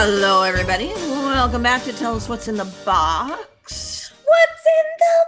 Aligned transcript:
Hello, 0.00 0.44
everybody. 0.44 0.92
Welcome 0.94 1.64
back 1.64 1.82
to 1.82 1.92
Tell 1.92 2.14
Us 2.14 2.28
What's 2.28 2.46
in 2.46 2.56
the 2.56 2.72
Box. 2.84 4.12
What's 4.24 4.66
in 4.78 4.86
the 5.00 5.24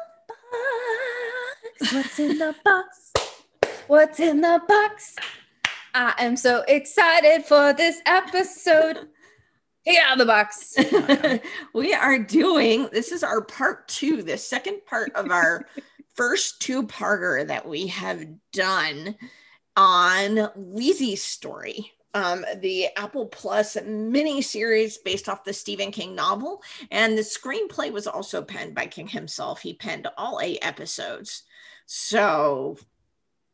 box? 1.82 1.92
What's 1.92 2.18
in 2.20 2.38
the 2.38 2.54
box? 2.64 3.12
What's 3.88 4.20
in 4.20 4.40
the 4.42 4.62
box? 4.68 5.16
I 5.92 6.14
am 6.20 6.36
so 6.36 6.62
excited 6.68 7.44
for 7.46 7.72
this 7.72 8.00
episode. 8.06 9.08
Get 9.84 10.04
out 10.04 10.12
of 10.12 10.18
the 10.18 10.26
box. 10.26 10.76
we 11.74 11.92
are 11.92 12.20
doing 12.20 12.88
this 12.92 13.10
is 13.10 13.24
our 13.24 13.42
part 13.42 13.88
two, 13.88 14.22
the 14.22 14.38
second 14.38 14.86
part 14.86 15.10
of 15.16 15.32
our 15.32 15.66
first 16.14 16.62
two 16.62 16.86
parter 16.86 17.44
that 17.44 17.68
we 17.68 17.88
have 17.88 18.24
done 18.52 19.16
on 19.76 20.36
Lisey's 20.56 21.24
story 21.24 21.92
um, 22.14 22.44
the 22.60 22.88
Apple 22.96 23.26
Plus 23.26 23.76
mini 23.84 24.42
series 24.42 24.98
based 24.98 25.28
off 25.28 25.44
the 25.44 25.52
Stephen 25.52 25.90
King 25.90 26.14
novel. 26.14 26.62
And 26.90 27.16
the 27.16 27.22
screenplay 27.22 27.92
was 27.92 28.06
also 28.06 28.42
penned 28.42 28.74
by 28.74 28.86
King 28.86 29.08
himself. 29.08 29.62
He 29.62 29.74
penned 29.74 30.08
all 30.16 30.40
eight 30.42 30.58
episodes. 30.62 31.44
So 31.86 32.78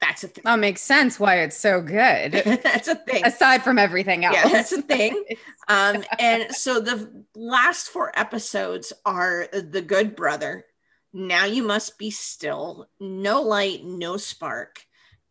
that's 0.01 0.25
a 0.25 0.29
thing. 0.29 0.43
That 0.45 0.59
makes 0.59 0.83
sense 0.83 1.19
why 1.19 1.41
it's 1.41 1.57
so 1.57 1.81
good. 1.81 2.33
that's 2.63 2.89
a 2.89 2.97
thing. 2.97 3.25
Aside 3.25 3.63
from 3.63 3.79
everything 3.79 4.25
else. 4.25 4.37
Yeah, 4.37 4.49
that's 4.49 4.73
a 4.73 4.83
thing. 4.83 5.25
um, 5.69 6.05
and 6.19 6.55
so 6.55 6.81
the 6.81 7.25
last 7.35 7.89
four 7.89 8.13
episodes 8.19 8.93
are 9.05 9.49
The 9.53 9.83
Good 9.83 10.17
Brother. 10.17 10.67
Now 11.13 11.47
you 11.47 11.63
must 11.63 11.99
be 11.99 12.11
still, 12.11 12.89
no 13.01 13.41
light, 13.41 13.85
no 13.85 14.19
spark, 14.19 14.85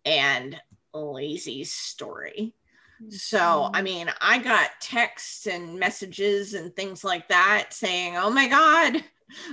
and 0.04 0.60
Lisey's 0.96 1.72
story. 1.72 2.56
So, 3.10 3.70
I 3.74 3.82
mean, 3.82 4.10
I 4.22 4.40
got 4.40 4.70
texts 4.80 5.48
and 5.48 5.80
messages 5.80 6.54
and 6.54 6.76
things 6.76 7.04
like 7.04 7.28
that 7.30 7.74
saying, 7.74 8.16
oh 8.18 8.30
my 8.30 8.48
God, 8.48 9.04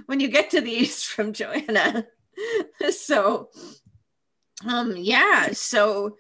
when 0.07 0.21
you 0.21 0.29
get 0.29 0.51
to 0.51 0.61
these 0.61 1.03
from 1.03 1.33
Joanna. 1.33 2.07
so, 2.91 3.51
um, 4.67 4.95
yeah. 4.97 5.49
So, 5.53 6.17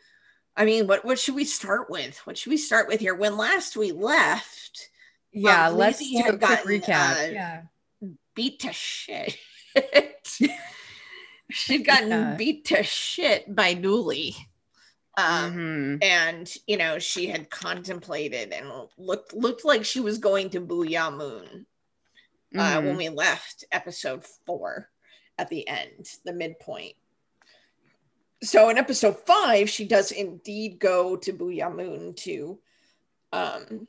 I 0.56 0.64
mean, 0.64 0.86
what, 0.86 1.04
what 1.04 1.18
should 1.18 1.34
we 1.34 1.44
start 1.44 1.88
with? 1.88 2.18
What 2.26 2.36
should 2.36 2.50
we 2.50 2.56
start 2.56 2.88
with 2.88 3.00
here? 3.00 3.14
When 3.14 3.36
last 3.36 3.76
we 3.76 3.92
left, 3.92 4.90
yeah, 5.32 5.68
um, 5.68 5.76
let's 5.76 5.98
do 5.98 6.18
a 6.18 6.36
quick 6.36 6.64
recap. 6.64 7.28
Uh, 7.28 7.32
yeah. 7.32 7.62
Beat 8.34 8.60
to 8.60 8.72
shit. 8.72 9.36
She'd 11.50 11.86
gotten 11.86 12.10
yeah. 12.10 12.34
beat 12.36 12.66
to 12.66 12.82
shit 12.82 13.54
by 13.54 13.74
Dooley 13.74 14.36
um, 15.16 15.52
mm-hmm. 15.52 15.96
and 16.02 16.52
you 16.66 16.76
know 16.76 16.98
she 16.98 17.26
had 17.26 17.50
contemplated 17.50 18.52
and 18.52 18.66
looked 18.96 19.34
looked 19.34 19.64
like 19.64 19.84
she 19.84 20.00
was 20.00 20.18
going 20.18 20.50
to 20.50 20.60
Boo'ya 20.60 21.10
Moon 21.10 21.66
uh, 22.56 22.76
mm-hmm. 22.76 22.86
when 22.86 22.96
we 22.96 23.08
left 23.08 23.64
episode 23.72 24.24
four 24.46 24.88
at 25.38 25.48
the 25.48 25.66
end, 25.66 26.08
the 26.24 26.32
midpoint. 26.32 26.94
So 28.42 28.68
in 28.70 28.78
episode 28.78 29.18
five, 29.20 29.70
she 29.70 29.86
does 29.86 30.12
indeed 30.12 30.78
go 30.78 31.16
to 31.16 31.32
Boo'ya 31.32 31.70
Moon 31.70 32.14
to 32.14 32.58
um, 33.32 33.86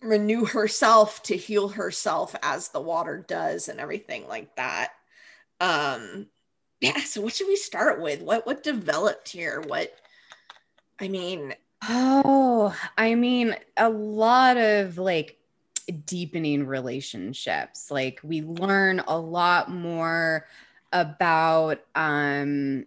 renew 0.00 0.44
herself, 0.44 1.22
to 1.24 1.36
heal 1.36 1.68
herself 1.68 2.34
as 2.42 2.68
the 2.68 2.80
water 2.80 3.24
does, 3.26 3.68
and 3.68 3.80
everything 3.80 4.26
like 4.26 4.54
that. 4.56 4.92
Um, 5.60 6.26
yeah 6.82 7.00
so 7.00 7.20
what 7.20 7.32
should 7.32 7.46
we 7.46 7.56
start 7.56 8.02
with 8.02 8.20
what 8.20 8.44
what 8.44 8.62
developed 8.62 9.28
here 9.28 9.62
what 9.66 9.94
i 11.00 11.08
mean 11.08 11.54
oh 11.88 12.74
i 12.98 13.14
mean 13.14 13.56
a 13.76 13.88
lot 13.88 14.56
of 14.56 14.98
like 14.98 15.38
deepening 16.06 16.66
relationships 16.66 17.90
like 17.90 18.20
we 18.22 18.42
learn 18.42 19.00
a 19.06 19.18
lot 19.18 19.70
more 19.70 20.46
about 20.92 21.80
um 21.94 22.84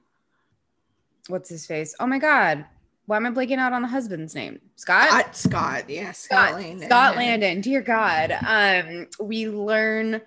what's 1.27 1.49
his 1.49 1.65
face 1.65 1.95
oh 1.99 2.05
my 2.05 2.19
god 2.19 2.65
why 3.07 3.17
am 3.17 3.25
I 3.27 3.29
blanking 3.29 3.59
out 3.59 3.71
on 3.71 3.83
the 3.83 3.87
husband's 3.87 4.33
name? 4.33 4.59
Scott? 4.77 5.09
Scott, 5.09 5.35
Scott 5.35 5.89
yeah, 5.89 6.11
Scott, 6.11 6.49
Scott 6.49 6.59
Landon. 6.59 6.87
Scott 6.87 7.15
Landon. 7.15 7.61
Dear 7.61 7.81
God. 7.81 8.35
Um, 8.43 9.07
we 9.19 9.47
learn 9.47 10.21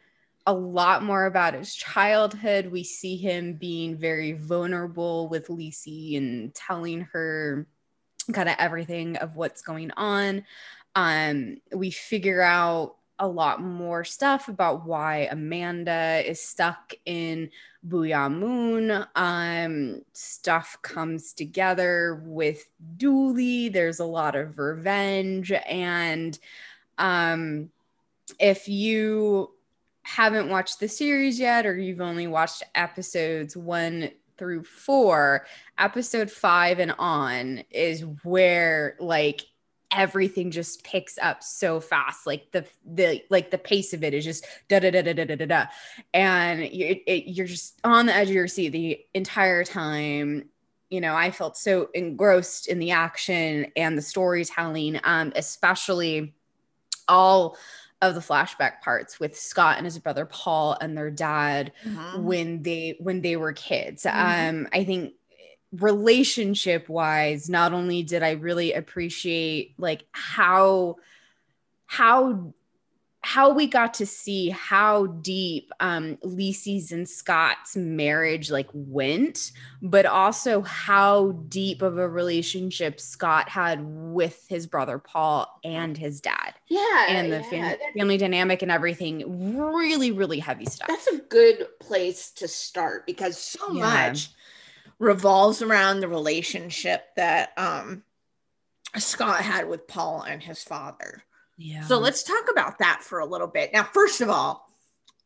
a 0.48 0.52
lot 0.54 1.02
more 1.02 1.26
about 1.26 1.52
his 1.52 1.74
childhood. 1.74 2.72
We 2.72 2.82
see 2.82 3.18
him 3.18 3.52
being 3.52 3.98
very 3.98 4.32
vulnerable 4.32 5.28
with 5.28 5.48
Lisey 5.48 6.16
and 6.16 6.54
telling 6.54 7.02
her 7.12 7.66
kind 8.32 8.48
of 8.48 8.56
everything 8.58 9.16
of 9.16 9.36
what's 9.36 9.60
going 9.60 9.90
on. 9.90 10.46
Um, 10.94 11.58
we 11.74 11.90
figure 11.90 12.40
out 12.40 12.96
a 13.18 13.28
lot 13.28 13.60
more 13.60 14.04
stuff 14.04 14.48
about 14.48 14.86
why 14.86 15.28
Amanda 15.30 16.22
is 16.24 16.40
stuck 16.40 16.94
in 17.04 17.50
Boo'ya 17.82 18.30
Moon. 18.30 19.04
Um, 19.16 20.00
stuff 20.14 20.78
comes 20.80 21.34
together 21.34 22.22
with 22.24 22.66
Dooley. 22.96 23.68
There's 23.68 24.00
a 24.00 24.06
lot 24.06 24.34
of 24.34 24.58
revenge. 24.58 25.52
And 25.52 26.38
um, 26.96 27.68
if 28.40 28.66
you 28.66 29.50
haven't 30.08 30.48
watched 30.48 30.80
the 30.80 30.88
series 30.88 31.38
yet 31.38 31.66
or 31.66 31.76
you've 31.76 32.00
only 32.00 32.26
watched 32.26 32.62
episodes 32.74 33.54
one 33.54 34.10
through 34.38 34.64
four, 34.64 35.46
episode 35.76 36.30
five 36.30 36.78
and 36.78 36.94
on 36.98 37.62
is 37.70 38.06
where 38.22 38.96
like 39.00 39.42
everything 39.92 40.50
just 40.50 40.82
picks 40.82 41.18
up 41.18 41.42
so 41.42 41.80
fast 41.80 42.26
like 42.26 42.50
the 42.52 42.64
the 42.84 43.22
like 43.30 43.50
the 43.50 43.56
pace 43.56 43.94
of 43.94 44.04
it 44.04 44.12
is 44.12 44.24
just 44.24 44.46
da 44.68 44.78
da 44.78 44.90
da 44.90 45.02
da 45.02 45.12
da 45.14 45.24
da 45.24 45.34
da 45.34 45.46
da. 45.46 45.64
and 46.12 46.60
it, 46.60 47.02
it, 47.06 47.24
you're 47.26 47.46
just 47.46 47.78
on 47.84 48.04
the 48.04 48.14
edge 48.14 48.28
of 48.28 48.34
your 48.34 48.46
seat 48.46 48.68
the 48.68 49.00
entire 49.14 49.64
time 49.64 50.46
you 50.90 51.00
know 51.00 51.14
i 51.14 51.30
felt 51.30 51.56
so 51.56 51.88
engrossed 51.94 52.68
in 52.68 52.78
the 52.78 52.90
action 52.90 53.66
and 53.76 53.96
the 53.96 54.02
storytelling 54.02 55.00
um 55.04 55.32
especially 55.36 56.34
all 57.08 57.56
of 58.00 58.14
the 58.14 58.20
flashback 58.20 58.80
parts 58.80 59.18
with 59.18 59.38
Scott 59.38 59.76
and 59.76 59.84
his 59.84 59.98
brother 59.98 60.24
Paul 60.24 60.76
and 60.80 60.96
their 60.96 61.10
dad 61.10 61.72
mm-hmm. 61.84 62.22
when 62.22 62.62
they 62.62 62.96
when 63.00 63.22
they 63.22 63.36
were 63.36 63.52
kids. 63.52 64.04
Mm-hmm. 64.04 64.58
Um, 64.58 64.68
I 64.72 64.84
think 64.84 65.14
relationship 65.72 66.88
wise, 66.88 67.50
not 67.50 67.72
only 67.72 68.02
did 68.02 68.22
I 68.22 68.32
really 68.32 68.72
appreciate 68.72 69.74
like 69.78 70.04
how 70.12 70.96
how 71.86 72.54
how 73.22 73.52
we 73.52 73.66
got 73.66 73.94
to 73.94 74.06
see 74.06 74.48
how 74.50 75.06
deep 75.06 75.72
um 75.80 76.16
Lisey's 76.24 76.92
and 76.92 77.08
Scott's 77.08 77.76
marriage 77.76 78.50
like 78.50 78.68
went, 78.72 79.52
but 79.82 80.06
also 80.06 80.62
how 80.62 81.32
deep 81.48 81.82
of 81.82 81.98
a 81.98 82.08
relationship 82.08 83.00
Scott 83.00 83.48
had 83.48 83.80
with 83.82 84.46
his 84.48 84.66
brother 84.66 84.98
Paul 84.98 85.60
and 85.64 85.96
his 85.96 86.20
dad. 86.20 86.54
Yeah. 86.68 87.06
And 87.08 87.32
the 87.32 87.38
yeah. 87.38 87.50
fam- 87.50 87.78
family 87.96 88.18
dynamic 88.18 88.62
and 88.62 88.70
everything. 88.70 89.56
Really, 89.58 90.12
really 90.12 90.38
heavy 90.38 90.66
stuff. 90.66 90.88
That's 90.88 91.08
a 91.08 91.18
good 91.18 91.66
place 91.80 92.30
to 92.32 92.48
start 92.48 93.04
because 93.04 93.38
so 93.38 93.72
yeah. 93.72 93.82
much 93.82 94.30
revolves 94.98 95.60
around 95.60 96.00
the 96.00 96.08
relationship 96.08 97.04
that 97.16 97.52
um 97.56 98.04
Scott 98.96 99.42
had 99.42 99.68
with 99.68 99.86
Paul 99.86 100.22
and 100.22 100.42
his 100.42 100.62
father. 100.62 101.22
So 101.82 101.98
let's 101.98 102.22
talk 102.22 102.50
about 102.50 102.78
that 102.78 103.02
for 103.02 103.18
a 103.18 103.26
little 103.26 103.48
bit. 103.48 103.72
Now, 103.72 103.82
first 103.82 104.20
of 104.20 104.30
all, 104.30 104.68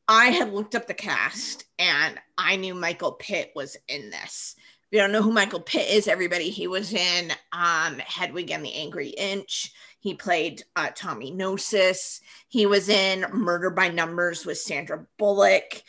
I 0.08 0.26
had 0.26 0.52
looked 0.52 0.74
up 0.74 0.86
the 0.86 0.94
cast 0.94 1.64
and 1.78 2.18
I 2.36 2.56
knew 2.56 2.74
Michael 2.74 3.12
Pitt 3.12 3.52
was 3.54 3.76
in 3.88 4.10
this. 4.10 4.56
If 4.58 4.96
you 4.96 4.98
don't 4.98 5.12
know 5.12 5.22
who 5.22 5.32
Michael 5.32 5.60
Pitt 5.60 5.88
is, 5.90 6.08
everybody, 6.08 6.50
he 6.50 6.66
was 6.66 6.92
in 6.92 7.32
um, 7.52 7.98
Hedwig 7.98 8.50
and 8.50 8.64
the 8.64 8.74
Angry 8.74 9.08
Inch. 9.08 9.72
He 10.00 10.14
played 10.14 10.64
uh, 10.74 10.88
Tommy 10.94 11.30
Gnosis. 11.30 12.20
He 12.48 12.66
was 12.66 12.88
in 12.88 13.24
Murder 13.32 13.70
by 13.70 13.88
Numbers 13.88 14.44
with 14.44 14.58
Sandra 14.58 15.06
Bullock. 15.18 15.82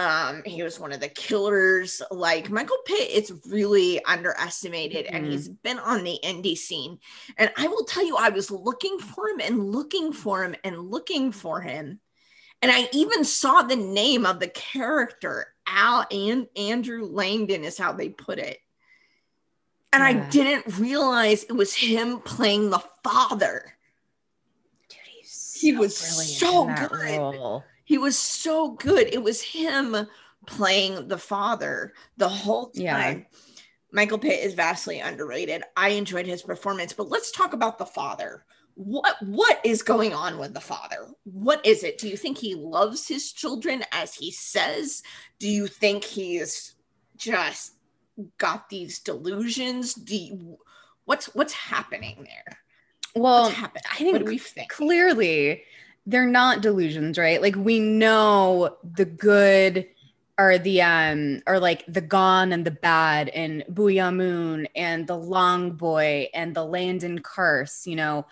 Um, 0.00 0.42
he 0.46 0.62
was 0.62 0.80
one 0.80 0.92
of 0.92 1.00
the 1.00 1.08
killers. 1.08 2.00
Like 2.10 2.48
Michael 2.48 2.78
Pitt 2.86 3.08
it's 3.10 3.32
really 3.46 4.02
underestimated 4.04 5.06
mm-hmm. 5.06 5.16
and 5.16 5.26
he's 5.26 5.48
been 5.48 5.78
on 5.78 6.04
the 6.04 6.18
indie 6.24 6.56
scene. 6.56 6.98
And 7.36 7.52
I 7.58 7.68
will 7.68 7.84
tell 7.84 8.06
you, 8.06 8.16
I 8.16 8.30
was 8.30 8.50
looking 8.50 8.98
for 8.98 9.28
him 9.28 9.40
and 9.40 9.72
looking 9.72 10.12
for 10.12 10.42
him 10.42 10.56
and 10.64 10.90
looking 10.90 11.32
for 11.32 11.60
him. 11.60 12.00
And 12.62 12.72
I 12.72 12.88
even 12.92 13.24
saw 13.24 13.62
the 13.62 13.76
name 13.76 14.24
of 14.24 14.40
the 14.40 14.48
character, 14.48 15.48
Al 15.66 16.06
and 16.10 16.46
Andrew 16.56 17.04
Landon 17.04 17.64
is 17.64 17.76
how 17.76 17.92
they 17.92 18.08
put 18.08 18.38
it. 18.38 18.58
And 19.92 20.02
yeah. 20.02 20.24
I 20.24 20.30
didn't 20.30 20.78
realize 20.78 21.44
it 21.44 21.52
was 21.52 21.74
him 21.74 22.20
playing 22.20 22.70
the 22.70 22.82
father. 23.04 23.74
Dude, 24.88 24.98
he 25.60 25.72
was 25.76 25.96
so 25.96 26.66
good. 26.66 26.90
Role. 27.18 27.64
He 27.90 27.98
was 27.98 28.16
so 28.16 28.70
good. 28.70 29.08
It 29.12 29.20
was 29.20 29.42
him 29.42 30.06
playing 30.46 31.08
the 31.08 31.18
father 31.18 31.92
the 32.18 32.28
whole 32.28 32.66
time. 32.70 32.84
Yeah. 32.84 33.16
Michael 33.90 34.16
Pitt 34.16 34.44
is 34.44 34.54
vastly 34.54 35.00
underrated. 35.00 35.64
I 35.76 35.88
enjoyed 35.88 36.24
his 36.24 36.40
performance, 36.40 36.92
but 36.92 37.08
let's 37.08 37.32
talk 37.32 37.52
about 37.52 37.78
the 37.78 37.86
father. 37.86 38.44
what 38.76 39.16
what 39.22 39.60
is 39.64 39.82
going 39.82 40.14
on 40.14 40.38
with 40.38 40.54
the 40.54 40.60
father 40.60 41.08
what 41.24 41.60
is 41.66 41.82
it 41.82 41.98
do 41.98 42.08
you 42.08 42.16
think 42.16 42.38
he 42.38 42.54
loves 42.54 43.08
his 43.08 43.32
children 43.32 43.82
as 43.92 44.14
he 44.14 44.30
says 44.30 45.02
do 45.40 45.48
you 45.48 45.66
think 45.66 46.04
he's 46.04 46.76
just 47.16 47.72
got 48.38 48.68
these 48.68 49.00
delusions 49.00 49.94
do 49.94 50.16
you, 50.16 50.58
what's 51.04 51.26
what's 51.34 51.52
happening 51.52 52.16
there 52.24 52.58
well 53.16 53.52
i 53.90 53.96
think, 53.96 54.26
we 54.28 54.38
think 54.38 54.70
clearly 54.70 55.64
they're 56.06 56.26
not 56.26 56.62
delusions 56.62 57.18
right? 57.18 57.40
Like 57.40 57.56
we 57.56 57.78
know 57.80 58.76
the 58.82 59.04
good 59.04 59.86
or 60.38 60.58
the 60.58 60.82
um 60.82 61.42
or 61.46 61.58
like 61.58 61.84
the 61.86 62.00
gone 62.00 62.52
and 62.52 62.64
the 62.64 62.70
bad 62.70 63.28
and 63.30 63.64
Boo'ya 63.68 64.10
Moon 64.10 64.66
and 64.74 65.06
the 65.06 65.16
long 65.16 65.72
boy 65.72 66.28
and 66.34 66.54
the 66.54 66.64
Landon 66.64 67.20
curse 67.20 67.86
you 67.86 67.96
know? 67.96 68.26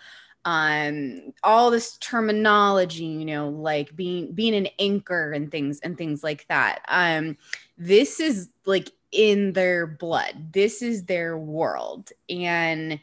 Um 0.45 1.33
all 1.43 1.69
this 1.69 1.97
terminology 1.97 3.05
you 3.05 3.25
know 3.25 3.49
like 3.49 3.95
being 3.95 4.31
being 4.33 4.55
an 4.55 4.67
anchor 4.79 5.31
and 5.31 5.51
things 5.51 5.79
and 5.81 5.97
things 5.97 6.23
like 6.23 6.47
that. 6.47 6.81
Um 6.87 7.37
this 7.77 8.19
is 8.19 8.49
like 8.65 8.91
in 9.11 9.53
their 9.53 9.87
blood. 9.87 10.53
This 10.53 10.81
is 10.81 11.05
their 11.05 11.37
world. 11.37 12.11
And 12.29 12.99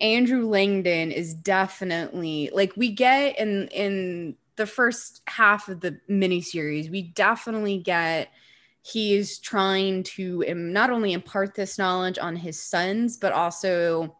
andrew 0.00 0.46
landon 0.46 1.10
is 1.10 1.34
definitely 1.34 2.50
like 2.52 2.72
we 2.76 2.90
get 2.92 3.38
in 3.38 3.68
in 3.68 4.36
the 4.56 4.66
first 4.66 5.22
half 5.26 5.68
of 5.68 5.80
the 5.80 5.98
miniseries 6.10 6.90
we 6.90 7.02
definitely 7.02 7.78
get 7.78 8.28
he's 8.82 9.38
trying 9.38 10.02
to 10.02 10.44
not 10.54 10.90
only 10.90 11.12
impart 11.12 11.54
this 11.54 11.78
knowledge 11.78 12.18
on 12.18 12.36
his 12.36 12.60
sons 12.60 13.16
but 13.16 13.32
also 13.32 14.16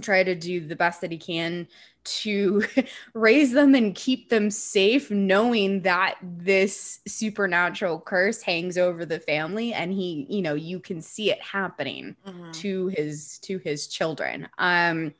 try 0.00 0.22
to 0.22 0.34
do 0.34 0.66
the 0.66 0.76
best 0.76 1.00
that 1.00 1.12
he 1.12 1.18
can 1.18 1.66
to 2.02 2.64
raise 3.14 3.52
them 3.52 3.74
and 3.74 3.94
keep 3.94 4.28
them 4.28 4.50
safe 4.50 5.10
knowing 5.10 5.82
that 5.82 6.16
this 6.22 7.00
supernatural 7.06 8.00
curse 8.00 8.42
hangs 8.42 8.78
over 8.78 9.04
the 9.04 9.20
family 9.20 9.72
and 9.72 9.92
he 9.92 10.26
you 10.28 10.42
know 10.42 10.54
you 10.54 10.80
can 10.80 11.02
see 11.02 11.30
it 11.30 11.40
happening 11.42 12.16
mm-hmm. 12.26 12.50
to 12.52 12.88
his 12.88 13.38
to 13.38 13.58
his 13.58 13.86
children 13.86 14.48
um 14.58 15.12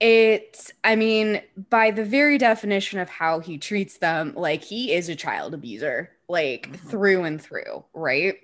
it's 0.00 0.72
i 0.84 0.94
mean 0.94 1.42
by 1.70 1.90
the 1.90 2.04
very 2.04 2.38
definition 2.38 3.00
of 3.00 3.08
how 3.08 3.40
he 3.40 3.58
treats 3.58 3.98
them 3.98 4.32
like 4.36 4.62
he 4.62 4.92
is 4.92 5.08
a 5.08 5.16
child 5.16 5.52
abuser 5.54 6.10
like 6.28 6.70
mm-hmm. 6.70 6.88
through 6.88 7.24
and 7.24 7.42
through 7.42 7.84
right 7.92 8.36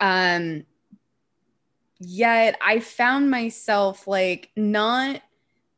um 0.00 0.64
yet 1.98 2.58
I 2.60 2.80
found 2.80 3.30
myself 3.30 4.06
like 4.06 4.50
not 4.56 5.22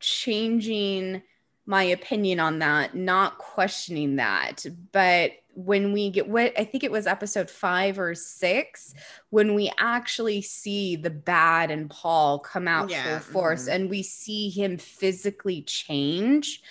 changing 0.01 1.23
my 1.67 1.83
opinion 1.83 2.41
on 2.41 2.61
that, 2.61 2.95
not 2.95 3.39
questioning 3.39 4.17
that. 4.17 4.65
But 4.93 5.33
when 5.55 5.93
we 5.93 6.09
get 6.09 6.29
what 6.29 6.53
I 6.59 6.65
think 6.65 6.85
it 6.85 6.91
was 6.91 7.07
episode 7.07 7.51
five 7.51 7.99
or 7.99 8.15
six, 8.15 8.95
when 9.31 9.55
we 9.55 9.71
actually 9.77 10.41
see 10.41 10.97
the 10.97 11.11
bad 11.11 11.71
and 11.71 11.91
Paul 11.91 12.39
come 12.39 12.69
out 12.69 12.91
yeah. 12.91 13.19
full 13.19 13.33
force 13.33 13.65
mm-hmm. 13.65 13.73
and 13.83 13.91
we 13.91 14.03
see 14.03 14.49
him 14.49 14.79
physically 14.79 15.63
change, 15.63 16.63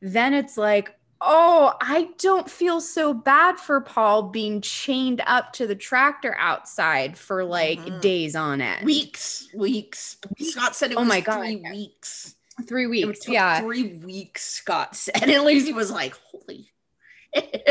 then 0.00 0.32
it's 0.32 0.56
like, 0.56 0.95
oh, 1.20 1.74
I 1.80 2.10
don't 2.18 2.50
feel 2.50 2.80
so 2.80 3.14
bad 3.14 3.58
for 3.58 3.80
Paul 3.80 4.24
being 4.24 4.60
chained 4.60 5.22
up 5.26 5.52
to 5.54 5.66
the 5.66 5.74
tractor 5.74 6.36
outside 6.38 7.16
for 7.16 7.44
like 7.44 7.80
mm-hmm. 7.80 8.00
days 8.00 8.36
on 8.36 8.60
end. 8.60 8.84
Weeks, 8.84 9.48
weeks. 9.54 10.18
Scott 10.40 10.76
said 10.76 10.92
it 10.92 10.96
oh 10.96 11.00
was 11.00 11.08
my 11.08 11.20
God. 11.20 11.38
three 11.38 11.56
weeks. 11.56 12.34
Three 12.66 12.86
weeks, 12.86 13.28
yeah. 13.28 13.60
Three 13.60 13.98
weeks, 13.98 14.42
Scott 14.42 14.96
said. 14.96 15.22
And 15.22 15.44
Lacey 15.44 15.74
was 15.74 15.90
like, 15.90 16.14
holy 16.30 16.72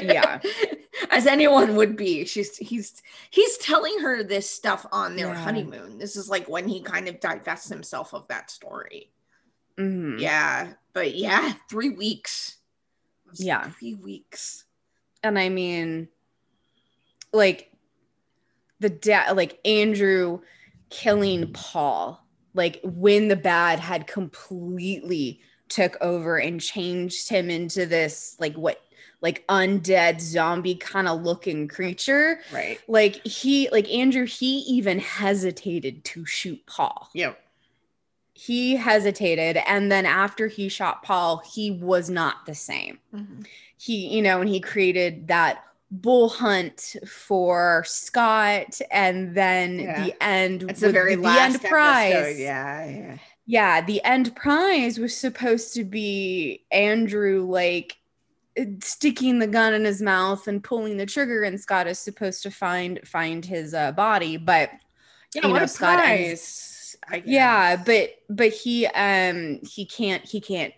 yeah 0.03 0.39
as 1.11 1.27
anyone 1.27 1.75
would 1.75 1.95
be 1.95 2.25
she's 2.25 2.57
he's 2.57 3.01
he's 3.29 3.57
telling 3.57 3.99
her 3.99 4.23
this 4.23 4.49
stuff 4.49 4.85
on 4.91 5.15
their 5.15 5.27
yeah. 5.27 5.35
honeymoon 5.35 5.97
this 5.97 6.15
is 6.15 6.29
like 6.29 6.47
when 6.47 6.67
he 6.67 6.81
kind 6.81 7.07
of 7.07 7.19
divests 7.19 7.69
himself 7.69 8.13
of 8.13 8.27
that 8.27 8.49
story 8.51 9.09
mm-hmm. 9.77 10.19
yeah 10.19 10.73
but 10.93 11.15
yeah 11.15 11.53
three 11.69 11.89
weeks 11.89 12.57
yeah. 13.39 13.69
three 13.69 13.95
weeks. 13.95 14.63
And 15.23 15.39
i 15.39 15.49
mean 15.49 16.07
like 17.33 17.71
the 18.79 18.89
dad 18.89 19.35
like 19.35 19.59
andrew 19.65 20.39
killing 20.89 21.51
paul 21.51 22.23
like 22.53 22.79
when 22.83 23.27
the 23.27 23.35
bad 23.35 23.79
had 23.79 24.07
completely 24.07 25.41
took 25.67 25.97
over 25.99 26.37
and 26.37 26.61
changed 26.61 27.27
him 27.27 27.49
into 27.49 27.85
this 27.85 28.35
like 28.39 28.53
what 28.53 28.79
like 29.21 29.45
undead 29.47 30.21
zombie 30.21 30.75
kind 30.75 31.07
of 31.07 31.23
looking 31.23 31.67
creature. 31.67 32.39
Right. 32.53 32.79
Like 32.87 33.25
he 33.25 33.69
like 33.71 33.91
andrew 33.91 34.25
he 34.25 34.59
even 34.59 34.99
hesitated 34.99 36.03
to 36.05 36.25
shoot 36.25 36.63
paul. 36.67 37.09
Yep 37.13 37.39
he 38.37 38.75
hesitated 38.75 39.57
and 39.65 39.89
then 39.89 40.05
after 40.05 40.47
he 40.47 40.67
shot 40.67 41.01
paul 41.01 41.41
he 41.49 41.71
was 41.71 42.09
not 42.09 42.45
the 42.45 42.53
same. 42.53 42.99
Mm-hmm. 43.13 43.43
he 43.77 44.07
you 44.13 44.21
know 44.21 44.41
and 44.41 44.49
he 44.49 44.59
created 44.59 45.29
that 45.29 45.63
bull 45.89 46.27
hunt 46.27 46.97
for 47.07 47.83
scott 47.87 48.81
and 48.91 49.33
then 49.33 49.79
yeah. 49.79 50.03
the 50.03 50.23
end 50.23 50.69
it's 50.69 50.83
a 50.83 50.91
very 50.91 51.15
the, 51.15 51.27
end 51.27 51.61
prize. 51.61 52.37
Yeah 52.37 52.85
yeah. 52.85 53.17
Yeah 53.45 53.81
the 53.81 54.03
end 54.03 54.35
prize 54.35 54.99
was 54.99 55.15
supposed 55.15 55.73
to 55.75 55.85
be 55.85 56.65
andrew 56.71 57.45
like 57.49 57.95
sticking 58.81 59.39
the 59.39 59.47
gun 59.47 59.73
in 59.73 59.85
his 59.85 60.01
mouth 60.01 60.47
and 60.47 60.61
pulling 60.61 60.97
the 60.97 61.05
trigger 61.05 61.43
and 61.43 61.59
scott 61.59 61.87
is 61.87 61.99
supposed 61.99 62.43
to 62.43 62.51
find 62.51 62.99
find 63.05 63.45
his 63.45 63.73
uh, 63.73 63.93
body 63.93 64.35
but 64.35 64.71
yeah, 65.33 65.47
you 65.47 65.53
know 65.53 65.65
scott 65.65 66.03
ends, 66.03 66.74
yeah, 67.25 67.75
but 67.75 68.11
but 68.29 68.51
he 68.51 68.85
um 68.87 69.59
he 69.63 69.85
can't 69.85 70.25
he 70.25 70.41
can't 70.41 70.73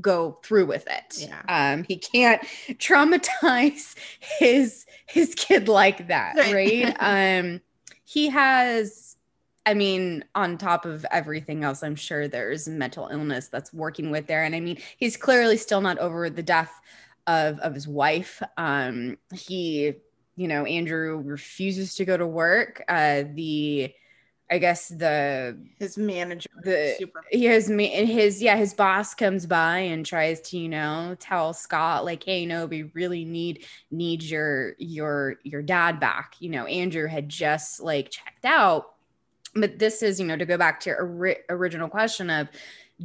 go 0.00 0.38
through 0.42 0.66
with 0.66 0.86
it. 0.86 1.28
Yeah. 1.28 1.42
Um 1.48 1.84
he 1.84 1.96
can't 1.96 2.42
traumatize 2.74 3.94
his 4.38 4.86
his 5.06 5.34
kid 5.34 5.68
like 5.68 6.08
that, 6.08 6.36
right? 6.52 6.94
um 7.00 7.60
he 8.04 8.28
has 8.28 9.16
I 9.66 9.74
mean, 9.74 10.24
on 10.34 10.56
top 10.56 10.86
of 10.86 11.04
everything 11.10 11.64
else, 11.64 11.82
I'm 11.82 11.94
sure 11.94 12.26
there's 12.26 12.66
mental 12.66 13.08
illness 13.08 13.48
that's 13.48 13.74
working 13.74 14.10
with 14.10 14.26
there. 14.26 14.42
And 14.42 14.54
I 14.54 14.60
mean, 14.60 14.78
he's 14.96 15.18
clearly 15.18 15.58
still 15.58 15.82
not 15.82 15.98
over 15.98 16.30
the 16.30 16.42
death 16.42 16.72
of 17.26 17.58
of 17.60 17.74
his 17.74 17.88
wife. 17.88 18.42
Um 18.56 19.18
he, 19.34 19.94
you 20.36 20.48
know, 20.48 20.64
Andrew 20.64 21.20
refuses 21.24 21.94
to 21.96 22.04
go 22.04 22.16
to 22.16 22.26
work. 22.26 22.82
Uh 22.88 23.24
the 23.34 23.92
I 24.50 24.58
guess 24.58 24.88
the 24.88 25.56
his 25.78 25.96
manager 25.96 26.50
the 26.62 26.96
super 26.98 27.22
he 27.30 27.44
has 27.44 27.70
me 27.70 27.86
his 27.86 28.42
yeah 28.42 28.56
his 28.56 28.74
boss 28.74 29.14
comes 29.14 29.46
by 29.46 29.78
and 29.78 30.04
tries 30.04 30.40
to 30.42 30.58
you 30.58 30.68
know 30.68 31.16
tell 31.20 31.52
Scott 31.52 32.04
like 32.04 32.24
hey 32.24 32.46
no 32.46 32.66
we 32.66 32.82
really 32.94 33.24
need 33.24 33.64
need 33.92 34.22
your 34.22 34.74
your 34.78 35.36
your 35.44 35.62
dad 35.62 36.00
back. 36.00 36.34
You 36.40 36.50
know 36.50 36.66
Andrew 36.66 37.06
had 37.06 37.28
just 37.28 37.80
like 37.80 38.10
checked 38.10 38.44
out 38.44 38.94
but 39.54 39.78
this 39.78 40.02
is 40.02 40.18
you 40.18 40.26
know 40.26 40.36
to 40.36 40.46
go 40.46 40.58
back 40.58 40.80
to 40.80 40.90
your 40.90 41.02
ori- 41.02 41.38
original 41.48 41.88
question 41.88 42.28
of 42.28 42.48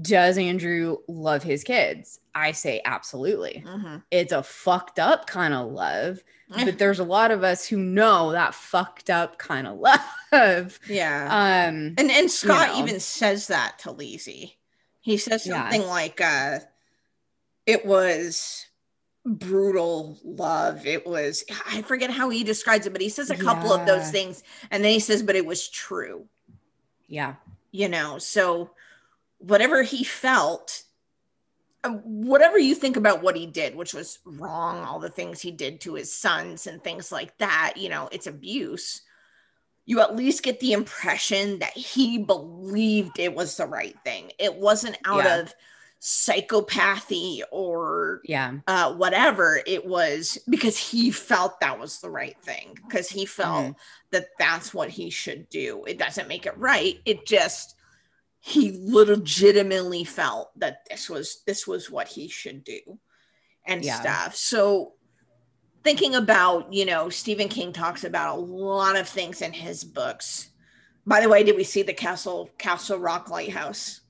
does 0.01 0.37
Andrew 0.37 0.97
love 1.07 1.43
his 1.43 1.63
kids 1.63 2.19
I 2.33 2.51
say 2.51 2.81
absolutely 2.85 3.63
mm-hmm. 3.65 3.97
it's 4.11 4.33
a 4.33 4.43
fucked 4.43 4.99
up 4.99 5.27
kind 5.27 5.53
of 5.53 5.71
love 5.71 6.21
but 6.49 6.77
there's 6.77 6.99
a 6.99 7.03
lot 7.03 7.31
of 7.31 7.43
us 7.43 7.65
who 7.67 7.77
know 7.77 8.31
that 8.31 8.53
fucked 8.53 9.09
up 9.09 9.37
kind 9.37 9.65
of 9.65 9.79
love. 10.31 10.79
Yeah. 10.87 11.25
Um 11.25 11.95
and 11.97 12.11
and 12.11 12.29
Scott 12.29 12.69
you 12.69 12.73
know. 12.73 12.87
even 12.87 12.99
says 12.99 13.47
that 13.47 13.79
to 13.79 13.91
Lizzie. 13.91 14.57
He 15.01 15.17
says 15.17 15.43
something 15.45 15.81
yeah. 15.81 15.87
like 15.87 16.21
uh 16.21 16.59
it 17.65 17.85
was 17.85 18.67
brutal 19.25 20.19
love. 20.23 20.85
It 20.85 21.07
was 21.07 21.43
I 21.67 21.81
forget 21.81 22.11
how 22.11 22.29
he 22.29 22.43
describes 22.43 22.85
it, 22.85 22.91
but 22.91 23.01
he 23.01 23.09
says 23.09 23.31
a 23.31 23.37
couple 23.37 23.69
yeah. 23.69 23.81
of 23.81 23.87
those 23.87 24.11
things 24.11 24.43
and 24.69 24.83
then 24.83 24.91
he 24.91 24.99
says 24.99 25.23
but 25.23 25.35
it 25.35 25.45
was 25.45 25.67
true. 25.67 26.27
Yeah. 27.07 27.35
You 27.71 27.89
know, 27.89 28.19
so 28.19 28.69
whatever 29.45 29.83
he 29.83 30.03
felt 30.03 30.83
whatever 32.03 32.57
you 32.57 32.75
think 32.75 32.97
about 32.97 33.21
what 33.21 33.35
he 33.35 33.45
did, 33.45 33.75
which 33.75 33.93
was 33.93 34.19
wrong, 34.25 34.83
all 34.83 34.99
the 34.99 35.09
things 35.09 35.41
he 35.41 35.51
did 35.51 35.81
to 35.81 35.93
his 35.93 36.11
sons 36.11 36.67
and 36.67 36.83
things 36.83 37.11
like 37.11 37.37
that, 37.37 37.73
you 37.77 37.89
know, 37.89 38.09
it's 38.11 38.27
abuse. 38.27 39.01
You 39.85 40.01
at 40.01 40.15
least 40.15 40.43
get 40.43 40.59
the 40.59 40.73
impression 40.73 41.59
that 41.59 41.73
he 41.73 42.17
believed 42.17 43.19
it 43.19 43.35
was 43.35 43.55
the 43.57 43.67
right 43.67 43.95
thing. 44.03 44.31
It 44.39 44.55
wasn't 44.55 44.97
out 45.05 45.25
yeah. 45.25 45.39
of 45.41 45.53
psychopathy 46.01 47.41
or 47.51 48.21
yeah 48.25 48.53
uh, 48.67 48.93
whatever 48.93 49.61
it 49.65 49.87
was 49.87 50.37
because 50.47 50.77
he 50.77 51.09
felt 51.09 51.59
that 51.59 51.79
was 51.79 51.99
the 51.99 52.09
right 52.09 52.37
thing 52.43 52.77
because 52.85 53.09
he 53.09 53.25
felt 53.25 53.63
mm-hmm. 53.63 53.71
that 54.11 54.27
that's 54.37 54.71
what 54.71 54.89
he 54.89 55.09
should 55.09 55.49
do 55.49 55.83
it 55.85 55.97
doesn't 55.97 56.27
make 56.27 56.45
it 56.45 56.55
right 56.59 56.99
it 57.05 57.25
just 57.25 57.74
he 58.45 58.77
legitimately 58.79 60.03
felt 60.03 60.51
that 60.59 60.85
this 60.87 61.09
was 61.09 61.41
this 61.47 61.65
was 61.65 61.89
what 61.89 62.07
he 62.07 62.27
should 62.27 62.63
do 62.63 62.79
and 63.65 63.83
yeah. 63.83 63.99
stuff. 63.99 64.35
So 64.35 64.93
thinking 65.83 66.13
about, 66.13 66.71
you 66.71 66.85
know, 66.85 67.09
Stephen 67.09 67.47
King 67.47 67.73
talks 67.73 68.03
about 68.03 68.37
a 68.37 68.39
lot 68.39 68.97
of 68.97 69.09
things 69.09 69.41
in 69.41 69.51
his 69.51 69.83
books. 69.83 70.51
By 71.07 71.21
the 71.21 71.29
way, 71.29 71.43
did 71.43 71.55
we 71.55 71.63
see 71.63 71.81
the 71.81 71.95
Castle 71.95 72.51
Castle 72.59 72.99
Rock 72.99 73.31
Lighthouse? 73.31 74.01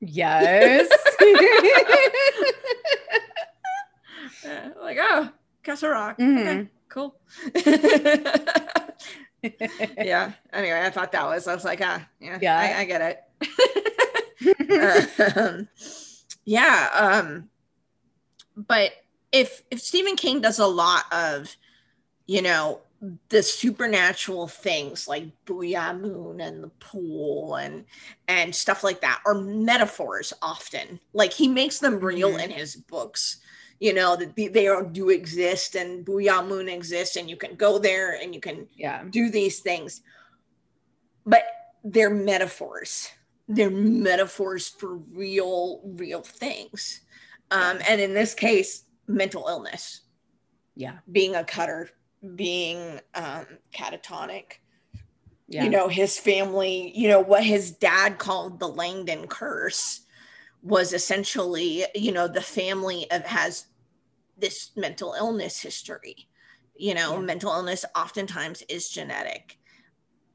Yes. 0.00 0.88
like, 4.80 4.96
oh, 4.98 5.28
Castle 5.62 5.90
Rock. 5.90 6.16
Mm-hmm. 6.16 6.48
Okay, 6.48 6.68
cool. 6.88 7.20
yeah. 10.02 10.32
Anyway, 10.54 10.80
I 10.80 10.88
thought 10.88 11.12
that 11.12 11.26
was, 11.26 11.46
I 11.46 11.54
was 11.54 11.66
like, 11.66 11.82
ah, 11.82 12.08
yeah, 12.18 12.38
yeah. 12.40 12.58
I, 12.58 12.80
I 12.80 12.84
get 12.86 13.02
it. 13.02 13.20
Um, 15.36 15.68
yeah. 16.44 16.90
Um, 16.94 17.48
but 18.56 18.92
if 19.32 19.62
if 19.70 19.80
Stephen 19.80 20.16
King 20.16 20.40
does 20.40 20.58
a 20.58 20.66
lot 20.66 21.04
of, 21.12 21.56
you 22.26 22.42
know, 22.42 22.80
the 23.28 23.42
supernatural 23.42 24.48
things 24.48 25.06
like 25.06 25.24
Boo'ya 25.44 25.94
Moon 25.94 26.40
and 26.40 26.62
the 26.62 26.68
pool 26.80 27.56
and 27.56 27.84
and 28.28 28.54
stuff 28.54 28.82
like 28.82 29.00
that 29.02 29.20
are 29.26 29.34
metaphors 29.34 30.32
often. 30.40 31.00
Like 31.12 31.32
he 31.32 31.48
makes 31.48 31.78
them 31.78 32.00
real 32.00 32.30
mm-hmm. 32.30 32.40
in 32.40 32.50
his 32.50 32.76
books. 32.76 33.38
You 33.80 33.92
know 33.92 34.16
that 34.16 34.36
they, 34.36 34.48
do 34.92 35.10
exist 35.10 35.74
and 35.74 36.04
Boo'ya 36.04 36.42
Moon 36.42 36.68
exists 36.68 37.16
and 37.16 37.28
you 37.28 37.36
can 37.36 37.56
go 37.56 37.78
there 37.78 38.18
and 38.20 38.34
you 38.34 38.40
can 38.40 38.66
yeah. 38.74 39.04
do 39.10 39.30
these 39.30 39.60
things. 39.60 40.00
But 41.26 41.44
they're 41.82 42.10
metaphors. 42.10 43.08
They're 43.48 43.70
metaphors 43.70 44.68
for 44.68 44.96
real, 44.96 45.80
real 45.84 46.22
things. 46.22 47.02
Um, 47.50 47.78
and 47.88 48.00
in 48.00 48.14
this 48.14 48.34
case, 48.34 48.84
mental 49.06 49.46
illness. 49.48 50.02
Yeah. 50.74 50.98
Being 51.10 51.36
a 51.36 51.44
cutter, 51.44 51.90
being 52.34 53.00
um, 53.14 53.46
catatonic. 53.74 54.54
Yeah. 55.46 55.64
You 55.64 55.70
know, 55.70 55.88
his 55.88 56.18
family, 56.18 56.90
you 56.94 57.08
know, 57.08 57.20
what 57.20 57.44
his 57.44 57.70
dad 57.70 58.18
called 58.18 58.58
the 58.58 58.68
Landon 58.68 59.26
curse 59.26 60.00
was 60.62 60.94
essentially, 60.94 61.84
you 61.94 62.12
know, 62.12 62.26
the 62.26 62.40
family 62.40 63.06
of 63.10 63.22
has 63.26 63.66
this 64.38 64.70
mental 64.74 65.14
illness 65.18 65.60
history. 65.60 66.28
You 66.76 66.94
know, 66.94 67.14
yeah. 67.14 67.20
mental 67.20 67.52
illness 67.52 67.84
oftentimes 67.94 68.62
is 68.68 68.88
genetic. 68.88 69.58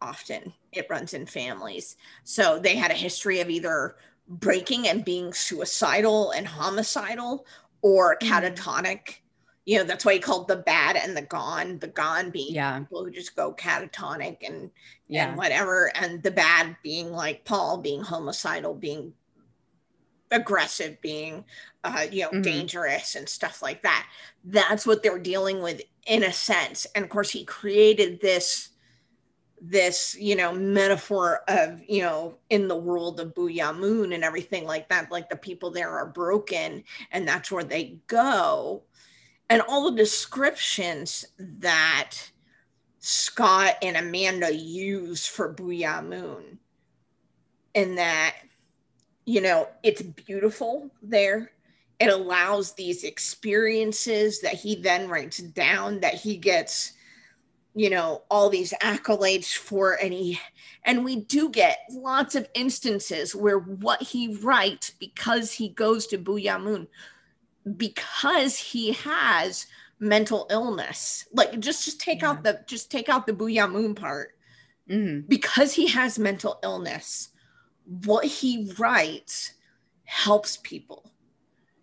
Often 0.01 0.53
it 0.71 0.87
runs 0.89 1.13
in 1.13 1.25
families. 1.25 1.97
So 2.23 2.59
they 2.59 2.75
had 2.75 2.91
a 2.91 2.95
history 2.95 3.41
of 3.41 3.49
either 3.49 3.95
breaking 4.27 4.87
and 4.87 5.03
being 5.03 5.33
suicidal 5.33 6.31
and 6.31 6.47
homicidal 6.47 7.45
or 7.81 8.17
mm. 8.17 8.27
catatonic. 8.27 9.17
You 9.65 9.79
know, 9.79 9.83
that's 9.83 10.05
why 10.05 10.13
he 10.13 10.19
called 10.19 10.47
the 10.47 10.55
bad 10.55 10.95
and 10.95 11.15
the 11.15 11.21
gone, 11.21 11.79
the 11.79 11.87
gone 11.87 12.29
being 12.29 12.55
yeah. 12.55 12.79
people 12.79 13.03
who 13.03 13.11
just 13.11 13.35
go 13.35 13.53
catatonic 13.53 14.37
and 14.41 14.71
yeah. 15.07 15.27
and 15.27 15.37
whatever, 15.37 15.91
and 15.95 16.23
the 16.23 16.31
bad 16.31 16.75
being 16.81 17.11
like 17.11 17.45
Paul 17.45 17.77
being 17.77 18.01
homicidal, 18.01 18.73
being 18.73 19.13
aggressive, 20.31 20.99
being 21.01 21.43
uh, 21.83 22.05
you 22.11 22.23
know, 22.23 22.29
mm-hmm. 22.29 22.41
dangerous 22.41 23.15
and 23.15 23.27
stuff 23.27 23.61
like 23.61 23.83
that. 23.83 24.07
That's 24.43 24.85
what 24.85 25.03
they're 25.03 25.19
dealing 25.19 25.61
with 25.61 25.81
in 26.07 26.23
a 26.23 26.33
sense. 26.33 26.87
And 26.95 27.03
of 27.03 27.09
course, 27.09 27.29
he 27.29 27.45
created 27.45 28.21
this 28.21 28.68
this 29.61 30.15
you 30.19 30.35
know 30.35 30.53
metaphor 30.53 31.41
of 31.47 31.81
you 31.87 32.01
know 32.01 32.37
in 32.49 32.67
the 32.67 32.75
world 32.75 33.19
of 33.19 33.35
Boo'ya 33.35 33.73
Moon 33.73 34.13
and 34.13 34.23
everything 34.23 34.65
like 34.65 34.89
that 34.89 35.11
like 35.11 35.29
the 35.29 35.35
people 35.35 35.71
there 35.71 35.91
are 35.91 36.07
broken 36.07 36.83
and 37.11 37.27
that's 37.27 37.51
where 37.51 37.63
they 37.63 37.99
go. 38.07 38.83
And 39.49 39.61
all 39.63 39.89
the 39.89 39.97
descriptions 39.97 41.25
that 41.39 42.15
Scott 42.99 43.75
and 43.81 43.97
Amanda 43.97 44.53
use 44.53 45.25
for 45.25 45.51
Boo'ya 45.51 46.01
Moon 46.03 46.59
and 47.75 47.97
that 47.97 48.35
you 49.25 49.41
know 49.41 49.67
it's 49.83 50.01
beautiful 50.01 50.89
there. 51.01 51.51
It 51.99 52.07
allows 52.07 52.73
these 52.73 53.03
experiences 53.03 54.39
that 54.39 54.53
he 54.53 54.75
then 54.75 55.09
writes 55.09 55.39
down 55.39 55.99
that 55.99 56.13
he 56.13 56.37
gets 56.37 56.93
you 57.75 57.89
know 57.89 58.23
all 58.29 58.49
these 58.49 58.73
accolades 58.81 59.53
for 59.53 59.93
and 60.01 60.13
he 60.13 60.39
and 60.85 61.03
we 61.03 61.17
do 61.17 61.49
get 61.49 61.79
lots 61.91 62.35
of 62.35 62.47
instances 62.53 63.35
where 63.35 63.59
what 63.59 64.01
he 64.01 64.35
writes 64.37 64.91
because 64.99 65.51
he 65.51 65.69
goes 65.69 66.07
to 66.07 66.17
Boo'ya 66.17 66.59
Moon 66.59 66.87
because 67.77 68.57
he 68.57 68.93
has 68.93 69.67
mental 69.99 70.47
illness 70.49 71.25
like 71.33 71.59
just 71.59 71.85
just 71.85 71.99
take 71.99 72.21
yeah. 72.21 72.31
out 72.31 72.43
the 72.43 72.59
just 72.65 72.89
take 72.89 73.09
out 73.09 73.27
the 73.27 73.33
Boo'ya 73.33 73.67
Moon 73.67 73.93
part 73.93 74.35
mm-hmm. 74.89 75.27
because 75.27 75.73
he 75.73 75.87
has 75.87 76.17
mental 76.17 76.59
illness 76.63 77.29
what 78.03 78.25
he 78.25 78.71
writes 78.77 79.53
helps 80.05 80.57
people 80.57 81.11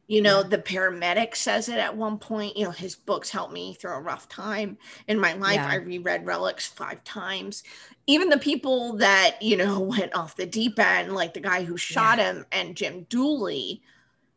you 0.09 0.23
know, 0.23 0.43
the 0.43 0.59
paramedic 0.59 1.35
says 1.35 1.69
it 1.69 1.79
at 1.79 1.97
one 1.97 2.19
point. 2.19 2.57
You 2.57 2.65
know, 2.65 2.71
his 2.71 2.95
books 2.95 3.31
helped 3.31 3.53
me 3.53 3.75
through 3.75 3.95
a 3.95 4.01
rough 4.01 4.29
time 4.29 4.79
in 5.09 5.19
my 5.19 5.33
life. 5.33 5.57
Yeah. 5.57 5.69
I 5.69 5.75
reread 5.77 6.27
Relics 6.27 6.67
five 6.67 7.03
times. 7.03 7.65
Even 8.07 8.29
the 8.29 8.39
people 8.39 8.97
that, 8.99 9.43
you 9.43 9.57
know, 9.57 9.81
went 9.99 10.15
off 10.15 10.37
the 10.37 10.47
deep 10.47 10.79
end, 10.79 11.15
like 11.15 11.35
the 11.35 11.41
guy 11.41 11.65
who 11.65 11.77
shot 11.77 12.19
yeah. 12.19 12.33
him 12.33 12.47
and 12.53 12.77
Jim 12.77 13.07
Dooley. 13.09 13.83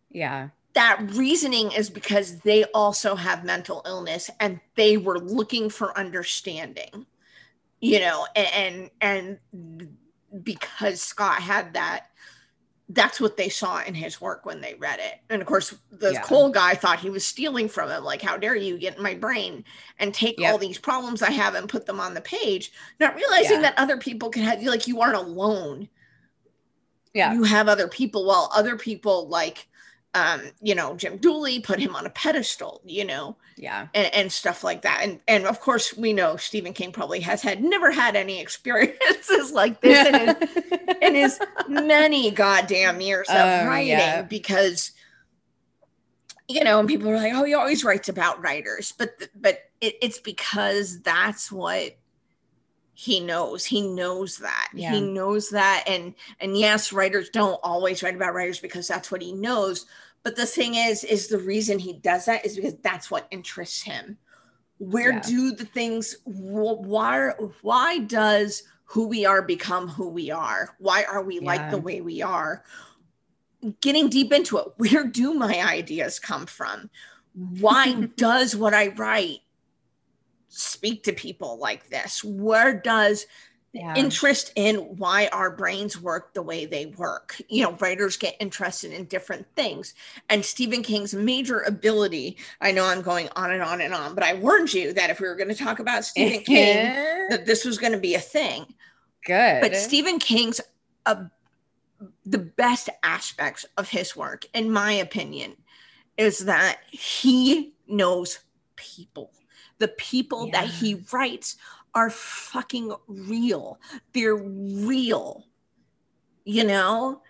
Yeah. 0.09 0.49
That 0.73 1.01
reasoning 1.11 1.71
is 1.71 1.89
because 1.89 2.39
they 2.39 2.63
also 2.65 3.15
have 3.15 3.43
mental 3.43 3.83
illness 3.85 4.29
and 4.39 4.59
they 4.75 4.97
were 4.97 5.19
looking 5.19 5.69
for 5.69 5.97
understanding, 5.97 7.05
you 7.79 7.99
know, 7.99 8.25
and, 8.35 8.89
and, 9.01 9.39
and 9.51 9.97
because 10.43 11.01
Scott 11.01 11.41
had 11.41 11.73
that, 11.73 12.09
that's 12.91 13.21
what 13.21 13.37
they 13.37 13.49
saw 13.49 13.83
in 13.83 13.93
his 13.93 14.19
work 14.19 14.45
when 14.47 14.61
they 14.61 14.73
read 14.79 14.99
it. 14.99 15.19
And 15.29 15.41
of 15.41 15.47
course, 15.47 15.75
the 15.91 16.13
yeah. 16.13 16.21
Cole 16.21 16.49
guy 16.49 16.73
thought 16.73 16.99
he 16.99 17.11
was 17.11 17.25
stealing 17.25 17.69
from 17.69 17.89
him. 17.89 18.03
Like, 18.03 18.21
how 18.21 18.35
dare 18.35 18.55
you 18.55 18.79
get 18.79 18.97
in 18.97 19.03
my 19.03 19.13
brain 19.13 19.63
and 19.99 20.11
take 20.11 20.39
yep. 20.39 20.51
all 20.51 20.57
these 20.57 20.79
problems 20.79 21.21
I 21.21 21.29
have 21.29 21.53
and 21.53 21.69
put 21.69 21.85
them 21.85 21.99
on 21.99 22.15
the 22.15 22.21
page, 22.21 22.71
not 22.99 23.15
realizing 23.15 23.57
yeah. 23.57 23.61
that 23.61 23.77
other 23.77 23.97
people 23.97 24.29
can 24.29 24.41
have, 24.41 24.61
like, 24.63 24.87
you 24.87 25.01
aren't 25.01 25.15
alone. 25.15 25.87
Yeah. 27.13 27.31
You 27.33 27.43
have 27.43 27.67
other 27.67 27.87
people 27.87 28.25
while 28.25 28.51
other 28.55 28.75
people, 28.75 29.27
like, 29.27 29.68
um, 30.15 30.41
you 30.61 30.73
know, 30.73 30.95
Jim 30.95 31.17
Dooley 31.17 31.59
put 31.59 31.79
him 31.79 31.95
on 31.95 32.05
a 32.05 32.09
pedestal, 32.09 32.81
you 32.83 33.05
know, 33.05 33.35
yeah, 33.57 33.87
and, 33.93 34.13
and 34.13 34.31
stuff 34.31 34.63
like 34.63 34.81
that. 34.81 35.01
And 35.03 35.19
and 35.27 35.45
of 35.45 35.59
course, 35.59 35.95
we 35.95 36.13
know 36.13 36.35
Stephen 36.35 36.73
King 36.73 36.91
probably 36.91 37.19
has 37.19 37.43
had 37.43 37.63
never 37.63 37.91
had 37.91 38.15
any 38.15 38.41
experiences 38.41 39.51
like 39.53 39.81
this 39.81 40.07
in 40.07 40.13
his, 40.15 40.97
in 41.01 41.15
his 41.15 41.39
many 41.67 42.31
goddamn 42.31 43.01
years 43.01 43.29
of 43.29 43.35
uh, 43.35 43.65
writing 43.67 43.89
yeah. 43.89 44.23
because 44.23 44.91
you 46.47 46.63
know, 46.63 46.79
and 46.79 46.87
people 46.87 47.07
are 47.09 47.17
like, 47.17 47.33
oh, 47.35 47.43
he 47.43 47.53
always 47.53 47.83
writes 47.83 48.09
about 48.09 48.41
writers, 48.41 48.91
but 48.97 49.29
but 49.35 49.59
it, 49.79 49.95
it's 50.01 50.17
because 50.17 51.01
that's 51.01 51.51
what 51.51 51.98
he 52.99 53.21
knows 53.21 53.63
he 53.63 53.81
knows 53.81 54.39
that 54.39 54.67
yeah. 54.73 54.91
he 54.91 54.99
knows 54.99 55.49
that 55.49 55.85
and 55.87 56.13
and 56.41 56.57
yes 56.57 56.91
writers 56.91 57.29
don't 57.29 57.57
always 57.63 58.03
write 58.03 58.13
about 58.13 58.33
writers 58.33 58.59
because 58.59 58.89
that's 58.89 59.09
what 59.09 59.21
he 59.21 59.31
knows 59.31 59.85
but 60.21 60.35
the 60.35 60.45
thing 60.45 60.75
is 60.75 61.05
is 61.05 61.29
the 61.29 61.37
reason 61.37 61.79
he 61.79 61.93
does 61.93 62.25
that 62.25 62.45
is 62.45 62.57
because 62.57 62.75
that's 62.83 63.09
what 63.09 63.25
interests 63.31 63.81
him 63.81 64.17
where 64.79 65.13
yeah. 65.13 65.21
do 65.21 65.51
the 65.55 65.63
things 65.63 66.17
why 66.25 67.29
why 67.61 67.99
does 67.99 68.63
who 68.83 69.07
we 69.07 69.25
are 69.25 69.43
become 69.43 69.87
who 69.87 70.09
we 70.09 70.29
are 70.29 70.75
why 70.79 71.05
are 71.05 71.23
we 71.23 71.35
yeah. 71.35 71.47
like 71.47 71.71
the 71.71 71.77
way 71.77 72.01
we 72.01 72.21
are 72.21 72.65
getting 73.79 74.09
deep 74.09 74.33
into 74.33 74.57
it 74.57 74.67
where 74.75 75.05
do 75.05 75.33
my 75.33 75.65
ideas 75.65 76.19
come 76.19 76.45
from 76.45 76.89
why 77.33 77.93
does 78.17 78.57
what 78.57 78.73
i 78.73 78.89
write 78.89 79.39
speak 80.49 81.03
to 81.03 81.13
people 81.13 81.57
like 81.57 81.89
this? 81.89 82.23
Where 82.23 82.73
does 82.73 83.25
yeah. 83.71 83.95
interest 83.95 84.51
in 84.55 84.75
why 84.97 85.27
our 85.31 85.51
brains 85.51 86.01
work 86.01 86.33
the 86.33 86.41
way 86.41 86.65
they 86.65 86.87
work? 86.87 87.41
You 87.47 87.63
know, 87.63 87.71
writers 87.73 88.17
get 88.17 88.35
interested 88.39 88.91
in 88.91 89.05
different 89.05 89.47
things. 89.55 89.93
And 90.29 90.43
Stephen 90.43 90.83
King's 90.83 91.13
major 91.13 91.61
ability, 91.61 92.37
I 92.61 92.71
know 92.71 92.85
I'm 92.85 93.01
going 93.01 93.29
on 93.35 93.51
and 93.51 93.63
on 93.63 93.81
and 93.81 93.93
on, 93.93 94.15
but 94.15 94.23
I 94.23 94.33
warned 94.33 94.73
you 94.73 94.93
that 94.93 95.09
if 95.09 95.19
we 95.19 95.27
were 95.27 95.35
going 95.35 95.49
to 95.49 95.55
talk 95.55 95.79
about 95.79 96.03
Stephen 96.03 96.41
King, 96.41 96.75
that 97.29 97.45
this 97.45 97.63
was 97.63 97.77
going 97.77 97.93
to 97.93 97.99
be 97.99 98.15
a 98.15 98.19
thing. 98.19 98.65
Good. 99.25 99.61
But 99.61 99.75
Stephen 99.75 100.19
King's 100.19 100.61
uh, 101.05 101.25
the 102.25 102.37
best 102.37 102.89
aspects 103.03 103.65
of 103.77 103.89
his 103.89 104.15
work, 104.15 104.45
in 104.53 104.71
my 104.71 104.93
opinion, 104.93 105.55
is 106.17 106.45
that 106.45 106.79
he 106.91 107.73
knows 107.87 108.39
people 108.75 109.31
the 109.79 109.87
people 109.87 110.45
yeah. 110.47 110.61
that 110.61 110.69
he 110.69 111.03
writes 111.11 111.57
are 111.95 112.09
fucking 112.09 112.93
real. 113.07 113.79
They're 114.13 114.35
real. 114.35 115.45
you 116.45 116.63
know? 116.63 117.21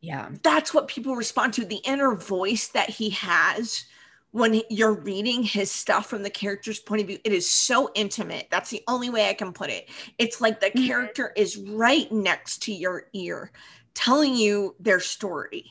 Yeah. 0.00 0.30
That's 0.42 0.72
what 0.72 0.88
people 0.88 1.16
respond 1.16 1.54
to. 1.54 1.64
The 1.64 1.80
inner 1.84 2.14
voice 2.14 2.68
that 2.68 2.88
he 2.88 3.10
has 3.10 3.84
when 4.32 4.62
you're 4.70 4.94
reading 4.94 5.42
his 5.42 5.70
stuff 5.70 6.06
from 6.06 6.22
the 6.22 6.30
character's 6.30 6.78
point 6.78 7.00
of 7.00 7.08
view, 7.08 7.18
it 7.24 7.32
is 7.32 7.50
so 7.50 7.90
intimate. 7.94 8.46
That's 8.50 8.70
the 8.70 8.82
only 8.86 9.10
way 9.10 9.28
I 9.28 9.34
can 9.34 9.52
put 9.52 9.70
it. 9.70 9.88
It's 10.18 10.40
like 10.40 10.60
the 10.60 10.66
mm-hmm. 10.66 10.86
character 10.86 11.32
is 11.36 11.56
right 11.56 12.10
next 12.12 12.62
to 12.64 12.72
your 12.72 13.06
ear, 13.12 13.50
telling 13.94 14.34
you 14.34 14.76
their 14.78 15.00
story 15.00 15.70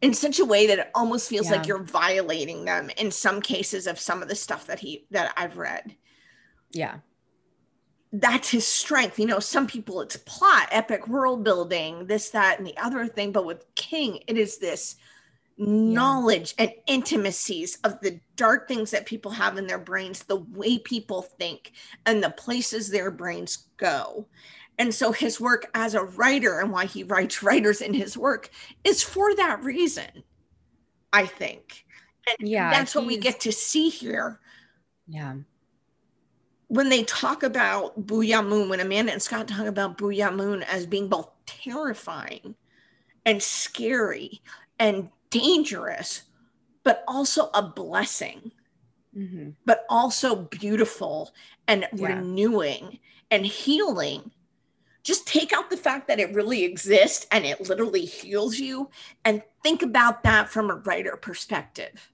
in 0.00 0.14
such 0.14 0.38
a 0.38 0.44
way 0.44 0.66
that 0.66 0.78
it 0.78 0.90
almost 0.94 1.28
feels 1.28 1.46
yeah. 1.46 1.56
like 1.56 1.66
you're 1.66 1.82
violating 1.82 2.64
them 2.64 2.90
in 2.96 3.10
some 3.10 3.40
cases 3.40 3.86
of 3.86 3.98
some 3.98 4.22
of 4.22 4.28
the 4.28 4.34
stuff 4.34 4.66
that 4.66 4.78
he 4.78 5.06
that 5.10 5.32
I've 5.36 5.56
read. 5.56 5.96
Yeah. 6.72 6.98
That's 8.12 8.50
his 8.50 8.66
strength. 8.66 9.18
You 9.18 9.26
know, 9.26 9.40
some 9.40 9.66
people 9.66 10.00
it's 10.00 10.16
plot, 10.16 10.68
epic 10.70 11.08
world 11.08 11.44
building, 11.44 12.06
this, 12.06 12.30
that, 12.30 12.58
and 12.58 12.66
the 12.66 12.76
other 12.78 13.06
thing. 13.06 13.32
But 13.32 13.44
with 13.44 13.64
King, 13.74 14.20
it 14.26 14.38
is 14.38 14.58
this 14.58 14.96
knowledge 15.58 16.54
yeah. 16.56 16.66
and 16.66 16.72
intimacies 16.86 17.78
of 17.82 18.00
the 18.00 18.20
dark 18.36 18.68
things 18.68 18.92
that 18.92 19.04
people 19.06 19.32
have 19.32 19.58
in 19.58 19.66
their 19.66 19.78
brains, 19.78 20.22
the 20.22 20.36
way 20.36 20.78
people 20.78 21.22
think, 21.22 21.72
and 22.06 22.22
the 22.22 22.30
places 22.30 22.88
their 22.88 23.10
brains 23.10 23.66
go. 23.76 24.26
And 24.78 24.94
so 24.94 25.12
his 25.12 25.40
work 25.40 25.68
as 25.74 25.94
a 25.94 26.04
writer 26.04 26.60
and 26.60 26.70
why 26.70 26.86
he 26.86 27.02
writes 27.02 27.42
writers 27.42 27.80
in 27.80 27.94
his 27.94 28.16
work 28.16 28.50
is 28.84 29.02
for 29.02 29.34
that 29.36 29.62
reason, 29.62 30.22
I 31.12 31.26
think. 31.26 31.84
And 32.26 32.48
yeah, 32.48 32.70
that's 32.70 32.94
what 32.94 33.06
we 33.06 33.16
get 33.16 33.40
to 33.40 33.52
see 33.52 33.88
here. 33.88 34.40
Yeah. 35.06 35.34
When 36.68 36.90
they 36.90 37.02
talk 37.04 37.42
about 37.42 38.06
Boo'ya 38.06 38.42
Moon, 38.42 38.68
when 38.68 38.80
Amanda 38.80 39.12
and 39.12 39.22
Scott 39.22 39.48
talk 39.48 39.66
about 39.66 39.96
Boo'ya 39.96 40.30
Moon 40.30 40.62
as 40.64 40.84
being 40.84 41.08
both 41.08 41.30
terrifying 41.46 42.54
and 43.24 43.42
scary 43.42 44.42
and 44.78 45.08
dangerous, 45.30 46.22
but 46.82 47.04
also 47.08 47.50
a 47.54 47.62
blessing, 47.62 48.52
mm-hmm. 49.16 49.50
but 49.64 49.84
also 49.88 50.36
beautiful 50.36 51.32
and 51.66 51.86
yeah. 51.94 52.08
renewing 52.08 52.98
and 53.30 53.46
healing. 53.46 54.30
Just 55.08 55.26
take 55.26 55.54
out 55.54 55.70
the 55.70 55.76
fact 55.78 56.06
that 56.08 56.20
it 56.20 56.34
really 56.34 56.64
exists 56.64 57.26
and 57.32 57.46
it 57.46 57.66
literally 57.66 58.04
heals 58.04 58.58
you 58.58 58.90
and 59.24 59.42
think 59.62 59.80
about 59.80 60.22
that 60.24 60.50
from 60.50 60.68
a 60.68 60.74
writer 60.74 61.16
perspective. 61.16 62.12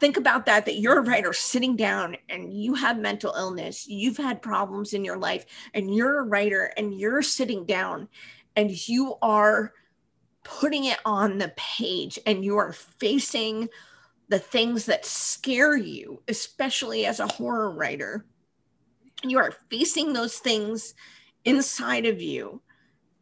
Think 0.00 0.16
about 0.16 0.46
that, 0.46 0.64
that 0.64 0.78
you're 0.78 1.00
a 1.00 1.04
writer 1.04 1.34
sitting 1.34 1.76
down 1.76 2.16
and 2.30 2.54
you 2.54 2.72
have 2.72 2.96
mental 2.96 3.34
illness, 3.36 3.86
you've 3.86 4.16
had 4.16 4.40
problems 4.40 4.94
in 4.94 5.04
your 5.04 5.18
life, 5.18 5.44
and 5.74 5.94
you're 5.94 6.20
a 6.20 6.26
writer 6.26 6.72
and 6.78 6.98
you're 6.98 7.20
sitting 7.20 7.66
down 7.66 8.08
and 8.56 8.88
you 8.88 9.16
are 9.20 9.74
putting 10.42 10.86
it 10.86 11.00
on 11.04 11.36
the 11.36 11.52
page 11.58 12.18
and 12.24 12.42
you 12.42 12.56
are 12.56 12.72
facing 12.72 13.68
the 14.30 14.38
things 14.38 14.86
that 14.86 15.04
scare 15.04 15.76
you, 15.76 16.22
especially 16.28 17.04
as 17.04 17.20
a 17.20 17.26
horror 17.26 17.72
writer. 17.72 18.24
You 19.22 19.36
are 19.36 19.52
facing 19.68 20.14
those 20.14 20.38
things 20.38 20.94
inside 21.46 22.06
of 22.06 22.20
you 22.20 22.60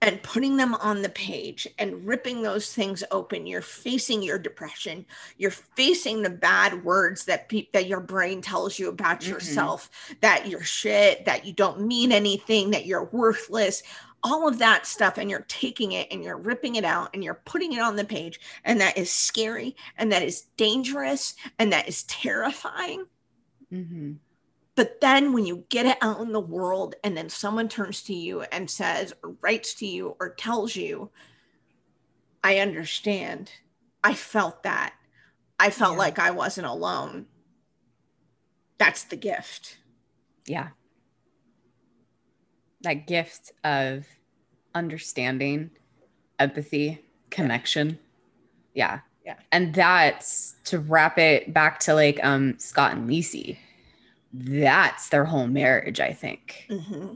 and 0.03 0.23
putting 0.23 0.59
them 0.59 0.75
on 0.75 1.01
the 1.01 1.09
page 1.09 1.67
and 1.79 2.07
ripping 2.07 2.43
those 2.43 2.75
things 2.75 3.03
open. 3.11 3.47
You're 3.47 3.63
facing 3.63 4.23
your 4.23 4.39
depression. 4.39 5.07
You're 5.39 5.51
facing 5.51 6.23
the 6.23 6.31
bad 6.31 6.85
words 6.85 7.25
that 7.25 7.49
pe- 7.49 7.69
that 7.73 7.87
your 7.87 8.01
brain 8.01 8.43
tells 8.43 8.79
you 8.79 8.91
about 8.91 9.21
mm-hmm. 9.21 9.33
yourself 9.33 9.91
that 10.21 10.49
you're 10.49 10.63
shit 10.63 11.25
that 11.25 11.47
you 11.47 11.55
don't 11.55 11.87
mean 11.87 12.13
anything 12.13 12.71
that 12.73 12.87
you're 12.87 13.05
worthless 13.05 13.83
all 14.25 14.49
of 14.49 14.59
that 14.59 14.87
stuff. 14.87 15.19
And 15.19 15.31
you're 15.31 15.45
taking 15.49 15.93
it 15.93 16.09
and 16.11 16.25
you're 16.25 16.39
ripping 16.39 16.77
it 16.77 16.85
out 16.85 17.11
and 17.13 17.23
you're 17.23 17.43
putting 17.45 17.75
it 17.75 17.81
on 17.81 17.95
the 17.95 18.05
page. 18.05 18.41
And 18.65 18.81
that 18.81 18.97
is 18.97 19.13
scary 19.13 19.77
and 19.99 20.11
that 20.11 20.23
is 20.23 20.47
dangerous 20.57 21.35
and 21.59 21.73
that 21.73 21.87
is 21.87 22.05
terrifying. 22.05 23.05
Mm-hmm. 23.71 24.13
But 24.77 25.01
then 25.01 25.33
when 25.33 25.47
you 25.47 25.65
get 25.69 25.87
it 25.87 25.99
out 26.01 26.21
in 26.21 26.33
the 26.33 26.41
world 26.41 26.95
and 27.05 27.17
then 27.17 27.29
someone 27.29 27.69
turns 27.69 28.03
to 28.03 28.15
you 28.15 28.43
and 28.43 28.71
says 28.71 29.13
or 29.23 29.37
writes 29.41 29.75
to 29.75 29.87
you 29.87 30.17
or 30.21 30.31
tells 30.35 30.77
you 30.77 31.11
i 32.43 32.59
understand 32.59 33.51
i 34.03 34.13
felt 34.15 34.63
that 34.63 34.95
i 35.59 35.71
felt 35.71 35.93
yeah. 35.93 35.99
like 35.99 36.19
i 36.19 36.31
wasn't 36.31 36.67
alone 36.67 37.27
that's 38.79 39.05
the 39.05 39.17
gift 39.17 39.79
yeah 40.47 40.69
that 42.85 43.07
gift 43.07 43.53
of 43.65 44.07
understanding, 44.75 45.71
empathy, 46.39 47.03
connection. 47.31 47.99
Yeah. 48.75 49.01
Yeah. 49.25 49.37
And 49.51 49.75
that's 49.75 50.55
to 50.65 50.79
wrap 50.79 51.19
it 51.19 51.53
back 51.53 51.81
to 51.81 51.95
like 51.95 52.23
um 52.23 52.59
Scott 52.59 52.93
and 52.93 53.09
Lisey. 53.09 53.57
That's 54.37 55.11
their 55.11 55.25
whole 55.25 55.47
marriage, 55.47 56.01
I 56.01 56.13
think. 56.13 56.67
Mm-hmm. 56.69 57.15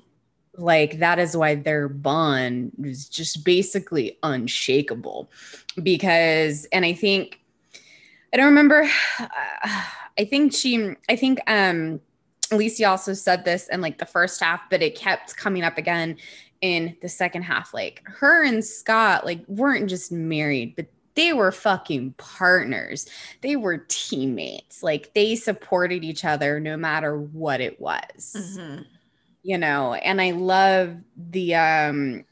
Like 0.54 0.98
that 1.00 1.18
is 1.18 1.37
why 1.37 1.57
their 1.57 1.88
bond 1.88 2.72
is 2.83 3.09
just 3.09 3.44
basically 3.44 4.18
unshakable. 4.22 5.31
Because, 5.83 6.66
and 6.72 6.85
I 6.85 6.92
think, 6.92 7.40
I 8.33 8.37
don't 8.37 8.46
remember. 8.46 8.88
I 10.18 10.24
think 10.24 10.52
she, 10.52 10.94
I 11.09 11.16
think 11.16 11.40
um 11.48 12.00
Lisey 12.50 12.88
also 12.88 13.12
said 13.12 13.44
this 13.44 13.68
in 13.68 13.81
like 13.81 13.98
the 13.98 14.07
first 14.07 14.40
half, 14.40 14.61
but 14.70 14.83
it 14.83 14.94
kept 14.94 15.37
coming 15.37 15.62
up 15.64 15.76
again 15.76 16.16
in 16.61 16.96
the 17.02 17.09
second 17.09 17.42
half. 17.42 17.74
Like 17.74 18.02
her 18.04 18.44
and 18.44 18.64
Scott 18.64 19.24
like 19.24 19.44
weren't 19.48 19.88
just 19.90 20.11
married, 20.12 20.76
but 20.76 20.87
they 21.18 21.33
were 21.33 21.50
fucking 21.50 22.14
partners. 22.16 23.09
They 23.40 23.57
were 23.57 23.85
teammates. 23.88 24.85
Like 24.85 25.14
they 25.14 25.35
supported 25.35 26.04
each 26.04 26.24
other 26.24 26.61
no 26.61 26.76
matter 26.76 27.18
what 27.18 27.61
it 27.61 27.81
was. 27.81 28.37
Mm-hmm. 28.38 28.83
You 29.42 29.59
know, 29.59 29.94
and 29.94 30.20
I 30.20 30.31
love 30.31 30.96
the 31.16 31.57
um 31.57 32.24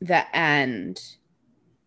the 0.00 0.36
end 0.36 1.00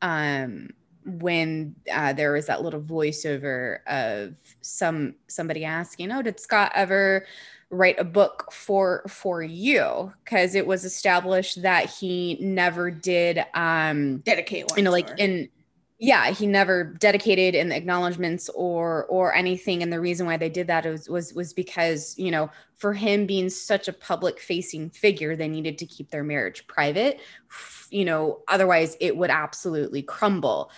um 0.02 0.70
when 1.06 1.76
uh, 1.92 2.14
there 2.14 2.34
was 2.34 2.48
that 2.48 2.64
little 2.64 2.82
voiceover 2.82 3.80
of 3.88 4.36
some 4.62 5.16
somebody 5.28 5.66
asking, 5.66 6.12
"Oh, 6.12 6.22
did 6.22 6.40
Scott 6.40 6.72
ever 6.76 7.26
write 7.72 8.00
a 8.00 8.04
book 8.04 8.52
for 8.52 9.04
for 9.08 9.42
you 9.42 10.14
because 10.24 10.54
it 10.54 10.68
was 10.68 10.86
established 10.86 11.64
that 11.64 11.90
he 11.90 12.38
never 12.40 12.92
did 12.92 13.44
um 13.56 14.20
dedicate 14.20 14.70
one 14.70 14.78
you 14.78 14.84
know 14.84 14.92
like 14.92 15.10
in 15.18 15.50
yeah 15.98 16.32
he 16.32 16.46
never 16.46 16.84
dedicated 16.84 17.56
in 17.56 17.70
the 17.70 17.76
acknowledgments 17.76 18.50
or 18.50 19.06
or 19.06 19.34
anything 19.34 19.82
and 19.82 19.92
the 19.92 20.00
reason 20.00 20.26
why 20.26 20.38
they 20.38 20.50
did 20.50 20.68
that 20.68 20.86
was 20.86 21.10
was 21.10 21.34
was 21.34 21.54
because 21.54 22.18
you 22.18 22.32
know 22.32 22.50
for 22.76 22.94
him 22.94 23.26
being 23.26 23.50
such 23.50 23.88
a 23.88 23.94
public 23.94 24.40
facing 24.40 24.90
figure 24.90 25.36
they 25.36 25.48
needed 25.48 25.78
to 25.78 25.86
keep 25.86 26.10
their 26.12 26.24
marriage 26.24 26.68
private 26.68 27.20
you 27.90 28.04
know 28.04 28.40
otherwise 28.48 28.98
it 29.00 29.16
would 29.16 29.30
absolutely 29.30 30.02
crumble 30.02 30.70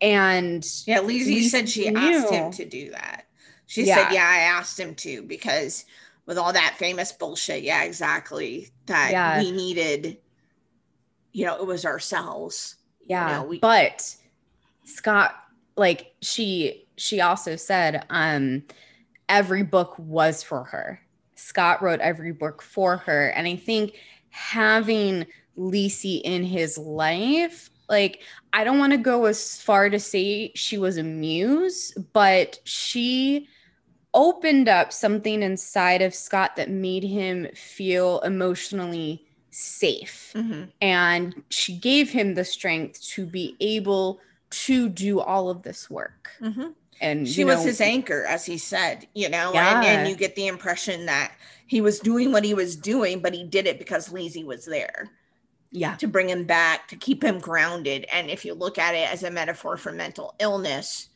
and 0.00 0.66
yeah 0.86 0.98
Lisey 0.98 1.48
said 1.48 1.68
she 1.68 1.88
knew. 1.90 1.98
asked 1.98 2.30
him 2.30 2.50
to 2.52 2.64
do 2.64 2.90
that 2.90 3.28
she 3.68 3.84
yeah. 3.84 3.96
said, 4.08 4.14
Yeah, 4.14 4.26
I 4.26 4.38
asked 4.38 4.80
him 4.80 4.94
to 4.96 5.22
because 5.22 5.84
with 6.26 6.38
all 6.38 6.52
that 6.54 6.76
famous 6.78 7.12
bullshit, 7.12 7.62
yeah, 7.62 7.84
exactly. 7.84 8.70
That 8.86 9.12
yeah. 9.12 9.38
we 9.40 9.52
needed, 9.52 10.18
you 11.32 11.44
know, 11.44 11.56
it 11.56 11.66
was 11.66 11.84
ourselves. 11.84 12.76
Yeah. 13.08 13.28
You 13.28 13.34
know, 13.42 13.48
we- 13.48 13.58
but 13.58 14.14
Scott, 14.84 15.34
like 15.76 16.14
she 16.22 16.84
she 16.96 17.20
also 17.20 17.56
said, 17.56 18.04
um, 18.10 18.64
every 19.28 19.62
book 19.62 19.94
was 19.98 20.42
for 20.42 20.64
her. 20.64 21.00
Scott 21.36 21.80
wrote 21.82 22.00
every 22.00 22.32
book 22.32 22.60
for 22.62 22.96
her. 22.96 23.28
And 23.28 23.46
I 23.46 23.54
think 23.56 23.94
having 24.30 25.26
Lisey 25.56 26.20
in 26.22 26.42
his 26.44 26.76
life 26.78 27.70
like 27.88 28.20
I 28.52 28.64
don't 28.64 28.78
want 28.78 28.92
to 28.92 28.98
go 28.98 29.24
as 29.26 29.60
far 29.60 29.88
to 29.90 29.98
say 29.98 30.52
she 30.54 30.78
was 30.78 30.98
a 30.98 31.02
muse, 31.02 31.92
but 32.12 32.58
she 32.64 33.48
opened 34.14 34.68
up 34.68 34.92
something 34.92 35.42
inside 35.42 36.02
of 36.02 36.14
Scott 36.14 36.56
that 36.56 36.70
made 36.70 37.02
him 37.04 37.46
feel 37.54 38.20
emotionally 38.20 39.27
safe. 39.50 40.32
Mm-hmm. 40.34 40.64
And 40.80 41.42
she 41.48 41.76
gave 41.76 42.10
him 42.10 42.34
the 42.34 42.44
strength 42.44 43.02
to 43.10 43.26
be 43.26 43.56
able 43.60 44.20
to 44.50 44.88
do 44.88 45.20
all 45.20 45.50
of 45.50 45.62
this 45.62 45.90
work. 45.90 46.30
Mm-hmm. 46.40 46.68
And 47.00 47.28
she 47.28 47.44
was 47.44 47.58
know, 47.58 47.64
his 47.66 47.80
anchor, 47.80 48.24
as 48.24 48.44
he 48.44 48.58
said, 48.58 49.06
you 49.14 49.28
know, 49.28 49.52
yeah. 49.54 49.78
and, 49.78 49.86
and 49.86 50.08
you 50.08 50.16
get 50.16 50.34
the 50.34 50.48
impression 50.48 51.06
that 51.06 51.32
he 51.66 51.80
was 51.80 52.00
doing 52.00 52.32
what 52.32 52.44
he 52.44 52.54
was 52.54 52.74
doing, 52.74 53.20
but 53.20 53.34
he 53.34 53.44
did 53.44 53.66
it 53.66 53.78
because 53.78 54.08
Lisey 54.08 54.44
was 54.44 54.64
there. 54.64 55.10
Yeah. 55.70 55.96
To 55.96 56.08
bring 56.08 56.30
him 56.30 56.44
back, 56.44 56.88
to 56.88 56.96
keep 56.96 57.22
him 57.22 57.38
grounded. 57.38 58.06
And 58.10 58.30
if 58.30 58.44
you 58.44 58.54
look 58.54 58.78
at 58.78 58.94
it 58.94 59.12
as 59.12 59.22
a 59.22 59.30
metaphor 59.30 59.76
for 59.76 59.92
mental 59.92 60.34
illness, 60.40 61.08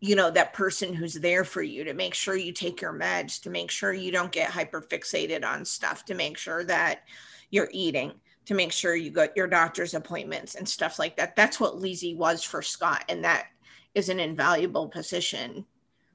you 0.00 0.16
know 0.16 0.30
that 0.30 0.54
person 0.54 0.94
who's 0.94 1.14
there 1.14 1.44
for 1.44 1.62
you 1.62 1.84
to 1.84 1.92
make 1.92 2.14
sure 2.14 2.34
you 2.34 2.52
take 2.52 2.80
your 2.80 2.92
meds 2.92 3.40
to 3.42 3.50
make 3.50 3.70
sure 3.70 3.92
you 3.92 4.10
don't 4.10 4.32
get 4.32 4.50
hyper 4.50 4.80
fixated 4.80 5.44
on 5.44 5.64
stuff 5.64 6.04
to 6.06 6.14
make 6.14 6.38
sure 6.38 6.64
that 6.64 7.02
you're 7.50 7.70
eating 7.72 8.12
to 8.46 8.54
make 8.54 8.72
sure 8.72 8.96
you 8.96 9.10
got 9.10 9.36
your 9.36 9.46
doctor's 9.46 9.94
appointments 9.94 10.54
and 10.54 10.68
stuff 10.68 10.98
like 10.98 11.16
that. 11.16 11.36
That's 11.36 11.60
what 11.60 11.78
Lizzie 11.78 12.14
was 12.14 12.42
for 12.42 12.62
Scott. 12.62 13.04
And 13.08 13.24
that 13.24 13.46
is 13.94 14.08
an 14.08 14.20
invaluable 14.20 14.88
position. 14.88 15.66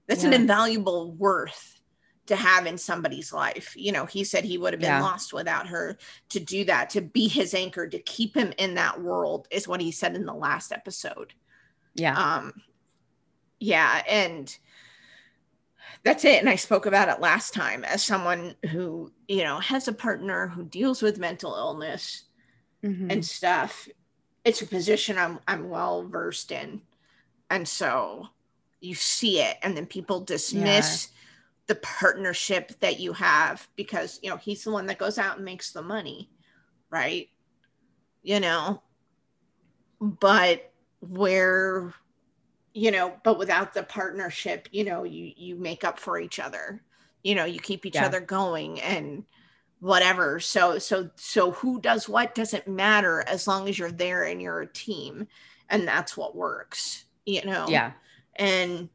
That's 0.07 0.23
yeah. 0.23 0.29
an 0.29 0.33
invaluable 0.33 1.11
worth 1.13 1.79
to 2.27 2.35
have 2.35 2.65
in 2.65 2.77
somebody's 2.77 3.31
life. 3.31 3.73
You 3.77 3.91
know, 3.91 4.05
he 4.05 4.23
said 4.23 4.43
he 4.43 4.57
would 4.57 4.73
have 4.73 4.79
been 4.79 4.89
yeah. 4.89 5.01
lost 5.01 5.33
without 5.33 5.67
her 5.67 5.97
to 6.29 6.39
do 6.39 6.65
that, 6.65 6.89
to 6.91 7.01
be 7.01 7.27
his 7.27 7.53
anchor, 7.53 7.87
to 7.87 7.99
keep 7.99 8.35
him 8.35 8.51
in 8.57 8.75
that 8.75 9.01
world, 9.01 9.47
is 9.51 9.67
what 9.67 9.81
he 9.81 9.91
said 9.91 10.15
in 10.15 10.25
the 10.25 10.33
last 10.33 10.71
episode. 10.71 11.33
Yeah. 11.93 12.17
Um, 12.17 12.53
yeah. 13.59 14.01
And 14.09 14.55
that's 16.05 16.23
it. 16.23 16.39
And 16.39 16.47
I 16.47 16.55
spoke 16.55 16.85
about 16.85 17.09
it 17.09 17.19
last 17.19 17.51
time 17.51 17.83
as 17.83 18.05
someone 18.05 18.55
who, 18.69 19.11
you 19.27 19.43
know, 19.43 19.59
has 19.59 19.87
a 19.87 19.93
partner 19.93 20.47
who 20.47 20.63
deals 20.63 21.01
with 21.01 21.17
mental 21.17 21.55
illness 21.55 22.25
mm-hmm. 22.83 23.09
and 23.09 23.25
stuff. 23.25 23.89
It's 24.45 24.61
a 24.61 24.67
position 24.67 25.17
I'm 25.17 25.39
I'm 25.47 25.67
well 25.67 26.07
versed 26.07 26.51
in. 26.51 26.79
And 27.49 27.67
so 27.67 28.27
you 28.81 28.93
see 28.93 29.41
it 29.41 29.57
and 29.63 29.75
then 29.75 29.87
people 29.87 30.19
dismiss 30.19 31.07
yeah. 31.07 31.19
the 31.67 31.75
partnership 31.81 32.79
that 32.81 32.99
you 32.99 33.11
have 33.13 33.67
because, 33.75 34.19
you 34.21 34.29
know, 34.29 34.37
he's 34.37 34.63
the 34.63 34.71
one 34.71 34.85
that 34.85 34.99
goes 34.99 35.17
out 35.17 35.37
and 35.37 35.45
makes 35.45 35.71
the 35.71 35.81
money, 35.81 36.29
right? 36.91 37.29
You 38.21 38.39
know. 38.39 38.83
But 39.99 40.71
where 40.99 41.95
you 42.75 42.91
know 42.91 43.13
but 43.23 43.39
without 43.39 43.73
the 43.73 43.83
partnership 43.83 44.67
you 44.71 44.83
know 44.83 45.03
you 45.03 45.31
you 45.37 45.55
make 45.55 45.83
up 45.83 45.97
for 45.97 46.19
each 46.19 46.39
other 46.39 46.83
you 47.23 47.33
know 47.33 47.45
you 47.45 47.57
keep 47.57 47.85
each 47.85 47.95
yeah. 47.95 48.05
other 48.05 48.19
going 48.19 48.79
and 48.81 49.23
whatever 49.79 50.39
so 50.39 50.77
so 50.77 51.09
so 51.15 51.51
who 51.51 51.79
does 51.79 52.09
what 52.09 52.35
doesn't 52.35 52.67
matter 52.67 53.23
as 53.27 53.47
long 53.47 53.69
as 53.69 53.79
you're 53.79 53.91
there 53.91 54.25
and 54.25 54.41
you're 54.41 54.61
a 54.61 54.73
team 54.73 55.25
and 55.69 55.87
that's 55.87 56.17
what 56.17 56.35
works 56.35 57.05
you 57.25 57.43
know 57.45 57.65
yeah 57.69 57.93
and 58.35 58.89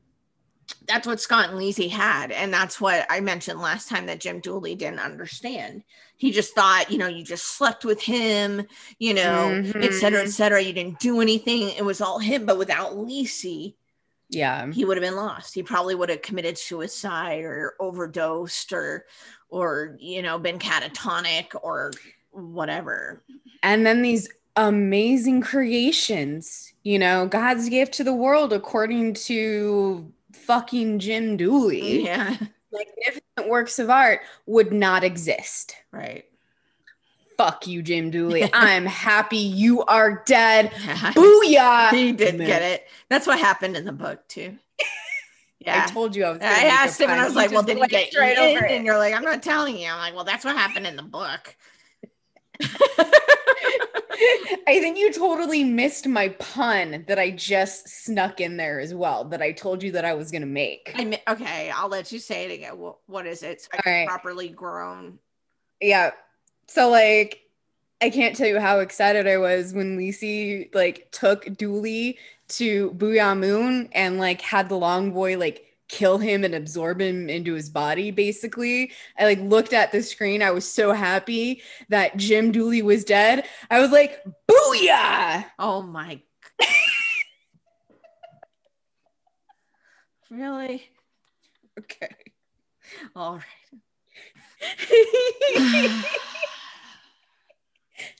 that's 0.86 1.06
what 1.06 1.20
Scott 1.20 1.50
and 1.50 1.58
Lizzie 1.58 1.88
had. 1.88 2.30
And 2.30 2.52
that's 2.52 2.80
what 2.80 3.06
I 3.10 3.20
mentioned 3.20 3.60
last 3.60 3.88
time 3.88 4.06
that 4.06 4.20
Jim 4.20 4.40
Dooley 4.40 4.74
didn't 4.74 5.00
understand. 5.00 5.82
He 6.20 6.32
just 6.32 6.54
thought, 6.54 6.90
you 6.90 6.98
know, 6.98 7.06
you 7.06 7.24
just 7.24 7.56
slept 7.56 7.82
with 7.82 8.02
him, 8.02 8.66
you 8.98 9.14
know, 9.14 9.48
mm-hmm. 9.50 9.82
et 9.82 9.94
cetera, 9.94 10.20
et 10.20 10.24
mm-hmm. 10.24 10.30
cetera. 10.32 10.60
You 10.60 10.74
didn't 10.74 11.00
do 11.00 11.22
anything. 11.22 11.70
It 11.70 11.82
was 11.82 12.02
all 12.02 12.18
him. 12.18 12.44
But 12.44 12.58
without 12.58 12.94
Lizzie, 12.94 13.74
yeah, 14.28 14.70
he 14.70 14.84
would 14.84 14.98
have 14.98 15.02
been 15.02 15.16
lost. 15.16 15.54
He 15.54 15.62
probably 15.62 15.94
would 15.94 16.10
have 16.10 16.20
committed 16.20 16.58
suicide 16.58 17.42
or 17.42 17.72
overdosed 17.80 18.70
or, 18.74 19.06
or, 19.48 19.96
you 19.98 20.20
know, 20.20 20.38
been 20.38 20.58
catatonic 20.58 21.54
or 21.62 21.90
whatever. 22.32 23.22
And 23.62 23.86
then 23.86 24.02
these 24.02 24.28
amazing 24.56 25.40
creations, 25.40 26.74
you 26.82 26.98
know, 26.98 27.28
God's 27.28 27.70
gift 27.70 27.94
to 27.94 28.04
the 28.04 28.12
world 28.12 28.52
according 28.52 29.14
to 29.14 30.12
fucking 30.34 30.98
Jim 30.98 31.38
Dooley. 31.38 32.04
Yeah. 32.04 32.36
Magnificent 32.72 33.48
works 33.48 33.78
of 33.78 33.90
art 33.90 34.20
would 34.46 34.72
not 34.72 35.04
exist. 35.04 35.74
Right. 35.92 36.24
Fuck 37.36 37.66
you, 37.66 37.82
Jim 37.82 38.10
Dooley. 38.10 38.50
I'm 38.52 38.84
happy 38.86 39.38
you 39.38 39.82
are 39.84 40.22
dead. 40.26 40.70
Booyah. 40.70 41.90
He 41.90 42.12
did 42.12 42.36
Man. 42.36 42.46
get 42.46 42.62
it. 42.62 42.86
That's 43.08 43.26
what 43.26 43.38
happened 43.38 43.76
in 43.76 43.84
the 43.84 43.92
book, 43.92 44.26
too. 44.28 44.56
Yeah. 45.62 45.84
I 45.86 45.90
told 45.92 46.16
you 46.16 46.24
I 46.24 46.30
was. 46.30 46.40
I 46.40 46.64
asked 46.64 46.98
him, 46.98 47.10
and 47.10 47.20
I 47.20 47.24
was 47.26 47.34
like, 47.34 47.50
"Well, 47.50 47.62
did 47.62 47.76
he 47.76 47.86
get 47.86 48.10
straight 48.10 48.38
over 48.38 48.64
it?" 48.64 48.70
And 48.70 48.86
you're 48.86 48.96
like, 48.96 49.12
"I'm 49.12 49.22
not 49.22 49.42
telling 49.42 49.76
you." 49.76 49.90
I'm 49.90 49.98
like, 49.98 50.14
"Well, 50.14 50.24
that's 50.24 50.42
what 50.42 50.56
happened 50.56 50.86
in 50.86 50.96
the 50.96 51.02
book." 51.02 51.54
I 54.66 54.78
think 54.80 54.98
you 54.98 55.12
totally 55.12 55.64
missed 55.64 56.06
my 56.06 56.30
pun 56.30 57.04
that 57.08 57.18
I 57.18 57.30
just 57.30 57.88
snuck 57.88 58.40
in 58.40 58.56
there 58.56 58.80
as 58.80 58.94
well. 58.94 59.24
That 59.24 59.42
I 59.42 59.52
told 59.52 59.82
you 59.82 59.92
that 59.92 60.04
I 60.04 60.14
was 60.14 60.30
going 60.30 60.42
to 60.42 60.48
make. 60.48 60.92
I 60.94 61.20
okay, 61.28 61.70
I'll 61.70 61.88
let 61.88 62.12
you 62.12 62.18
say 62.18 62.44
it 62.44 62.54
again. 62.54 62.78
What, 62.78 62.96
what 63.06 63.26
is 63.26 63.42
it? 63.42 63.62
So 63.62 63.68
right. 63.86 64.06
properly 64.06 64.48
grown. 64.48 65.18
Yeah. 65.80 66.10
So 66.66 66.90
like, 66.90 67.40
I 68.02 68.10
can't 68.10 68.36
tell 68.36 68.46
you 68.46 68.60
how 68.60 68.80
excited 68.80 69.26
I 69.26 69.38
was 69.38 69.72
when 69.72 69.98
Lisey 69.98 70.74
like 70.74 71.08
took 71.12 71.56
Dooley 71.56 72.18
to 72.48 72.90
Boo'ya 72.92 73.34
Moon 73.34 73.88
and 73.92 74.18
like 74.18 74.40
had 74.40 74.68
the 74.68 74.76
long 74.76 75.12
boy 75.12 75.38
like 75.38 75.69
kill 75.90 76.18
him 76.18 76.44
and 76.44 76.54
absorb 76.54 77.00
him 77.00 77.28
into 77.28 77.54
his 77.54 77.68
body 77.68 78.10
basically. 78.10 78.92
I 79.18 79.24
like 79.24 79.40
looked 79.40 79.72
at 79.72 79.92
the 79.92 80.02
screen. 80.02 80.42
I 80.42 80.52
was 80.52 80.70
so 80.70 80.92
happy 80.92 81.62
that 81.88 82.16
jim 82.16 82.52
dooley 82.52 82.82
was 82.82 83.04
dead. 83.04 83.44
I 83.70 83.80
was 83.80 83.90
like 83.90 84.22
booyah! 84.50 85.44
Oh 85.58 85.82
my 85.82 86.22
really? 90.30 90.84
Okay. 91.78 92.14
All 93.14 93.34
right. 93.34 93.44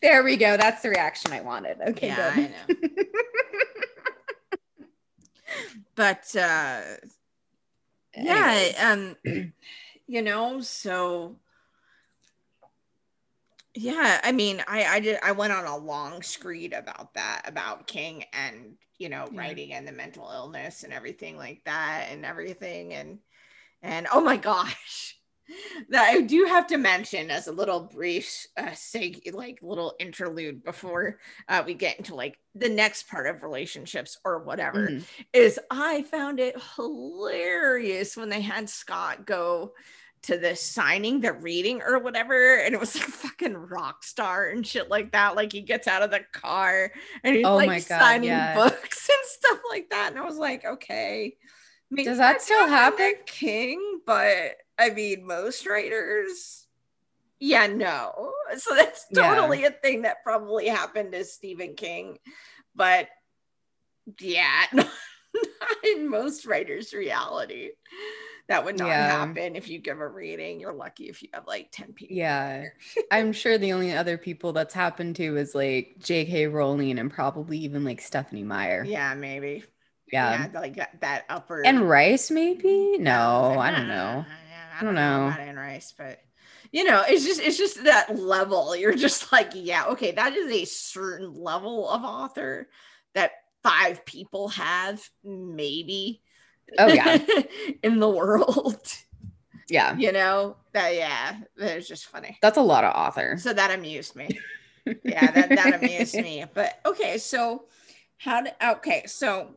There 0.03 0.23
we 0.23 0.37
go. 0.37 0.57
That's 0.57 0.83
the 0.83 0.91
reaction 0.91 1.33
i 1.33 1.41
wanted. 1.41 1.79
Okay 1.89 2.09
yeah, 2.09 2.35
good. 2.35 2.53
i 2.69 2.75
know. 2.75 2.77
But 5.97 6.35
uh 6.37 6.81
yeah 8.21 8.91
um 8.91 9.17
you 10.07 10.23
know 10.23 10.61
so 10.61 11.37
yeah 13.75 14.21
i 14.25 14.33
mean 14.33 14.63
i 14.67 14.85
i 14.85 15.01
did 15.01 15.19
i 15.23 15.33
went 15.33 15.53
on 15.53 15.65
a 15.65 15.77
long 15.77 16.23
screed 16.23 16.73
about 16.73 17.15
that 17.15 17.43
about 17.47 17.87
king 17.87 18.25
and 18.33 18.75
you 18.99 19.09
know 19.09 19.29
yeah. 19.33 19.41
writing 19.41 19.73
and 19.73 19.87
the 19.87 19.93
mental 19.93 20.31
illness 20.33 20.83
and 20.83 20.93
everything 20.93 21.37
like 21.37 21.63
that 21.65 22.09
and 22.11 22.25
everything 22.25 22.93
and 22.95 23.19
and 23.83 24.07
oh 24.13 24.21
my 24.21 24.37
gosh 24.51 25.20
that 25.89 26.11
I 26.11 26.21
do 26.21 26.45
have 26.45 26.67
to 26.69 26.79
mention 26.79 27.31
as 27.31 27.47
a 27.47 27.53
little 27.53 27.81
brief, 27.81 28.47
uh, 28.57 28.73
say 28.75 29.21
like 29.33 29.59
little 29.63 29.95
interlude 29.99 30.65
before 30.65 31.19
uh, 31.49 31.63
we 31.65 31.75
get 31.75 31.99
into 31.99 32.15
like 32.15 32.39
the 32.55 32.69
next 32.69 33.09
part 33.09 33.27
of 33.27 33.43
relationships 33.43 34.19
or 34.25 34.41
whatever, 34.41 34.89
mm-hmm. 34.89 35.05
is 35.33 35.59
I 35.71 36.03
found 36.03 36.41
it 36.41 36.57
hilarious 36.77 38.17
when 38.17 38.29
they 38.29 38.41
had 38.41 38.69
Scott 38.69 39.27
go 39.27 39.73
to 40.23 40.37
the 40.37 40.55
signing, 40.55 41.21
the 41.21 41.33
reading 41.33 41.81
or 41.83 41.99
whatever, 41.99 42.59
and 42.59 42.75
it 42.75 42.81
was 42.81 42.95
like 42.97 43.09
fucking 43.09 43.57
rock 43.57 44.05
star 44.05 44.49
and 44.49 44.67
shit 44.67 44.91
like 44.91 45.13
that. 45.13 45.35
Like 45.35 45.53
he 45.53 45.63
gets 45.63 45.89
out 45.89 46.03
of 46.03 46.11
the 46.11 46.21
car 46.33 46.93
and 47.25 47.37
he's 47.37 47.47
oh 47.47 47.57
like 47.57 47.89
God, 47.89 48.01
signing 48.01 48.29
yeah. 48.29 48.55
books 48.55 49.09
and 49.09 49.19
stuff 49.25 49.61
like 49.71 49.91
that, 49.91 50.11
and 50.11 50.19
I 50.19 50.25
was 50.25 50.37
like, 50.37 50.65
okay. 50.65 51.37
Does 51.93 52.19
that 52.19 52.41
still 52.41 52.69
happen? 52.69 53.15
King, 53.27 54.01
but 54.07 54.59
I 54.81 54.91
mean, 54.91 55.27
most 55.27 55.69
writers, 55.69 56.67
yeah, 57.39 57.67
no. 57.67 58.33
So 58.57 58.75
that's 58.75 59.07
totally 59.15 59.61
yeah. 59.61 59.69
a 59.69 59.71
thing 59.73 60.03
that 60.03 60.25
probably 60.25 60.69
happened 60.69 61.13
to 61.13 61.25
Stephen 61.25 61.75
King. 61.75 62.19
But 62.75 63.09
yeah, 64.19 64.65
not, 64.73 64.89
in 65.85 66.09
most 66.09 66.47
writers' 66.47 66.95
reality. 66.95 67.71
That 68.49 68.65
would 68.65 68.79
not 68.79 68.89
yeah. 68.89 69.27
happen 69.27 69.55
if 69.55 69.69
you 69.69 69.79
give 69.79 70.01
a 70.01 70.09
reading. 70.09 70.59
You're 70.59 70.73
lucky 70.73 71.09
if 71.09 71.23
you 71.23 71.29
have 71.33 71.47
like 71.47 71.69
10 71.71 71.93
people. 71.93 72.17
Yeah. 72.17 72.65
I'm 73.13 73.33
sure 73.33 73.59
the 73.59 73.73
only 73.73 73.93
other 73.93 74.19
people 74.19 74.53
that's 74.53 74.75
happened 74.75 75.15
to 75.17 75.37
is 75.37 75.55
like 75.55 75.97
J.K. 76.01 76.49
Rowling 76.49 76.99
and 76.99 77.13
probably 77.13 77.59
even 77.59 77.85
like 77.85 78.01
Stephanie 78.01 78.43
Meyer. 78.43 78.83
Yeah, 78.85 79.15
maybe. 79.15 79.63
Yeah. 80.13 80.49
yeah 80.53 80.61
like 80.61 80.75
that, 80.77 81.01
that 81.01 81.27
upper. 81.29 81.65
And 81.65 81.89
Rice, 81.89 82.33
maybe? 82.33 82.97
No, 82.99 83.57
I 83.57 83.71
don't 83.71 83.87
know. 83.87 84.25
I 84.81 84.85
don't, 84.85 84.95
know. 84.95 85.27
about 85.27 85.41
Anne 85.41 85.57
Rice, 85.57 85.95
but 85.97 86.21
you 86.73 86.85
know, 86.85 87.03
it's 87.07 87.25
just 87.25 87.41
it's 87.41 87.59
just 87.59 87.85
that 87.85 88.19
level. 88.19 88.75
You're 88.75 88.95
just 88.95 89.33
like, 89.33 89.51
yeah, 89.55 89.87
okay, 89.87 90.13
that 90.13 90.35
is 90.35 90.51
a 90.51 90.65
certain 90.65 91.35
level 91.35 91.89
of 91.89 92.03
author 92.03 92.69
that 93.15 93.33
five 93.63 94.05
people 94.05 94.49
have, 94.49 95.03
maybe. 95.25 96.23
Oh 96.79 96.87
yeah, 96.87 97.19
in 97.83 97.99
the 97.99 98.09
world. 98.09 98.81
Yeah, 99.69 99.97
you 99.97 100.13
know 100.13 100.57
that. 100.73 100.95
Yeah, 100.95 101.37
it's 101.57 101.89
just 101.89 102.07
funny. 102.07 102.39
That's 102.43 102.59
a 102.59 102.63
lot 102.63 102.85
of 102.85 102.95
author. 102.95 103.37
So 103.39 103.53
that 103.53 103.71
amused 103.71 104.17
me. 104.17 104.29
yeah, 105.05 105.31
that 105.31 105.49
that 105.51 105.83
amused 105.83 106.15
me. 106.15 106.45
But 106.53 106.81
okay, 106.87 107.19
so 107.19 107.67
how 108.19 108.43
did 108.43 108.55
okay, 108.63 109.05
so 109.07 109.57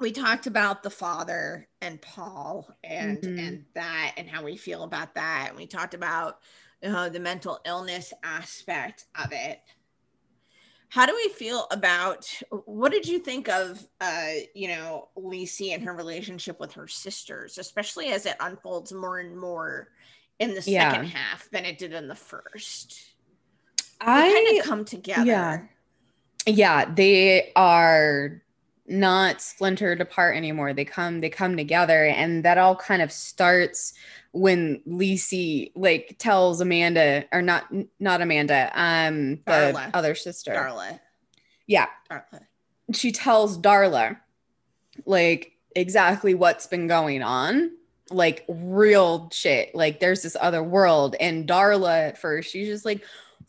we 0.00 0.12
talked 0.12 0.46
about 0.46 0.82
the 0.82 0.90
father 0.90 1.68
and 1.80 2.00
Paul 2.00 2.68
and 2.82 3.18
mm-hmm. 3.18 3.38
and 3.38 3.64
that 3.74 4.14
and 4.16 4.28
how 4.28 4.42
we 4.42 4.56
feel 4.56 4.82
about 4.82 5.14
that. 5.14 5.48
And 5.48 5.56
we 5.56 5.66
talked 5.66 5.94
about 5.94 6.40
know, 6.82 7.08
the 7.08 7.20
mental 7.20 7.60
illness 7.64 8.12
aspect 8.22 9.04
of 9.22 9.32
it. 9.32 9.60
How 10.88 11.06
do 11.06 11.14
we 11.14 11.28
feel 11.28 11.68
about 11.70 12.26
what 12.64 12.90
did 12.90 13.06
you 13.06 13.20
think 13.20 13.48
of 13.48 13.86
uh, 14.00 14.30
you 14.54 14.68
know, 14.68 15.08
Lisey 15.16 15.72
and 15.72 15.84
her 15.84 15.92
relationship 15.92 16.58
with 16.58 16.72
her 16.72 16.88
sisters, 16.88 17.58
especially 17.58 18.08
as 18.08 18.26
it 18.26 18.36
unfolds 18.40 18.92
more 18.92 19.18
and 19.20 19.38
more 19.38 19.88
in 20.40 20.54
the 20.54 20.62
second 20.62 21.04
half 21.04 21.48
than 21.50 21.64
it 21.64 21.78
did 21.78 21.92
in 21.92 22.08
the 22.08 22.16
first? 22.16 22.98
I 24.00 24.32
kind 24.32 24.58
of 24.58 24.64
come 24.64 24.84
together. 24.84 25.26
Yeah. 25.26 25.60
Yeah, 26.46 26.92
they 26.92 27.52
are 27.54 28.42
not 28.90 29.40
splintered 29.40 30.00
apart 30.00 30.36
anymore. 30.36 30.72
They 30.74 30.84
come 30.84 31.20
they 31.20 31.30
come 31.30 31.56
together 31.56 32.06
and 32.06 32.44
that 32.44 32.58
all 32.58 32.74
kind 32.74 33.00
of 33.00 33.12
starts 33.12 33.94
when 34.32 34.82
Lisey 34.86 35.72
like 35.74 36.16
tells 36.18 36.60
Amanda 36.60 37.24
or 37.32 37.40
not 37.40 37.72
not 37.98 38.20
Amanda, 38.20 38.70
um 38.74 39.36
the 39.46 39.72
Darla. 39.74 39.90
other 39.94 40.14
sister. 40.14 40.52
Darla. 40.52 41.00
Yeah. 41.66 41.86
Darla. 42.10 42.46
She 42.92 43.12
tells 43.12 43.56
Darla 43.56 44.18
like 45.06 45.52
exactly 45.76 46.34
what's 46.34 46.66
been 46.66 46.88
going 46.88 47.22
on. 47.22 47.70
Like 48.10 48.44
real 48.48 49.30
shit. 49.32 49.72
Like 49.74 50.00
there's 50.00 50.22
this 50.22 50.36
other 50.40 50.64
world. 50.64 51.14
And 51.20 51.48
Darla 51.48 52.08
at 52.08 52.18
first, 52.18 52.50
she's 52.50 52.66
just 52.66 52.84
like, 52.84 53.04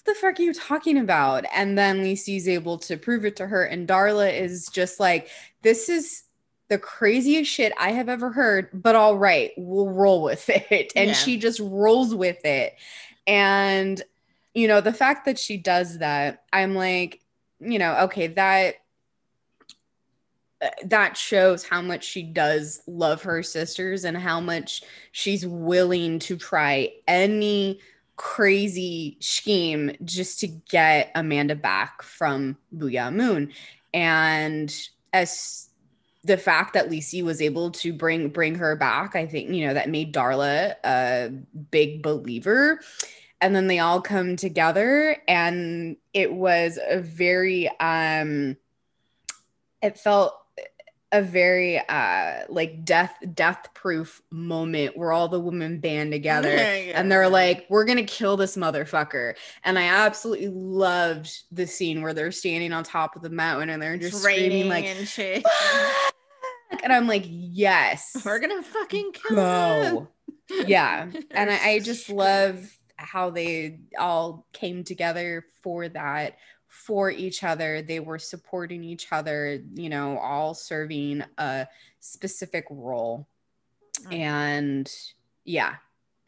the 0.05 0.15
fuck 0.15 0.39
are 0.39 0.43
you 0.43 0.53
talking 0.53 0.97
about? 0.97 1.45
And 1.53 1.77
then 1.77 2.03
Lisey's 2.03 2.47
able 2.47 2.77
to 2.79 2.97
prove 2.97 3.25
it 3.25 3.35
to 3.37 3.47
her. 3.47 3.63
And 3.63 3.87
Darla 3.87 4.33
is 4.33 4.67
just 4.67 4.99
like, 4.99 5.29
this 5.61 5.89
is 5.89 6.23
the 6.69 6.77
craziest 6.77 7.51
shit 7.51 7.73
I 7.77 7.91
have 7.91 8.09
ever 8.09 8.31
heard, 8.31 8.69
but 8.73 8.95
all 8.95 9.17
right, 9.17 9.51
we'll 9.57 9.89
roll 9.89 10.23
with 10.23 10.49
it. 10.49 10.93
And 10.95 11.09
yeah. 11.09 11.13
she 11.13 11.37
just 11.37 11.59
rolls 11.59 12.15
with 12.15 12.43
it. 12.45 12.75
And, 13.27 14.01
you 14.53 14.67
know, 14.67 14.81
the 14.81 14.93
fact 14.93 15.25
that 15.25 15.37
she 15.37 15.57
does 15.57 15.99
that, 15.99 16.43
I'm 16.51 16.75
like, 16.75 17.21
you 17.59 17.77
know, 17.77 17.95
okay, 18.03 18.27
that 18.27 18.75
uh, 20.61 20.69
that 20.85 21.17
shows 21.17 21.63
how 21.63 21.81
much 21.81 22.03
she 22.03 22.23
does 22.23 22.81
love 22.87 23.23
her 23.23 23.41
sisters 23.43 24.05
and 24.05 24.15
how 24.15 24.39
much 24.39 24.83
she's 25.11 25.45
willing 25.45 26.19
to 26.19 26.37
try 26.37 26.91
any 27.07 27.79
crazy 28.15 29.17
scheme 29.19 29.95
just 30.03 30.39
to 30.39 30.47
get 30.47 31.11
Amanda 31.15 31.55
back 31.55 32.03
from 32.03 32.57
Boo'ya 32.71 33.11
Moon. 33.11 33.51
And 33.93 34.73
as 35.13 35.69
the 36.23 36.37
fact 36.37 36.73
that 36.73 36.89
Lisey 36.89 37.23
was 37.23 37.41
able 37.41 37.71
to 37.71 37.93
bring 37.93 38.29
bring 38.29 38.55
her 38.55 38.75
back, 38.75 39.15
I 39.15 39.25
think 39.25 39.49
you 39.49 39.67
know 39.67 39.73
that 39.73 39.89
made 39.89 40.13
Darla 40.13 40.75
a 40.83 41.29
big 41.71 42.03
believer. 42.03 42.79
And 43.43 43.55
then 43.55 43.65
they 43.65 43.79
all 43.79 44.01
come 44.01 44.35
together, 44.35 45.17
and 45.27 45.97
it 46.13 46.31
was 46.31 46.77
a 46.87 46.99
very 46.99 47.69
um, 47.79 48.55
it 49.81 49.97
felt 49.97 50.35
a 51.11 51.21
very 51.21 51.77
uh 51.89 52.43
like 52.47 52.85
death 52.85 53.15
death 53.33 53.67
proof 53.73 54.21
moment 54.31 54.95
where 54.95 55.11
all 55.11 55.27
the 55.27 55.39
women 55.39 55.79
band 55.79 56.11
together 56.11 56.55
yeah, 56.55 56.99
and 56.99 57.11
they're 57.11 57.27
like 57.27 57.65
we're 57.69 57.85
gonna 57.85 58.03
kill 58.03 58.37
this 58.37 58.55
motherfucker. 58.55 59.35
And 59.63 59.77
i 59.77 59.83
absolutely 59.83 60.47
loved 60.47 61.31
the 61.51 61.67
scene 61.67 62.01
where 62.01 62.13
they're 62.13 62.31
standing 62.31 62.71
on 62.71 62.83
top 62.83 63.15
of 63.15 63.21
the 63.21 63.29
mountain 63.29 63.69
and 63.69 63.81
they're 63.81 63.97
just 63.97 64.21
screaming 64.21 64.69
like 64.69 64.85
and 64.85 65.07
shit. 65.07 65.45
And 66.83 66.93
i'm 66.93 67.07
like 67.07 67.25
yes 67.27 68.15
we're 68.25 68.39
gonna 68.39 68.63
fucking 68.63 69.11
kill 69.11 69.35
go. 69.35 70.07
yeah. 70.65 71.09
And 71.31 71.49
I, 71.49 71.71
I 71.71 71.79
just 71.79 72.09
love 72.09 72.71
how 72.95 73.31
they 73.31 73.79
all 73.97 74.45
came 74.53 74.83
together 74.83 75.45
for 75.61 75.89
that 75.89 76.37
for 76.71 77.11
each 77.11 77.43
other. 77.43 77.81
They 77.81 77.99
were 77.99 78.17
supporting 78.17 78.81
each 78.81 79.11
other, 79.11 79.61
you 79.75 79.89
know, 79.89 80.17
all 80.17 80.53
serving 80.53 81.21
a 81.37 81.67
specific 81.99 82.65
role. 82.69 83.27
Mm. 84.05 84.13
And 84.17 84.91
yeah, 85.43 85.75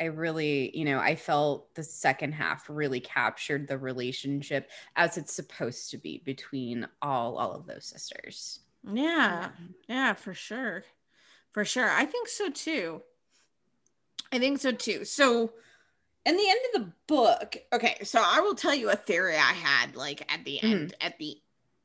I 0.02 0.06
really, 0.06 0.78
you 0.78 0.84
know, 0.84 1.00
I 1.00 1.16
felt 1.16 1.74
the 1.76 1.84
second 1.84 2.34
half 2.34 2.70
really 2.70 3.00
captured 3.00 3.70
the 3.70 3.78
relationship 3.78 4.70
as 4.98 5.18
it's 5.18 5.34
supposed 5.34 5.92
to 5.92 5.98
be 5.98 6.22
between 6.26 6.88
all 7.02 7.38
all 7.38 7.54
of 7.54 7.66
those 7.66 7.86
sisters. 7.86 8.60
Yeah. 8.86 9.48
Yeah, 9.88 10.12
for 10.12 10.34
sure. 10.34 10.84
For 11.54 11.64
sure. 11.64 11.90
I 11.90 12.06
think 12.06 12.28
so 12.28 12.50
too. 12.50 13.02
I 14.34 14.40
think 14.40 14.60
so 14.60 14.74
too. 14.74 15.06
So 15.06 15.54
in 16.26 16.38
the 16.38 16.50
end 16.50 16.60
of 16.74 16.82
the 16.82 16.92
book 17.08 17.58
okay 17.74 17.98
so 18.04 18.22
i 18.26 18.40
will 18.40 18.56
tell 18.56 18.74
you 18.74 18.90
a 18.90 18.96
theory 18.96 19.36
i 19.36 19.54
had 19.54 19.96
like 19.96 20.22
at 20.34 20.44
the 20.46 20.62
end 20.64 20.94
mm. 20.94 21.06
at 21.06 21.18
the 21.20 21.38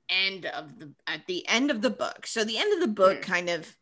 end 0.09 0.47
of 0.47 0.79
the 0.79 0.91
at 1.07 1.27
the 1.27 1.47
end 1.49 1.71
of 1.71 1.83
the 1.83 1.91
book 1.91 2.27
so 2.27 2.45
the 2.45 2.59
end 2.59 2.73
of 2.73 2.81
the 2.81 2.93
book 2.93 3.19
mm. 3.19 3.23
kind 3.23 3.49
of 3.49 3.77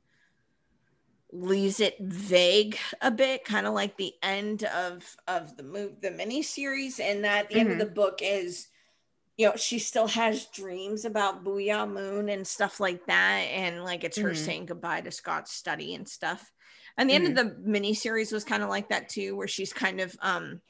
leaves 1.33 1.81
it 1.81 1.97
vague 2.01 2.79
a 3.03 3.11
bit 3.11 3.45
kind 3.45 3.67
of 3.67 3.75
like 3.75 3.97
the 3.97 4.15
end 4.23 4.65
of 4.65 5.17
of 5.29 5.57
the 5.57 5.63
move 5.63 6.01
the 6.01 6.11
mini 6.11 6.43
series 6.43 6.99
and 7.01 7.25
that 7.25 7.49
the 7.49 7.57
mm-hmm. 7.57 7.61
end 7.61 7.69
of 7.71 7.77
mm-hmm. 7.79 7.89
the 7.89 7.95
book 7.95 8.21
is 8.23 8.69
you 9.37 9.47
know 9.47 9.57
she 9.57 9.79
still 9.79 10.07
has 10.07 10.47
dreams 10.47 11.05
about 11.05 11.45
boo'ya 11.45 11.87
moon 11.87 12.29
and 12.29 12.47
stuff 12.47 12.81
like 12.81 13.05
that 13.07 13.43
and 13.53 13.85
like 13.85 14.05
it's 14.05 14.19
her 14.19 14.31
mm-hmm. 14.31 14.45
saying 14.45 14.67
goodbye 14.67 15.01
to 15.01 15.11
scott's 15.11 15.53
study 15.53 15.95
and 15.95 16.09
stuff 16.09 16.53
and 16.97 17.09
the 17.09 17.15
mm-hmm. 17.15 17.27
end 17.27 17.39
of 17.39 17.47
mm-hmm. 17.47 17.63
the 17.63 17.69
mini 17.69 17.95
series 17.95 18.33
was 18.33 18.45
kind 18.45 18.63
of 18.63 18.69
like 18.69 18.89
that 18.89 19.09
too, 19.09 19.37
where 19.37 19.49
she's 19.49 19.73
kind 19.73 20.01
of 20.01 20.17
um 20.23 20.61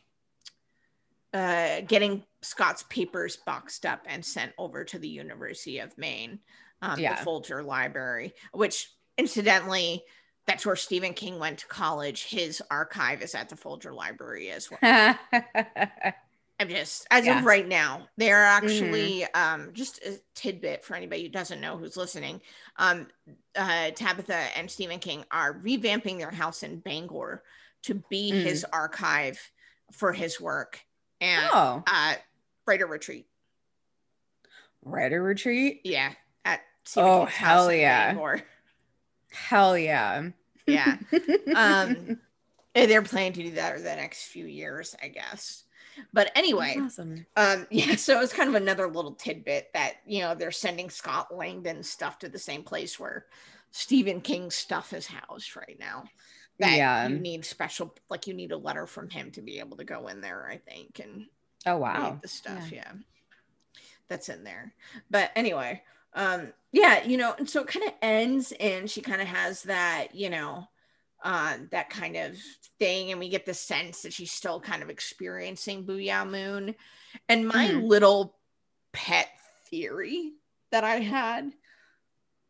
uh 1.33 1.81
getting 1.81 2.25
Scott's 2.43 2.85
papers 2.85 3.37
boxed 3.37 3.85
up 3.85 4.03
and 4.07 4.25
sent 4.25 4.53
over 4.59 4.85
to 4.85 4.99
the 4.99 5.09
University 5.09 5.79
of 5.79 5.97
Maine, 5.99 6.39
um, 6.83 6.99
yeah. 6.99 7.17
the 7.17 7.25
Fogler 7.25 7.65
Library, 7.65 8.35
which 8.53 8.91
incidentally, 9.19 10.05
that's 10.47 10.65
where 10.65 10.77
Stephen 10.77 11.13
King 11.13 11.39
went 11.39 11.59
to 11.59 11.67
college. 11.67 12.27
His 12.27 12.63
archive 12.71 13.23
is 13.23 13.35
at 13.35 13.49
the 13.49 13.57
Fogler 13.57 13.95
Library 13.95 14.51
as 14.51 14.71
well. 14.71 15.19
I'm 16.59 16.69
just 16.69 17.07
as 17.11 17.27
yeah. 17.27 17.39
of 17.39 17.45
right 17.45 17.67
now, 17.67 18.09
they're 18.17 18.45
actually 18.45 19.27
mm-hmm. 19.35 19.63
um, 19.63 19.71
just 19.75 19.99
a 20.05 20.19
tidbit 20.35 20.85
for 20.85 20.95
anybody 20.95 21.23
who 21.23 21.29
doesn't 21.29 21.61
know 21.61 21.77
who's 21.77 21.97
listening. 21.97 22.41
Um, 22.77 23.09
uh, 23.55 23.91
Tabitha 23.91 24.57
and 24.57 24.71
Stephen 24.71 24.99
King 24.99 25.25
are 25.31 25.55
revamping 25.55 26.19
their 26.19 26.31
house 26.31 26.63
in 26.63 26.79
Bangor 26.79 27.43
to 27.83 27.95
be 28.09 28.33
mm. 28.33 28.43
his 28.43 28.65
archive 28.73 29.39
for 29.93 30.13
his 30.13 30.41
work 30.41 30.81
and 31.21 31.47
oh. 31.53 31.85
uh, 31.87 32.15
writer 32.67 32.87
retreat. 32.87 33.27
Writer 34.83 35.23
retreat? 35.23 35.83
Yeah, 35.85 36.13
at 36.45 36.61
Stephen 36.85 37.11
oh 37.11 37.19
King's 37.21 37.33
hell 37.33 37.73
yeah, 37.73 38.37
hell 39.31 39.77
yeah, 39.77 40.31
yeah. 40.67 40.97
um, 41.55 42.19
they're 42.75 43.03
planning 43.03 43.35
to 43.35 43.43
do 43.43 43.51
that 43.53 43.75
over 43.75 43.83
the 43.83 43.97
next 43.97 44.25
few 44.25 44.47
years, 44.47 44.95
I 45.03 45.09
guess. 45.09 45.65
But 46.13 46.31
anyway, 46.35 46.77
awesome. 46.81 47.27
um, 47.37 47.67
yeah, 47.71 47.97
so 47.97 48.21
it's 48.21 48.33
kind 48.33 48.49
of 48.49 48.55
another 48.55 48.89
little 48.89 49.13
tidbit 49.13 49.71
that 49.75 49.95
you 50.07 50.21
know 50.21 50.35
they're 50.35 50.51
sending 50.51 50.91
Scott 50.91 51.35
Landon 51.35 51.83
stuff 51.83 52.19
to 52.21 52.29
the 52.29 52.39
same 52.39 52.63
place 52.63 52.99
where 52.99 53.27
Stephen 53.71 54.21
King's 54.21 54.55
stuff 54.55 54.93
is 54.93 55.07
housed 55.07 55.57
right 55.57 55.77
now. 55.79 56.05
That 56.59 56.77
yeah. 56.77 57.07
you 57.07 57.19
need 57.19 57.45
special, 57.45 57.95
like 58.09 58.27
you 58.27 58.33
need 58.33 58.53
a 58.53 58.57
letter 58.57 58.87
from 58.87 59.11
him 59.11 59.31
to 59.33 59.43
be 59.43 59.59
able 59.59 59.77
to 59.77 59.85
go 59.85 60.09
in 60.09 60.23
there, 60.23 60.49
I 60.51 60.57
think. 60.57 61.01
And 61.03 61.27
oh 61.67 61.77
wow, 61.77 62.19
the 62.23 62.29
stuff, 62.29 62.73
yeah. 62.73 62.85
yeah, 62.87 62.93
that's 64.09 64.31
in 64.31 64.45
there. 64.45 64.73
But 65.11 65.31
anyway, 65.37 65.83
um, 66.15 66.53
yeah, 66.73 67.05
you 67.05 67.19
know, 67.19 67.35
and 67.39 67.49
so 67.49 67.61
it 67.61 67.69
kind 67.69 67.87
of 67.87 67.93
ends, 68.01 68.53
and 68.59 68.91
she 68.91 69.03
kind 69.03 69.21
of 69.21 69.29
has 69.29 69.65
that, 69.65 70.15
you 70.15 70.31
know, 70.31 70.67
uh, 71.27 71.57
that 71.73 71.91
kind 71.91 72.17
of 72.17 72.37
thing. 72.79 73.11
And 73.11 73.19
we 73.19 73.29
get 73.29 73.45
the 73.45 73.53
sense 73.53 74.03
that 74.03 74.13
she's 74.13 74.31
still 74.31 74.61
kind 74.61 74.83
of 74.83 74.91
experiencing 74.91 75.85
Boo'ya 75.85 76.25
Moon. 76.25 76.77
And 77.29 77.49
my 77.49 77.69
mm-hmm. 77.69 77.85
little 77.85 78.37
pet 78.93 79.29
theory 79.69 80.35
that 80.71 80.85
I 80.85 81.01
had 81.01 81.53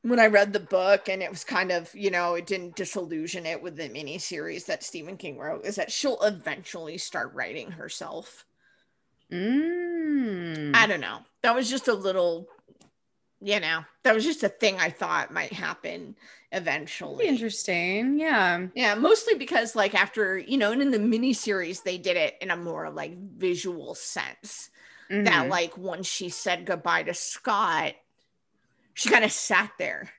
when 0.02 0.20
I 0.20 0.26
read 0.26 0.52
the 0.52 0.60
book, 0.60 1.08
and 1.08 1.22
it 1.22 1.30
was 1.30 1.42
kind 1.42 1.72
of, 1.72 1.92
you 1.94 2.10
know, 2.10 2.34
it 2.34 2.46
didn't 2.46 2.76
disillusion 2.76 3.44
it 3.44 3.60
with 3.60 3.76
the 3.76 3.88
miniseries 3.88 4.66
that 4.66 4.84
Stephen 4.84 5.16
King 5.16 5.38
wrote, 5.38 5.64
is 5.64 5.76
that 5.76 5.90
she'll 5.90 6.20
eventually 6.22 6.98
start 6.98 7.34
writing 7.34 7.72
herself. 7.72 8.44
Mm. 9.32 10.76
I 10.76 10.86
don't 10.86 11.00
know. 11.00 11.20
That 11.42 11.56
was 11.56 11.68
just 11.68 11.88
a 11.88 11.94
little 11.94 12.46
you 13.40 13.60
know, 13.60 13.84
that 14.02 14.14
was 14.14 14.24
just 14.24 14.42
a 14.42 14.48
thing 14.48 14.78
I 14.78 14.90
thought 14.90 15.32
might 15.32 15.52
happen 15.52 16.16
eventually. 16.52 17.26
Interesting. 17.26 18.18
Yeah. 18.18 18.66
Yeah. 18.74 18.94
Mostly 18.94 19.34
because, 19.34 19.76
like, 19.76 19.94
after, 19.94 20.38
you 20.38 20.56
know, 20.56 20.72
and 20.72 20.80
in 20.80 20.90
the 20.90 20.98
mini 20.98 21.32
series, 21.32 21.82
they 21.82 21.98
did 21.98 22.16
it 22.16 22.34
in 22.40 22.50
a 22.50 22.56
more 22.56 22.90
like 22.90 23.16
visual 23.16 23.94
sense. 23.94 24.70
Mm-hmm. 25.10 25.24
That, 25.24 25.48
like, 25.48 25.76
once 25.76 26.06
she 26.06 26.30
said 26.30 26.66
goodbye 26.66 27.04
to 27.04 27.14
Scott, 27.14 27.94
she 28.94 29.08
kind 29.08 29.24
of 29.24 29.30
sat 29.30 29.70
there 29.78 30.10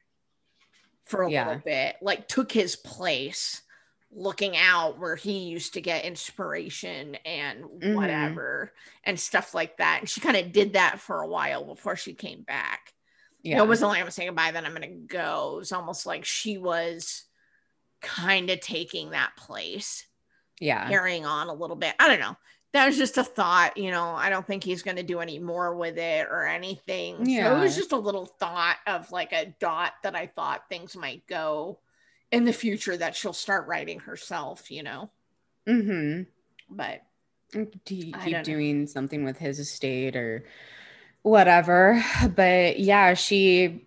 for 1.05 1.23
a 1.23 1.31
yeah. 1.31 1.47
little 1.47 1.61
bit, 1.65 1.95
like, 2.01 2.27
took 2.27 2.51
his 2.51 2.75
place 2.75 3.63
looking 4.11 4.55
out 4.55 4.99
where 4.99 5.17
he 5.17 5.39
used 5.39 5.73
to 5.73 5.81
get 5.81 6.05
inspiration 6.05 7.15
and 7.25 7.63
mm-hmm. 7.65 7.95
whatever 7.95 8.71
mm-hmm. 8.71 9.09
and 9.09 9.19
stuff 9.19 9.53
like 9.53 9.77
that. 9.77 9.97
And 9.99 10.09
she 10.09 10.21
kind 10.21 10.37
of 10.37 10.53
did 10.53 10.73
that 10.73 11.01
for 11.01 11.21
a 11.21 11.27
while 11.27 11.65
before 11.65 11.97
she 11.97 12.13
came 12.13 12.43
back. 12.43 12.93
Yeah. 13.43 13.61
It 13.61 13.67
wasn't 13.67 13.89
like 13.89 14.01
I'm 14.01 14.11
saying 14.11 14.29
goodbye, 14.29 14.51
then 14.51 14.65
I'm 14.65 14.73
gonna 14.73 14.87
go. 14.87 15.53
It 15.55 15.59
was 15.59 15.71
almost 15.71 16.05
like 16.05 16.25
she 16.25 16.57
was 16.57 17.23
kind 18.01 18.49
of 18.49 18.59
taking 18.59 19.11
that 19.11 19.35
place. 19.37 20.05
Yeah. 20.59 20.87
Carrying 20.89 21.25
on 21.25 21.47
a 21.49 21.53
little 21.53 21.75
bit. 21.75 21.95
I 21.99 22.07
don't 22.07 22.19
know. 22.19 22.35
that 22.73 22.85
was 22.87 22.97
just 22.97 23.17
a 23.17 23.23
thought, 23.23 23.77
you 23.77 23.91
know. 23.91 24.09
I 24.09 24.29
don't 24.29 24.45
think 24.45 24.63
he's 24.63 24.83
going 24.83 24.97
to 24.97 25.03
do 25.03 25.19
any 25.19 25.39
more 25.39 25.75
with 25.75 25.97
it 25.97 26.27
or 26.29 26.45
anything. 26.45 27.25
Yeah. 27.25 27.45
So 27.45 27.57
it 27.57 27.61
was 27.61 27.75
just 27.75 27.91
a 27.91 27.97
little 27.97 28.25
thought 28.25 28.77
of 28.85 29.11
like 29.11 29.33
a 29.33 29.53
dot 29.59 29.93
that 30.03 30.15
I 30.15 30.27
thought 30.27 30.69
things 30.69 30.95
might 30.95 31.25
go 31.27 31.79
in 32.31 32.43
the 32.43 32.53
future 32.53 32.95
that 32.97 33.15
she'll 33.15 33.33
start 33.33 33.67
writing 33.67 33.99
herself, 33.99 34.69
you 34.69 34.83
know. 34.83 35.09
Mm-hmm. 35.67 36.23
But 36.69 37.03
do 37.85 37.95
you 37.95 38.13
keep 38.13 38.43
doing 38.43 38.87
something 38.87 39.23
with 39.23 39.37
his 39.37 39.59
estate 39.59 40.15
or 40.15 40.45
whatever. 41.23 42.03
But 42.35 42.79
yeah, 42.79 43.13
she, 43.13 43.85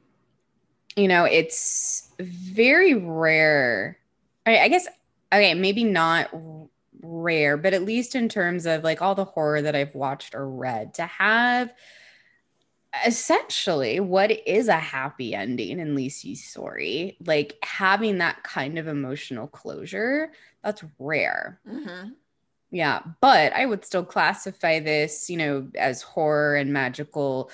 you 0.96 1.08
know, 1.08 1.24
it's 1.24 2.10
very 2.18 2.94
rare. 2.94 3.98
I, 4.46 4.58
I 4.58 4.68
guess 4.68 4.86
okay, 5.32 5.54
maybe 5.54 5.84
not 5.84 6.28
rare, 7.02 7.56
but 7.56 7.74
at 7.74 7.84
least 7.84 8.14
in 8.14 8.28
terms 8.28 8.66
of 8.66 8.84
like 8.84 9.00
all 9.00 9.14
the 9.14 9.24
horror 9.24 9.62
that 9.62 9.76
I've 9.76 9.94
watched 9.94 10.34
or 10.34 10.48
read, 10.48 10.94
to 10.94 11.06
have 11.06 11.72
essentially 13.06 14.00
what 14.00 14.32
is 14.46 14.68
a 14.68 14.76
happy 14.76 15.34
ending 15.34 15.78
in 15.78 15.94
Lisey's 15.94 16.44
story, 16.44 17.16
like 17.24 17.56
having 17.62 18.18
that 18.18 18.42
kind 18.42 18.78
of 18.78 18.88
emotional 18.88 19.46
closure, 19.46 20.32
that's 20.62 20.82
rare. 20.98 21.60
Mm-hmm. 21.68 22.10
Yeah, 22.70 23.00
but 23.20 23.52
I 23.52 23.66
would 23.66 23.84
still 23.84 24.04
classify 24.04 24.78
this, 24.80 25.28
you 25.28 25.36
know, 25.36 25.68
as 25.76 26.02
horror 26.02 26.54
and 26.56 26.72
magical 26.72 27.50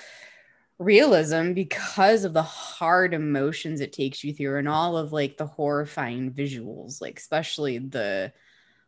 realism 0.79 1.53
because 1.53 2.23
of 2.23 2.33
the 2.33 2.43
hard 2.43 3.13
emotions 3.13 3.81
it 3.81 3.93
takes 3.93 4.23
you 4.23 4.31
through 4.31 4.59
and 4.59 4.69
all 4.69 4.95
of 4.95 5.11
like 5.11 5.37
the 5.37 5.47
horrifying 5.47 6.31
visuals, 6.31 7.01
like 7.01 7.17
especially 7.17 7.79
the 7.79 8.31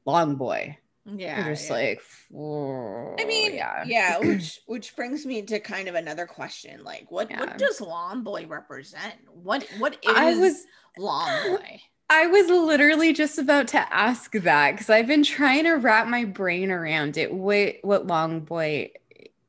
long 0.05 0.35
boy. 0.35 0.77
Yeah. 1.05 1.45
You're 1.45 1.55
just 1.55 1.69
yeah. 1.69 1.75
like, 1.75 2.01
I 2.31 3.25
mean, 3.25 3.55
yeah. 3.55 3.83
Yeah, 3.87 4.19
which 4.19 4.59
which 4.67 4.95
brings 4.95 5.25
me 5.25 5.41
to 5.43 5.59
kind 5.59 5.87
of 5.87 5.95
another 5.95 6.27
question. 6.27 6.83
Like, 6.83 7.09
what 7.09 7.31
yeah. 7.31 7.39
what 7.39 7.57
does 7.57 7.81
long 7.81 8.23
boy 8.23 8.45
represent? 8.47 9.15
What 9.33 9.65
what 9.79 9.93
is 9.93 10.15
I 10.15 10.35
was, 10.35 10.63
long 10.97 11.57
boy? 11.57 11.81
I 12.09 12.25
was 12.25 12.47
literally 12.47 13.13
just 13.13 13.37
about 13.37 13.67
to 13.69 13.93
ask 13.93 14.31
that 14.31 14.71
because 14.71 14.89
I've 14.89 15.07
been 15.07 15.23
trying 15.23 15.65
to 15.65 15.73
wrap 15.73 16.07
my 16.07 16.25
brain 16.25 16.71
around 16.71 17.17
it. 17.17 17.33
What 17.33 17.75
what 17.83 18.07
long 18.07 18.41
boy 18.41 18.91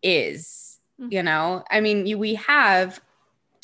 is, 0.03 0.79
mm-hmm. 1.01 1.12
you 1.12 1.23
know? 1.23 1.64
I 1.70 1.81
mean, 1.81 2.07
you, 2.07 2.18
we 2.18 2.35
have 2.35 3.01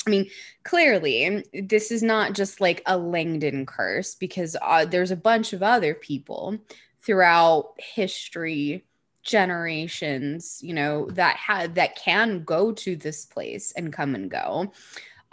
I 0.07 0.09
mean, 0.09 0.29
clearly, 0.63 1.43
this 1.53 1.91
is 1.91 2.01
not 2.01 2.33
just 2.33 2.61
like 2.61 2.81
a 2.85 2.97
Landon 2.97 3.65
curse 3.65 4.15
because 4.15 4.55
uh, 4.61 4.85
there's 4.85 5.11
a 5.11 5.17
bunch 5.17 5.51
of 5.51 5.61
other 5.61 5.93
people 5.93 6.57
throughout 7.01 7.73
history, 7.77 8.85
generations, 9.21 10.59
you 10.63 10.73
know, 10.73 11.07
that 11.11 11.35
had 11.35 11.75
that 11.75 11.97
can 11.97 12.43
go 12.45 12.71
to 12.71 12.95
this 12.95 13.25
place 13.25 13.73
and 13.73 13.91
come 13.91 14.15
and 14.15 14.31
go. 14.31 14.71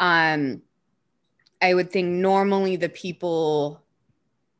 Um, 0.00 0.62
I 1.64 1.72
would 1.72 1.90
think 1.90 2.11
normally 2.11 2.77
the 2.77 2.90
people 2.90 3.81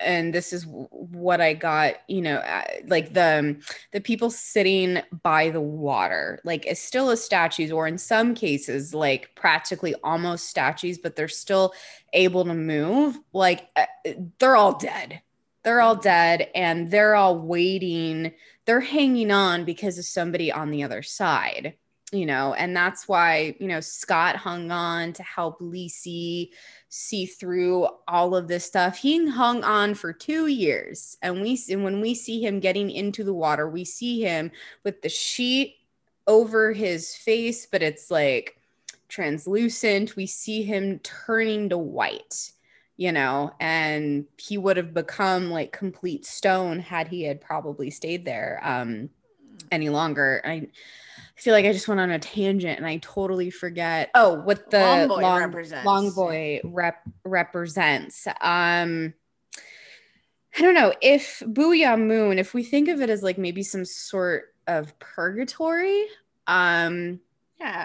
and 0.01 0.33
this 0.33 0.55
is 0.55 0.67
what 0.67 1.40
I 1.43 1.53
got, 1.53 1.97
you 2.09 2.23
know, 2.23 2.37
uh, 2.37 2.64
like 2.87 3.12
the 3.12 3.62
the 3.93 4.01
people 4.01 4.31
sitting 4.31 5.03
by 5.23 5.51
the 5.51 5.61
water, 5.61 6.40
like 6.45 6.67
as 6.67 6.81
still 6.81 7.11
as 7.11 7.23
statues, 7.23 7.71
or 7.71 7.87
in 7.87 7.99
some 7.99 8.35
cases, 8.35 8.95
like 8.95 9.35
practically 9.35 9.95
almost 10.03 10.49
statues, 10.49 10.97
but 10.97 11.14
they're 11.14 11.29
still 11.29 11.75
able 12.14 12.45
to 12.47 12.55
move. 12.55 13.19
Like 13.35 13.69
uh, 13.77 13.85
they're 14.38 14.57
all 14.57 14.79
dead. 14.79 15.21
They're 15.62 15.83
all 15.83 15.97
dead, 15.97 16.49
and 16.55 16.90
they're 16.90 17.14
all 17.14 17.38
waiting. 17.38 18.33
They're 18.64 18.81
hanging 18.81 19.31
on 19.31 19.67
because 19.67 19.99
of 19.99 20.07
somebody 20.07 20.51
on 20.51 20.71
the 20.71 20.83
other 20.83 21.03
side, 21.03 21.75
you 22.12 22.25
know, 22.25 22.55
and 22.55 22.75
that's 22.75 23.07
why 23.07 23.57
you 23.61 23.69
know 23.69 23.81
Scott 23.81 24.37
hung 24.37 24.71
on 24.71 25.12
to 25.14 25.23
help 25.23 25.61
Lisey 25.61 26.51
see 26.96 27.26
through 27.26 27.88
all 28.07 28.37
of 28.37 28.46
this 28.46 28.64
stuff. 28.64 28.96
He 28.96 29.26
hung 29.26 29.64
on 29.64 29.94
for 29.94 30.12
two 30.12 30.46
years, 30.46 31.16
and 31.22 31.42
we 31.42 31.61
and 31.68 31.83
when 31.83 32.00
we 32.00 32.14
see 32.14 32.40
him 32.40 32.61
getting 32.61 32.88
into 32.88 33.24
the 33.24 33.35
water, 33.35 33.68
we 33.68 33.85
see 33.85 34.20
him 34.20 34.52
with 34.85 35.02
the 35.02 35.09
sheet 35.09 35.74
over 36.28 36.72
his 36.72 37.16
face, 37.16 37.66
but 37.66 37.83
it's 37.83 38.12
like 38.12 38.59
translucent. 39.09 40.14
We 40.14 40.26
see 40.26 40.62
him 40.62 41.00
turning 41.00 41.68
to 41.70 41.78
white, 41.78 42.52
you 42.96 43.11
know, 43.11 43.52
and 43.59 44.26
he 44.37 44.57
would 44.57 44.76
have 44.76 44.94
become 44.94 45.50
like 45.50 45.72
complete 45.72 46.24
stone 46.24 46.78
had 46.78 47.09
he 47.09 47.24
had 47.24 47.40
probably 47.40 47.90
stayed 47.90 48.24
there 48.24 48.61
um 48.62 49.11
any 49.72 49.88
longer. 49.88 50.40
I 50.44 50.68
I 51.37 51.40
feel 51.40 51.53
like 51.53 51.64
I 51.64 51.73
just 51.73 51.88
went 51.88 52.01
on 52.01 52.11
a 52.11 52.18
tangent 52.18 52.79
and 52.79 52.87
I 52.87 52.99
totally 52.99 53.51
forget. 53.51 54.11
Oh, 54.14 54.40
what 54.42 54.70
the 54.70 54.79
long 54.79 55.09
boy 55.09 55.20
long, 55.20 55.40
represents. 55.40 55.87
Long 55.87 56.11
boy 56.12 56.61
rep 56.64 57.03
represents. 57.25 58.27
Um, 58.40 59.14
I 60.57 60.62
don't 60.62 60.75
know 60.75 60.94
if 61.03 61.42
Boo'ya 61.44 61.97
Moon, 61.97 62.38
if 62.38 62.55
we 62.55 62.62
think 62.62 62.88
of 62.88 63.01
it 63.01 63.11
as 63.11 63.25
like 63.25 63.38
maybe 63.38 63.64
some 63.64 63.85
sort 63.85 64.55
of 64.68 64.97
purgatory, 65.01 66.07
um, 66.47 67.18
yeah, 67.59 67.85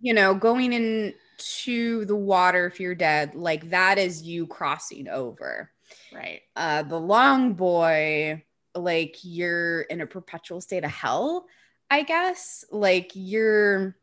you 0.00 0.14
know, 0.14 0.32
going 0.32 0.72
into 0.72 2.04
the 2.04 2.14
water 2.14 2.66
if 2.66 2.78
you're 2.78 2.94
dead, 2.94 3.34
like 3.34 3.70
that 3.70 3.98
is 3.98 4.22
you 4.22 4.46
crossing 4.46 5.08
over, 5.08 5.72
right? 6.14 6.42
Uh, 6.54 6.84
the 6.84 7.00
long 7.00 7.54
boy, 7.54 8.44
like 8.76 9.16
you're 9.22 9.82
in 9.82 10.00
a 10.00 10.06
perpetual 10.06 10.60
state 10.60 10.84
of 10.84 10.90
hell 10.92 11.46
I 11.94 12.02
guess 12.02 12.64
like 12.72 13.12
you're 13.14 13.94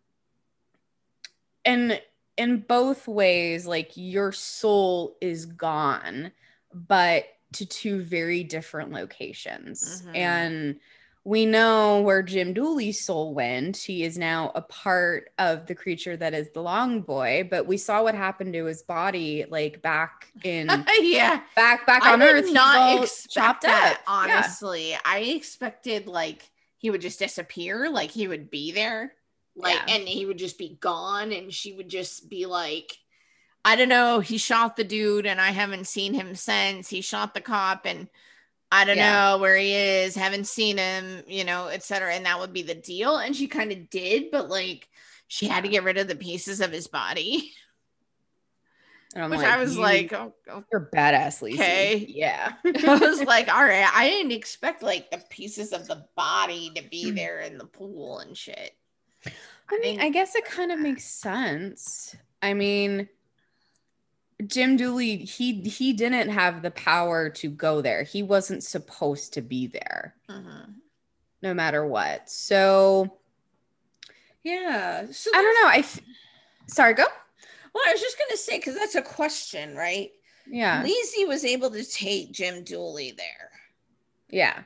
and 1.66 2.02
in 2.38 2.62
both 2.62 3.06
ways 3.06 3.68
like 3.68 3.92
your 3.96 4.32
soul 4.32 5.18
is 5.20 5.46
gone 5.46 6.32
but 6.74 7.26
to 7.52 7.66
two 7.66 8.02
very 8.02 8.46
different 8.46 8.94
locations 8.94 10.04
mm-hmm. 10.04 10.16
and 10.16 10.80
we 11.26 11.46
know 11.46 12.02
where 12.02 12.24
Jim 12.24 12.54
Dooley's 12.54 13.06
soul 13.06 13.36
went. 13.36 13.78
He 13.78 14.04
is 14.04 14.18
now 14.18 14.52
a 14.56 14.62
part 14.64 15.30
of 15.38 15.68
the 15.68 15.76
creature 15.76 16.18
that 16.18 16.34
is 16.34 16.50
the 16.50 16.64
long 16.64 17.02
boy, 17.02 17.48
but 17.48 17.68
we 17.68 17.78
saw 17.78 18.02
what 18.02 18.16
happened 18.16 18.54
to 18.54 18.66
his 18.66 18.82
body 18.82 19.46
like 19.48 19.84
back 19.84 20.32
in 20.44 20.68
yeah, 21.00 21.42
back 21.56 21.86
back 21.86 22.04
on 22.08 22.24
I 22.24 22.26
earth. 22.26 22.52
not 22.52 23.04
expect 23.04 23.62
that, 23.62 23.98
up. 23.98 24.04
honestly. 24.08 24.92
Yeah. 24.92 25.00
I 25.06 25.20
expected 25.20 26.08
like 26.08 26.51
he 26.82 26.90
would 26.90 27.02
just 27.02 27.20
disappear 27.20 27.90
like 27.90 28.10
he 28.10 28.28
would 28.28 28.50
be 28.50 28.72
there 28.72 29.14
like 29.56 29.78
yeah. 29.88 29.96
and 29.96 30.08
he 30.08 30.26
would 30.26 30.38
just 30.38 30.58
be 30.58 30.78
gone 30.82 31.32
and 31.32 31.54
she 31.54 31.74
would 31.74 31.88
just 31.88 32.28
be 32.28 32.48
like 32.48 32.98
i 33.64 33.76
don't 33.76 33.90
know 33.90 34.20
he 34.20 34.38
shot 34.38 34.76
the 34.76 34.84
dude 34.84 35.28
and 35.28 35.40
i 35.40 35.52
haven't 35.52 35.88
seen 35.88 36.14
him 36.14 36.34
since 36.34 36.90
he 36.90 37.02
shot 37.02 37.34
the 37.34 37.42
cop 37.42 37.86
and 37.86 38.08
i 38.72 38.84
don't 38.84 38.98
yeah. 38.98 39.30
know 39.32 39.38
where 39.38 39.56
he 39.56 39.76
is 39.76 40.16
haven't 40.16 40.48
seen 40.48 40.78
him 40.78 41.24
you 41.28 41.44
know 41.44 41.68
etc 41.68 42.14
and 42.16 42.26
that 42.26 42.40
would 42.40 42.52
be 42.52 42.64
the 42.64 42.76
deal 42.76 43.18
and 43.18 43.36
she 43.36 43.48
kind 43.48 43.72
of 43.72 43.90
did 43.90 44.32
but 44.32 44.50
like 44.50 44.90
she 45.28 45.48
had 45.48 45.64
to 45.64 45.70
get 45.70 45.84
rid 45.84 45.98
of 45.98 46.08
the 46.08 46.16
pieces 46.16 46.62
of 46.62 46.72
his 46.72 46.88
body 46.88 47.54
Which 49.14 49.40
like, 49.40 49.46
I 49.46 49.58
was 49.58 49.78
like, 49.78 50.14
oh, 50.14 50.34
oh, 50.50 50.64
you're 50.72 50.90
badass, 50.94 51.42
Lisey. 51.42 51.56
Okay. 51.56 52.06
Yeah. 52.08 52.54
I 52.66 52.96
was 52.96 53.22
like, 53.26 53.54
all 53.54 53.64
right. 53.64 53.90
I 53.94 54.08
didn't 54.08 54.32
expect 54.32 54.82
like 54.82 55.12
the 55.12 55.22
pieces 55.30 55.74
of 55.74 55.86
the 55.88 56.06
body 56.16 56.72
to 56.76 56.84
be 56.84 57.12
mm. 57.12 57.16
there 57.16 57.42
in 57.42 57.58
the 57.58 57.66
pool 57.66 58.20
and 58.20 58.38
shit. 58.38 58.74
I, 59.26 59.32
I 59.70 59.80
mean, 59.80 60.00
I 60.00 60.10
guess 60.10 60.36
it 60.36 60.46
kind 60.46 60.72
of 60.72 60.80
makes 60.80 61.04
sense. 61.04 62.16
I 62.42 62.54
mean, 62.54 63.10
Jim 64.48 64.78
Dooley, 64.78 65.18
he 65.18 65.62
he 65.62 65.94
didn't 65.94 66.30
have 66.30 66.62
the 66.62 66.72
power 66.72 67.30
to 67.30 67.50
go 67.50 67.82
there. 67.82 68.04
He 68.04 68.24
wasn't 68.24 68.64
supposed 68.64 69.34
to 69.34 69.42
be 69.42 69.68
there. 69.68 70.16
Mm-hmm. 70.30 70.72
No 71.42 71.54
matter 71.54 71.86
what. 71.86 72.30
So 72.30 73.18
yeah. 74.44 75.06
So 75.12 75.32
I 75.34 75.42
don't 75.42 75.64
know. 75.64 75.70
I 75.70 75.80
f- 75.80 76.02
sorry, 76.68 76.94
go. 76.94 77.06
Well, 77.74 77.84
I 77.88 77.92
was 77.92 78.02
just 78.02 78.18
gonna 78.18 78.38
say 78.38 78.58
because 78.58 78.76
that's 78.76 78.96
a 78.96 79.02
question, 79.02 79.76
right? 79.76 80.12
Yeah. 80.48 80.84
Lisey 80.84 81.28
was 81.28 81.46
able 81.46 81.70
to 81.72 81.84
take 81.84 82.32
Jim 82.32 82.64
Dooley 82.64 83.12
there. 83.12 83.52
Yeah. 84.30 84.64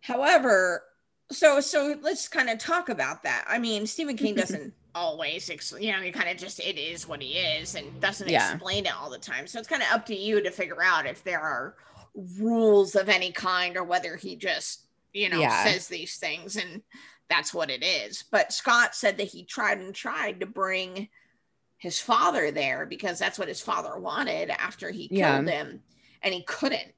However, 0.00 0.84
so 1.30 1.60
so 1.60 1.96
let's 2.02 2.28
kind 2.28 2.50
of 2.50 2.58
talk 2.58 2.88
about 2.88 3.22
that. 3.24 3.44
I 3.48 3.58
mean, 3.58 3.86
Stephen 3.86 4.16
King 4.16 4.34
doesn't 4.36 4.72
always, 4.94 5.50
you 5.78 5.92
know, 5.92 6.00
he 6.00 6.10
kind 6.10 6.28
of 6.28 6.36
just 6.36 6.60
it 6.60 6.78
is 6.78 7.08
what 7.08 7.22
he 7.22 7.38
is 7.38 7.74
and 7.74 8.00
doesn't 8.00 8.28
yeah. 8.28 8.52
explain 8.52 8.86
it 8.86 8.94
all 8.94 9.10
the 9.10 9.18
time. 9.18 9.46
So 9.46 9.58
it's 9.58 9.68
kind 9.68 9.82
of 9.82 9.88
up 9.92 10.06
to 10.06 10.14
you 10.14 10.42
to 10.42 10.50
figure 10.50 10.82
out 10.82 11.06
if 11.06 11.24
there 11.24 11.40
are 11.40 11.74
rules 12.14 12.94
of 12.94 13.08
any 13.08 13.32
kind 13.32 13.76
or 13.76 13.84
whether 13.84 14.16
he 14.16 14.36
just, 14.36 14.82
you 15.12 15.28
know, 15.28 15.40
yeah. 15.40 15.64
says 15.64 15.88
these 15.88 16.16
things 16.16 16.56
and 16.56 16.82
that's 17.28 17.54
what 17.54 17.70
it 17.70 17.82
is. 17.82 18.24
But 18.30 18.52
Scott 18.52 18.94
said 18.94 19.16
that 19.16 19.28
he 19.28 19.44
tried 19.44 19.78
and 19.78 19.94
tried 19.94 20.40
to 20.40 20.46
bring 20.46 21.08
his 21.82 21.98
father 21.98 22.52
there 22.52 22.86
because 22.86 23.18
that's 23.18 23.40
what 23.40 23.48
his 23.48 23.60
father 23.60 23.98
wanted 23.98 24.50
after 24.50 24.92
he 24.92 25.08
killed 25.08 25.18
yeah. 25.18 25.42
him 25.42 25.82
and 26.22 26.32
he 26.32 26.40
couldn't 26.44 26.94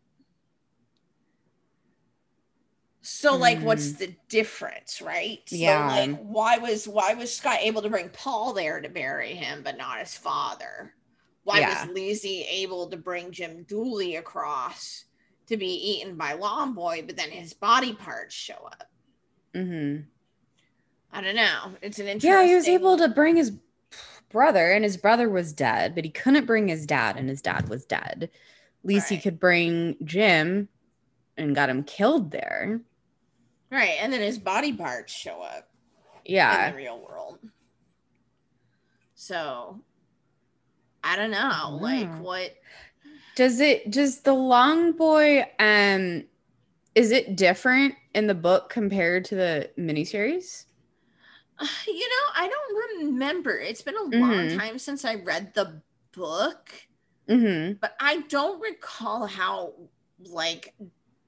So 3.00 3.36
like 3.36 3.60
what's 3.60 3.92
mm. 3.92 3.98
the 3.98 4.14
difference, 4.28 5.00
right? 5.00 5.40
Yeah. 5.48 5.88
So 5.88 5.94
like 6.10 6.20
why 6.20 6.58
was 6.58 6.86
why 6.86 7.14
was 7.14 7.34
Scott 7.34 7.58
able 7.60 7.80
to 7.80 7.88
bring 7.88 8.10
Paul 8.10 8.52
there 8.52 8.80
to 8.80 8.88
bury 8.90 9.34
him 9.34 9.62
but 9.62 9.78
not 9.78 10.00
his 10.00 10.14
father? 10.14 10.94
Why 11.44 11.60
yeah. 11.60 11.86
was 11.86 11.94
Lisey 11.94 12.44
able 12.50 12.88
to 12.88 12.98
bring 12.98 13.30
Jim 13.30 13.64
Dooley 13.64 14.16
across 14.16 15.04
to 15.48 15.56
be 15.56 15.66
eaten 15.66 16.16
by 16.16 16.32
Longboy, 16.32 17.06
but 17.06 17.16
then 17.16 17.30
his 17.30 17.54
body 17.54 17.94
parts 17.94 18.34
show 18.34 18.66
up? 18.66 18.90
Mm-hmm. 19.54 20.02
I 21.12 21.20
don't 21.20 21.36
know. 21.36 21.72
It's 21.80 21.98
an 21.98 22.06
interesting. 22.06 22.30
Yeah, 22.30 22.46
he 22.46 22.54
was 22.54 22.68
able 22.68 22.98
to 22.98 23.08
bring 23.08 23.36
his 23.36 23.52
brother, 24.34 24.72
and 24.72 24.84
his 24.84 24.98
brother 24.98 25.30
was 25.30 25.52
dead, 25.52 25.94
but 25.94 26.04
he 26.04 26.10
couldn't 26.10 26.44
bring 26.44 26.66
his 26.68 26.84
dad, 26.84 27.16
and 27.16 27.28
his 27.28 27.40
dad 27.40 27.68
was 27.68 27.86
dead. 27.86 28.24
At 28.24 28.88
least 28.88 29.10
right. 29.10 29.16
he 29.16 29.22
could 29.22 29.38
bring 29.40 29.96
Jim 30.04 30.68
and 31.36 31.54
got 31.54 31.70
him 31.70 31.84
killed 31.84 32.32
there. 32.32 32.80
Right. 33.70 33.96
And 34.00 34.12
then 34.12 34.20
his 34.20 34.38
body 34.38 34.72
parts 34.72 35.12
show 35.12 35.40
up. 35.40 35.68
Yeah. 36.24 36.66
In 36.66 36.72
the 36.72 36.76
real 36.76 37.00
world. 37.00 37.38
So 39.14 39.80
I 41.02 41.16
don't 41.16 41.30
know. 41.30 41.78
Like 41.80 42.10
what 42.20 42.54
does 43.36 43.60
it 43.60 43.90
does 43.90 44.20
the 44.20 44.34
long 44.34 44.92
boy 44.92 45.44
um 45.58 46.24
is 46.94 47.10
it 47.10 47.36
different 47.36 47.94
in 48.14 48.26
the 48.26 48.34
book 48.34 48.68
compared 48.68 49.24
to 49.26 49.34
the 49.34 49.70
miniseries? 49.78 50.66
You 51.86 52.08
know, 52.08 52.32
I 52.36 52.48
don't 52.48 53.06
remember. 53.06 53.58
It's 53.58 53.82
been 53.82 53.96
a 53.96 54.00
mm-hmm. 54.00 54.20
long 54.20 54.58
time 54.58 54.78
since 54.78 55.04
I 55.04 55.16
read 55.16 55.54
the 55.54 55.80
book. 56.12 56.72
Mm-hmm. 57.28 57.74
But 57.80 57.94
I 58.00 58.22
don't 58.22 58.60
recall 58.60 59.26
how 59.26 59.74
like 60.18 60.74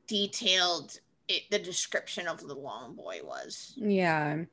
detailed 0.07 0.99
it, 1.29 1.43
the 1.51 1.59
description 1.59 2.27
of 2.27 2.47
the 2.47 2.55
long 2.55 2.95
boy 2.95 3.21
was. 3.23 3.75
Yeah. 3.77 4.45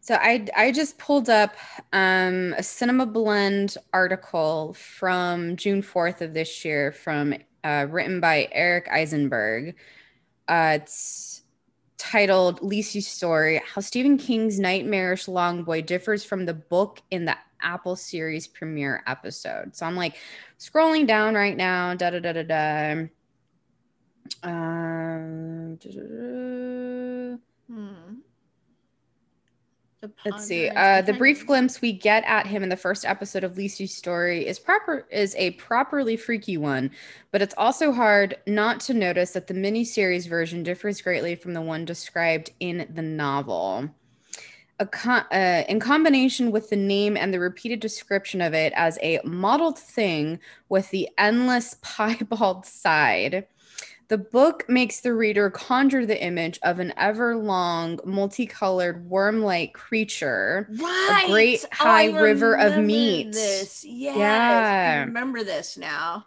So 0.00 0.14
I 0.14 0.46
I 0.56 0.72
just 0.72 0.98
pulled 0.98 1.28
up 1.28 1.54
um, 1.92 2.54
a 2.56 2.62
Cinema 2.62 3.06
Blend 3.06 3.76
article 3.92 4.74
from 4.74 5.56
June 5.56 5.82
4th 5.82 6.20
of 6.20 6.34
this 6.34 6.64
year 6.64 6.92
from 6.92 7.34
uh, 7.64 7.86
written 7.90 8.20
by 8.20 8.48
Eric 8.52 8.88
Eisenberg. 8.90 9.74
Uh, 10.48 10.78
it's 10.82 11.42
titled 11.98 12.60
Lisey's 12.60 13.06
Story 13.06 13.60
How 13.66 13.80
Stephen 13.80 14.16
King's 14.16 14.58
Nightmarish 14.58 15.28
Long 15.28 15.64
Boy 15.64 15.82
Differs 15.82 16.24
from 16.24 16.46
the 16.46 16.54
Book 16.54 17.02
in 17.10 17.24
the 17.24 17.36
Apple 17.60 17.96
series 17.96 18.46
premiere 18.46 19.02
episode. 19.06 19.76
So 19.76 19.84
I'm 19.84 19.96
like 19.96 20.16
scrolling 20.58 21.06
down 21.06 21.34
right 21.34 21.56
now. 21.56 21.94
Da 21.94 22.10
da 22.10 22.20
da 22.20 22.32
da 22.32 22.42
da. 22.42 23.06
Um, 24.42 25.78
hmm. 27.66 28.14
Let's 30.24 30.44
see. 30.44 30.68
Uh, 30.68 31.02
the 31.02 31.12
brief 31.12 31.46
glimpse 31.46 31.80
we 31.80 31.92
get 31.92 32.24
at 32.24 32.46
him 32.46 32.62
in 32.62 32.68
the 32.68 32.76
first 32.76 33.04
episode 33.04 33.44
of 33.44 33.54
Lisey's 33.54 33.94
story 33.94 34.46
is 34.46 34.58
proper 34.58 35.06
is 35.10 35.34
a 35.36 35.52
properly 35.52 36.16
freaky 36.16 36.56
one, 36.56 36.90
but 37.32 37.42
it's 37.42 37.54
also 37.56 37.92
hard 37.92 38.36
not 38.46 38.80
to 38.80 38.94
notice 38.94 39.32
that 39.32 39.46
the 39.46 39.54
miniseries 39.54 40.28
version 40.28 40.62
differs 40.62 41.00
greatly 41.00 41.34
from 41.34 41.54
the 41.54 41.62
one 41.62 41.84
described 41.84 42.50
in 42.60 42.90
the 42.94 43.02
novel. 43.02 43.88
Con- 44.92 45.26
uh, 45.32 45.64
in 45.68 45.80
combination 45.80 46.52
with 46.52 46.70
the 46.70 46.76
name 46.76 47.16
and 47.16 47.34
the 47.34 47.40
repeated 47.40 47.80
description 47.80 48.40
of 48.40 48.54
it 48.54 48.72
as 48.76 48.96
a 49.02 49.20
modeled 49.24 49.76
thing 49.78 50.38
with 50.68 50.88
the 50.90 51.08
endless 51.18 51.74
piebald 51.82 52.64
side, 52.64 53.46
the 54.08 54.18
book 54.18 54.68
makes 54.68 55.00
the 55.00 55.12
reader 55.12 55.50
conjure 55.50 56.06
the 56.06 56.22
image 56.22 56.58
of 56.62 56.78
an 56.78 56.94
ever-long, 56.96 58.00
multicolored, 58.04 59.08
worm-like 59.08 59.74
creature, 59.74 60.66
right. 60.70 61.24
a 61.26 61.30
great 61.30 61.64
oh, 61.64 61.68
high 61.72 62.08
oh, 62.08 62.22
river 62.22 62.56
of 62.56 62.82
meat. 62.82 63.32
This, 63.32 63.84
yes, 63.84 64.16
yeah, 64.16 65.00
I 65.00 65.04
remember 65.04 65.44
this 65.44 65.76
now. 65.76 66.24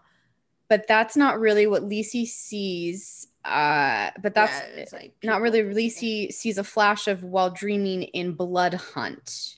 But 0.69 0.88
that's 0.88 1.17
not 1.17 1.39
really 1.39 1.67
what 1.67 1.89
Lisey 1.89 2.27
sees. 2.27 3.27
Uh, 3.43 4.11
but 4.21 4.36
that's 4.36 4.61
yeah, 4.77 4.86
like 4.93 5.15
not 5.23 5.41
really. 5.41 5.63
Lisey 5.63 6.32
sees 6.32 6.59
a 6.59 6.63
flash 6.63 7.07
of 7.07 7.23
while 7.23 7.49
dreaming 7.49 8.03
in 8.03 8.34
Bool 8.34 8.69
Hunt. 8.77 9.57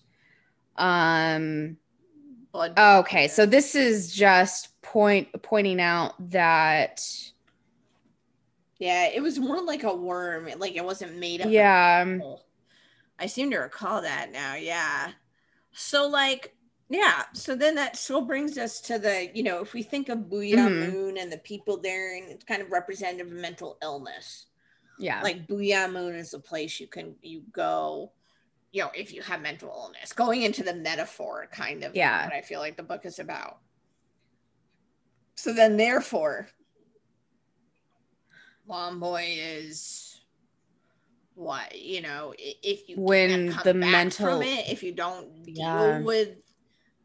Um. 0.78 1.78
Blood 2.54 2.78
okay, 2.78 3.28
so 3.28 3.48
this 3.48 3.74
is 3.74 4.14
just 4.14 4.80
point 4.84 5.28
pointing 5.42 5.82
out 5.82 6.14
that 6.30 7.04
yeah, 8.80 9.08
it 9.08 9.22
was 9.22 9.40
more 9.40 9.62
like 9.62 9.84
a 9.84 9.96
worm. 9.96 10.50
Like 10.58 10.76
it 10.76 10.84
wasn't 10.84 11.18
made 11.18 11.42
of. 11.42 11.52
Yeah. 11.52 12.20
I 13.20 13.26
seem 13.28 13.52
to 13.52 13.58
recall 13.58 14.02
that 14.02 14.32
now. 14.32 14.56
Yeah. 14.56 15.12
So 15.72 16.08
like, 16.08 16.56
yeah. 16.90 17.24
So 17.34 17.56
then 17.56 17.76
that 17.76 17.96
still 17.96 18.22
brings 18.22 18.58
us 18.58 18.82
to 18.82 19.00
the, 19.00 19.30
you 19.34 19.44
know, 19.44 19.62
if 19.62 19.74
we 19.74 19.84
think 19.84 20.10
of 20.10 20.30
Boo'ya 20.30 20.58
mm-hmm. 20.58 20.92
Moon 20.92 21.18
and 21.18 21.32
the 21.32 21.38
people 21.38 21.78
there, 21.78 22.18
and 22.18 22.30
it's 22.30 22.44
kind 22.44 22.62
of 22.62 22.72
representative 22.72 23.28
of 23.28 23.34
mental 23.34 23.78
illness. 23.82 24.48
Yeah. 25.00 25.22
Like 25.22 25.48
Boo'ya 25.48 25.88
Moon 25.88 26.16
is 26.16 26.34
a 26.34 26.40
place 26.40 26.80
you 26.80 26.88
can 26.88 27.16
you 27.22 27.44
go, 27.52 28.12
you 28.72 28.82
know, 28.82 28.92
if 28.96 29.14
you 29.14 29.22
have 29.22 29.42
mental 29.42 29.70
illness. 29.70 30.14
Going 30.14 30.42
into 30.42 30.64
the 30.64 30.76
metaphor, 30.76 31.48
kind 31.52 31.84
of. 31.84 31.96
Yeah. 31.96 32.26
What 32.26 32.34
I 32.34 32.42
feel 32.42 32.60
like 32.60 32.78
the 32.78 32.84
book 32.84 33.06
is 33.06 33.20
about. 33.20 33.60
So 35.36 35.54
then, 35.54 35.78
therefore, 35.78 36.48
Longboy 38.70 39.38
is 39.38 40.22
what 41.36 41.82
you 41.82 42.00
know 42.02 42.32
if 42.38 42.88
you 42.88 42.96
when 43.00 43.58
the 43.64 43.74
mental 43.74 44.42
it, 44.42 44.66
if 44.70 44.84
you 44.84 44.94
don't 44.94 45.44
deal 45.44 45.56
yeah. 45.56 46.00
with 46.00 46.38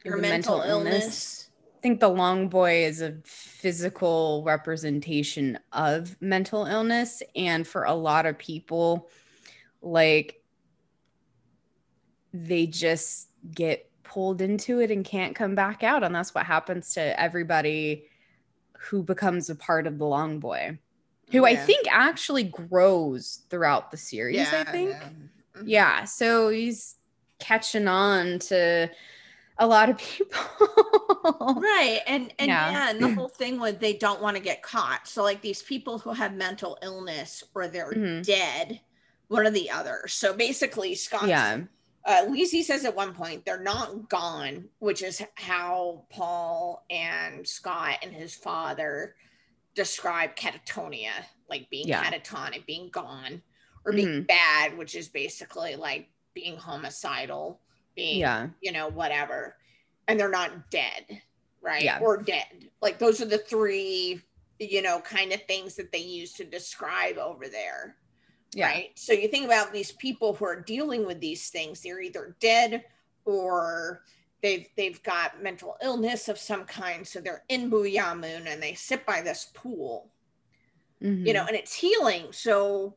your 0.05 0.19
mental, 0.19 0.59
mental 0.59 0.71
illness. 0.71 1.03
illness. 1.03 1.49
I 1.77 1.81
think 1.81 2.01
the 2.01 2.09
long 2.09 2.49
boy 2.49 2.85
is 2.85 3.01
a 3.01 3.19
physical 3.25 4.43
representation 4.45 5.61
of 5.73 6.21
mental 6.21 6.67
illness. 6.67 7.23
And 7.37 7.67
for 7.67 7.85
a 7.85 7.95
lot 7.95 8.27
of 8.27 8.37
people, 8.37 9.09
like 9.81 10.43
they 12.33 12.67
just 12.67 13.29
get 13.55 13.89
pulled 14.03 14.41
into 14.41 14.81
it 14.81 14.91
and 14.91 15.05
can't 15.05 15.37
come 15.37 15.55
back 15.55 15.85
out. 15.85 16.03
And 16.03 16.13
that's 16.13 16.35
what 16.35 16.47
happens 16.47 16.95
to 16.95 17.21
everybody 17.21 18.07
who 18.77 19.05
becomes 19.05 19.49
a 19.49 19.55
part 19.55 19.87
of 19.87 19.99
the 19.99 20.07
long 20.07 20.41
boy 20.41 20.79
who 21.31 21.39
yeah. 21.39 21.53
I 21.53 21.57
think 21.57 21.87
actually 21.91 22.45
grows 22.45 23.41
throughout 23.51 23.91
the 23.91 23.97
series. 23.97 24.37
Yeah, 24.37 24.65
I 24.67 24.71
think. 24.71 24.91
Yeah. 24.91 25.01
Mm-hmm. 25.57 25.69
yeah. 25.69 26.05
So 26.05 26.49
he's 26.49 26.97
catching 27.39 27.89
on 27.89 28.39
to 28.41 28.91
a 29.59 29.67
lot 29.67 29.91
of 29.91 29.99
people. 29.99 30.41
right. 31.41 32.01
And 32.07 32.33
and 32.39 32.49
yeah. 32.49 32.91
and 32.91 33.01
the 33.01 33.15
whole 33.15 33.29
thing 33.29 33.61
with 33.61 33.81
they 33.81 33.95
don't 33.95 34.23
want 34.23 34.37
to 34.37 34.43
get 34.43 34.63
caught. 34.63 35.07
So 35.09 35.23
like 35.23 35.43
these 35.43 35.63
people 35.63 35.99
who 35.99 36.13
have 36.13 36.35
mental 36.35 36.79
illness 36.83 37.45
or 37.55 37.69
they're 37.69 37.93
mm-hmm. 37.93 38.23
dead, 38.23 38.81
one 39.29 39.47
or 39.47 39.51
the 39.51 39.71
other. 39.71 40.03
So 40.07 40.33
basically 40.35 40.95
Scott's 40.95 41.27
yeah. 41.27 41.61
Uh, 42.05 42.25
Lisey 42.27 42.63
says 42.63 42.87
at 42.87 42.97
one 42.97 43.13
point 43.13 43.45
they're 43.45 43.63
not 43.63 44.09
gone, 44.09 44.65
which 44.79 45.03
is 45.03 45.23
how 45.35 46.05
Paul 46.09 46.83
and 46.89 47.47
Scott 47.47 47.99
and 48.03 48.13
his 48.13 48.35
father 48.35 49.15
describe 49.75 50.37
catatonia, 50.37 51.11
like 51.49 51.69
being 51.71 51.89
yeah. 51.89 52.03
catatonic, 52.03 52.67
being 52.67 52.89
gone, 52.91 53.43
or 53.85 53.93
being 53.93 54.09
mm-hmm. 54.09 54.23
bad, 54.23 54.77
which 54.77 54.95
is 54.95 55.09
basically 55.09 55.77
like 55.77 56.09
being 56.35 56.57
homicidal, 56.57 57.61
being, 57.95 58.21
yeah. 58.21 58.49
you 58.61 58.73
know, 58.73 58.89
whatever. 58.89 59.57
And 60.07 60.19
they're 60.19 60.29
not 60.31 60.71
dead, 60.71 61.23
right? 61.63 61.83
Yeah. 61.83 61.99
Or 62.01 62.23
dead. 62.23 62.69
Like 62.83 62.99
those 62.99 63.21
are 63.21 63.27
the 63.27 63.39
three, 63.39 64.21
you 64.59 64.83
know, 64.83 65.01
kind 65.01 65.33
of 65.33 65.43
things 65.45 65.75
that 65.77 65.93
they 65.93 65.99
use 65.99 66.33
to 66.35 66.45
describe 66.45 67.19
over 67.19 67.49
there. 67.49 67.97
Yeah. 68.55 68.67
Right. 68.67 68.91
So 68.95 69.13
you 69.13 69.29
think 69.29 69.45
about 69.45 69.73
these 69.73 69.93
people 69.93 70.35
who 70.35 70.47
are 70.47 70.61
dealing 70.61 71.07
with 71.07 71.21
these 71.21 71.51
things, 71.51 71.83
they're 71.83 72.01
either 72.01 72.37
dead 72.41 72.85
or 73.25 74.03
they've 74.43 74.69
they've 74.77 75.03
got 75.03 75.43
mental 75.43 75.77
illness 75.83 76.29
of 76.29 76.39
some 76.39 76.65
kind 76.65 77.07
so 77.07 77.21
they're 77.21 77.45
in 77.49 77.69
Boo'ya 77.69 78.15
Moon 78.15 78.47
and 78.47 78.63
they 78.63 78.75
sit 78.75 79.05
by 79.05 79.21
this 79.21 79.51
pool 79.55 80.11
mm-hmm. 81.03 81.27
you 81.27 81.33
know 81.33 81.45
and 81.47 81.57
it's 81.57 81.75
healing 81.75 82.27
so 82.31 82.95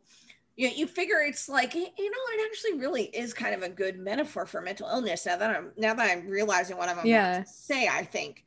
you, 0.55 0.69
you 0.69 0.87
figure 0.87 1.19
it's 1.19 1.49
like 1.49 1.73
you 1.73 1.81
know 1.81 1.87
it 1.97 2.49
actually 2.49 2.79
really 2.79 3.03
is 3.05 3.33
kind 3.33 3.55
of 3.55 3.63
a 3.63 3.69
good 3.69 3.97
metaphor 3.97 4.45
for 4.45 4.61
mental 4.61 4.87
illness 4.87 5.25
now 5.25 5.37
that 5.37 5.49
i'm 5.49 5.71
now 5.77 5.93
that 5.93 6.11
i'm 6.11 6.27
realizing 6.27 6.77
what 6.77 6.89
i'm 6.89 6.95
about 6.95 7.07
yeah. 7.07 7.41
to 7.41 7.49
say 7.49 7.87
i 7.87 8.03
think 8.03 8.43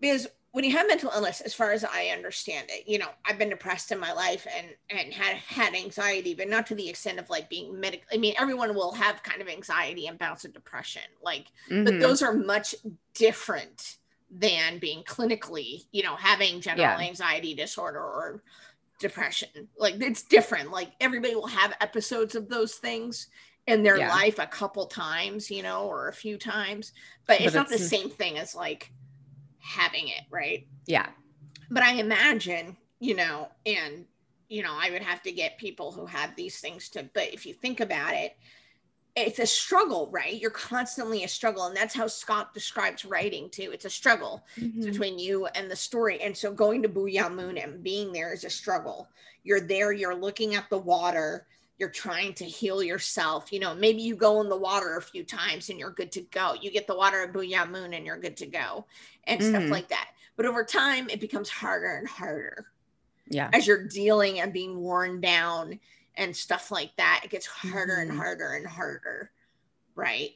because 0.00 0.26
when 0.52 0.64
you 0.64 0.72
have 0.72 0.86
mental 0.86 1.10
illness 1.14 1.40
as 1.40 1.52
far 1.52 1.72
as 1.72 1.84
i 1.84 2.06
understand 2.06 2.66
it 2.70 2.86
you 2.88 2.98
know 2.98 3.08
i've 3.26 3.38
been 3.38 3.50
depressed 3.50 3.90
in 3.92 3.98
my 3.98 4.12
life 4.12 4.46
and 4.56 4.68
and 4.90 5.12
had 5.12 5.36
had 5.36 5.74
anxiety 5.74 6.34
but 6.34 6.48
not 6.48 6.66
to 6.66 6.74
the 6.74 6.88
extent 6.88 7.18
of 7.18 7.28
like 7.28 7.48
being 7.50 7.78
medical 7.78 8.06
i 8.12 8.16
mean 8.16 8.34
everyone 8.38 8.74
will 8.74 8.92
have 8.92 9.22
kind 9.22 9.42
of 9.42 9.48
anxiety 9.48 10.06
and 10.06 10.18
bouts 10.18 10.44
of 10.44 10.52
depression 10.52 11.02
like 11.22 11.46
mm-hmm. 11.68 11.84
but 11.84 12.00
those 12.00 12.22
are 12.22 12.32
much 12.32 12.74
different 13.14 13.96
than 14.30 14.78
being 14.78 15.02
clinically 15.02 15.84
you 15.92 16.02
know 16.02 16.16
having 16.16 16.60
general 16.60 16.80
yeah. 16.80 16.98
anxiety 16.98 17.54
disorder 17.54 18.00
or 18.00 18.42
depression. 19.02 19.68
Like 19.76 20.00
it's 20.00 20.22
different. 20.22 20.70
Like 20.70 20.92
everybody 21.00 21.34
will 21.34 21.48
have 21.48 21.74
episodes 21.82 22.34
of 22.34 22.48
those 22.48 22.76
things 22.76 23.26
in 23.66 23.82
their 23.82 23.98
yeah. 23.98 24.08
life 24.08 24.38
a 24.38 24.46
couple 24.46 24.86
times, 24.86 25.50
you 25.50 25.62
know, 25.62 25.86
or 25.86 26.08
a 26.08 26.12
few 26.12 26.38
times, 26.38 26.92
but, 27.26 27.38
but 27.38 27.46
it's 27.46 27.54
not 27.54 27.68
the 27.68 27.78
same 27.78 28.08
thing 28.08 28.38
as 28.38 28.54
like 28.54 28.90
having 29.62 30.08
it, 30.08 30.22
right? 30.30 30.66
Yeah. 30.86 31.08
But 31.70 31.82
I 31.82 31.94
imagine, 31.94 32.76
you 33.00 33.14
know, 33.14 33.48
and 33.64 34.04
you 34.52 34.62
know, 34.62 34.76
I 34.78 34.90
would 34.90 35.02
have 35.02 35.22
to 35.22 35.32
get 35.32 35.56
people 35.56 35.92
who 35.92 36.04
have 36.04 36.36
these 36.36 36.60
things 36.60 36.90
to, 36.90 37.08
but 37.14 37.32
if 37.32 37.46
you 37.46 37.54
think 37.54 37.80
about 37.80 38.12
it, 38.12 38.36
it's 39.16 39.38
a 39.38 39.46
struggle, 39.46 40.10
right? 40.12 40.38
You're 40.38 40.50
constantly 40.50 41.24
a 41.24 41.28
struggle. 41.28 41.64
And 41.64 41.76
that's 41.76 41.94
how 41.94 42.06
Scott 42.06 42.52
describes 42.52 43.06
writing 43.06 43.48
too. 43.48 43.70
It's 43.72 43.86
a 43.86 43.90
struggle 43.90 44.44
mm-hmm. 44.58 44.84
between 44.84 45.18
you 45.18 45.46
and 45.46 45.70
the 45.70 45.76
story. 45.76 46.20
And 46.20 46.36
so 46.36 46.52
going 46.52 46.82
to 46.82 46.88
Boo'ya 46.90 47.30
Moon 47.30 47.56
and 47.56 47.82
being 47.82 48.12
there 48.12 48.34
is 48.34 48.44
a 48.44 48.50
struggle. 48.50 49.08
You're 49.42 49.60
there, 49.60 49.92
you're 49.92 50.14
looking 50.14 50.54
at 50.54 50.68
the 50.68 50.78
water, 50.78 51.46
you're 51.82 51.90
trying 51.90 52.32
to 52.32 52.44
heal 52.44 52.80
yourself. 52.80 53.52
You 53.52 53.58
know, 53.58 53.74
maybe 53.74 54.02
you 54.02 54.14
go 54.14 54.40
in 54.40 54.48
the 54.48 54.56
water 54.56 54.96
a 54.96 55.02
few 55.02 55.24
times 55.24 55.68
and 55.68 55.80
you're 55.80 55.90
good 55.90 56.12
to 56.12 56.20
go. 56.20 56.54
You 56.62 56.70
get 56.70 56.86
the 56.86 56.96
water 56.96 57.24
at 57.24 57.32
Boo'ya 57.32 57.66
Moon 57.66 57.92
and 57.92 58.06
you're 58.06 58.20
good 58.20 58.36
to 58.36 58.46
go 58.46 58.86
and 59.24 59.40
mm-hmm. 59.40 59.50
stuff 59.50 59.68
like 59.68 59.88
that. 59.88 60.10
But 60.36 60.46
over 60.46 60.62
time, 60.62 61.10
it 61.10 61.18
becomes 61.18 61.48
harder 61.48 61.96
and 61.96 62.06
harder. 62.06 62.66
Yeah. 63.26 63.50
As 63.52 63.66
you're 63.66 63.88
dealing 63.88 64.38
and 64.38 64.52
being 64.52 64.78
worn 64.78 65.20
down 65.20 65.80
and 66.14 66.36
stuff 66.36 66.70
like 66.70 66.94
that. 66.98 67.22
It 67.24 67.30
gets 67.30 67.46
harder 67.46 67.94
mm-hmm. 67.94 68.10
and 68.10 68.18
harder 68.18 68.52
and 68.52 68.64
harder, 68.64 69.32
right? 69.96 70.30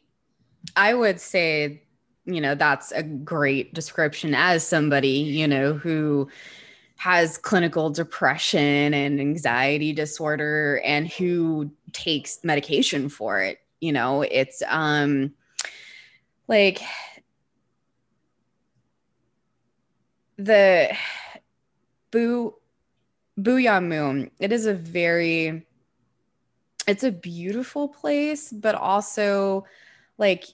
I 0.75 0.95
would 0.95 1.21
say, 1.21 1.85
you 2.25 2.41
know, 2.41 2.57
that's 2.57 2.91
a 2.91 3.05
great 3.05 3.73
description 3.73 4.35
as 4.35 4.67
somebody, 4.67 5.11
you 5.11 5.47
know, 5.47 5.75
who 5.75 6.29
has 6.97 7.39
clinical 7.39 7.91
depression 7.91 8.95
and 8.95 9.21
anxiety 9.21 9.93
disorder 9.93 10.81
and 10.85 11.09
who 11.09 11.71
takes 11.93 12.43
medication 12.43 13.09
for 13.09 13.43
it. 13.43 13.61
You 13.81 13.93
know, 13.93 14.23
it's 14.23 14.63
um 14.69 15.35
like 16.49 16.81
the 20.39 20.95
boo 22.11 22.55
Boo'ya 23.39 23.83
Moon, 23.83 24.31
it 24.39 24.51
is 24.51 24.65
a 24.65 24.75
very 24.75 25.67
it's 26.89 27.05
a 27.05 27.13
beautiful 27.13 27.89
place, 27.89 28.51
but 28.53 28.75
also 28.75 29.67
like 30.19 30.45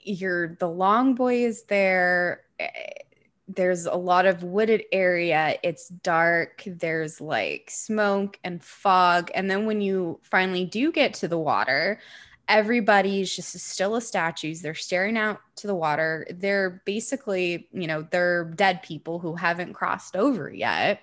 you're 0.00 0.56
the 0.56 0.68
long 0.68 1.14
boy 1.14 1.44
is 1.44 1.64
there. 1.64 2.42
There's 3.46 3.84
a 3.86 3.94
lot 3.94 4.24
of 4.26 4.42
wooded 4.42 4.84
area. 4.90 5.58
It's 5.62 5.88
dark. 5.88 6.62
There's 6.66 7.20
like 7.20 7.68
smoke 7.70 8.38
and 8.42 8.64
fog. 8.64 9.30
And 9.34 9.50
then 9.50 9.66
when 9.66 9.80
you 9.80 10.20
finally 10.22 10.64
do 10.64 10.90
get 10.90 11.14
to 11.14 11.28
the 11.28 11.38
water, 11.38 12.00
everybody's 12.48 13.34
just 13.34 13.58
still 13.58 13.96
as 13.96 14.06
statues. 14.06 14.62
They're 14.62 14.74
staring 14.74 15.18
out 15.18 15.40
to 15.56 15.66
the 15.66 15.74
water. 15.74 16.26
They're 16.30 16.82
basically, 16.84 17.68
you 17.72 17.86
know, 17.86 18.06
they're 18.10 18.44
dead 18.44 18.82
people 18.82 19.18
who 19.18 19.34
haven't 19.34 19.74
crossed 19.74 20.16
over 20.16 20.52
yet. 20.52 21.02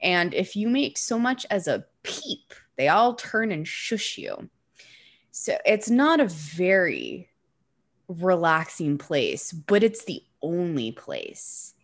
And 0.00 0.34
if 0.34 0.56
you 0.56 0.68
make 0.68 0.98
so 0.98 1.18
much 1.18 1.46
as 1.50 1.68
a 1.68 1.84
peep, 2.02 2.54
they 2.76 2.88
all 2.88 3.14
turn 3.14 3.52
and 3.52 3.66
shush 3.66 4.18
you. 4.18 4.48
So 5.30 5.56
it's 5.64 5.88
not 5.88 6.20
a 6.20 6.26
very 6.26 7.28
relaxing 8.08 8.98
place, 8.98 9.52
but 9.52 9.82
it's 9.82 10.04
the 10.04 10.22
only 10.42 10.92
place 10.92 11.74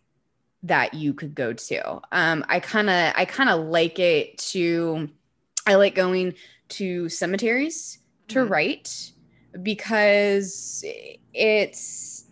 that 0.64 0.94
you 0.94 1.14
could 1.14 1.34
go 1.34 1.52
to. 1.52 2.00
Um, 2.12 2.44
I 2.48 2.60
kind 2.60 2.90
of 2.90 3.12
I 3.16 3.24
kind 3.24 3.50
of 3.50 3.66
like 3.66 3.98
it 3.98 4.38
to 4.38 5.08
I 5.66 5.74
like 5.74 5.94
going 5.94 6.34
to 6.70 7.08
cemeteries 7.08 7.98
to 8.28 8.40
mm-hmm. 8.40 8.52
write 8.52 9.12
because 9.62 10.84
it's 11.32 12.24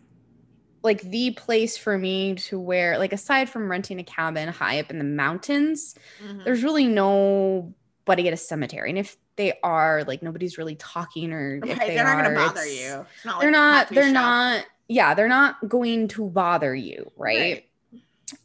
like 0.82 1.02
the 1.02 1.32
place 1.32 1.76
for 1.76 1.98
me 1.98 2.34
to 2.34 2.58
where 2.58 2.98
like 2.98 3.12
aside 3.12 3.50
from 3.50 3.70
renting 3.70 3.98
a 3.98 4.04
cabin 4.04 4.48
high 4.48 4.78
up 4.78 4.90
in 4.90 4.98
the 4.98 5.04
mountains 5.04 5.96
mm-hmm. 6.22 6.44
there's 6.44 6.62
really 6.62 6.86
nobody 6.86 8.28
at 8.28 8.32
a 8.32 8.36
cemetery 8.36 8.90
and 8.90 8.98
if 8.98 9.16
they 9.34 9.52
are 9.62 10.04
like 10.04 10.22
nobody's 10.22 10.58
really 10.58 10.76
talking 10.76 11.32
or 11.32 11.58
right, 11.62 11.72
if 11.72 11.78
they 11.78 11.94
they're 11.94 12.04
not 12.04 12.18
are, 12.18 12.22
gonna 12.22 12.34
bother 12.34 12.66
you 12.66 13.04
not 13.24 13.40
they're 13.40 13.50
not 13.50 13.88
they're 13.88 14.04
shop. 14.04 14.12
not 14.12 14.66
yeah 14.88 15.14
they're 15.14 15.28
not 15.28 15.56
going 15.68 16.08
to 16.08 16.28
bother 16.28 16.74
you 16.74 17.10
right, 17.16 17.64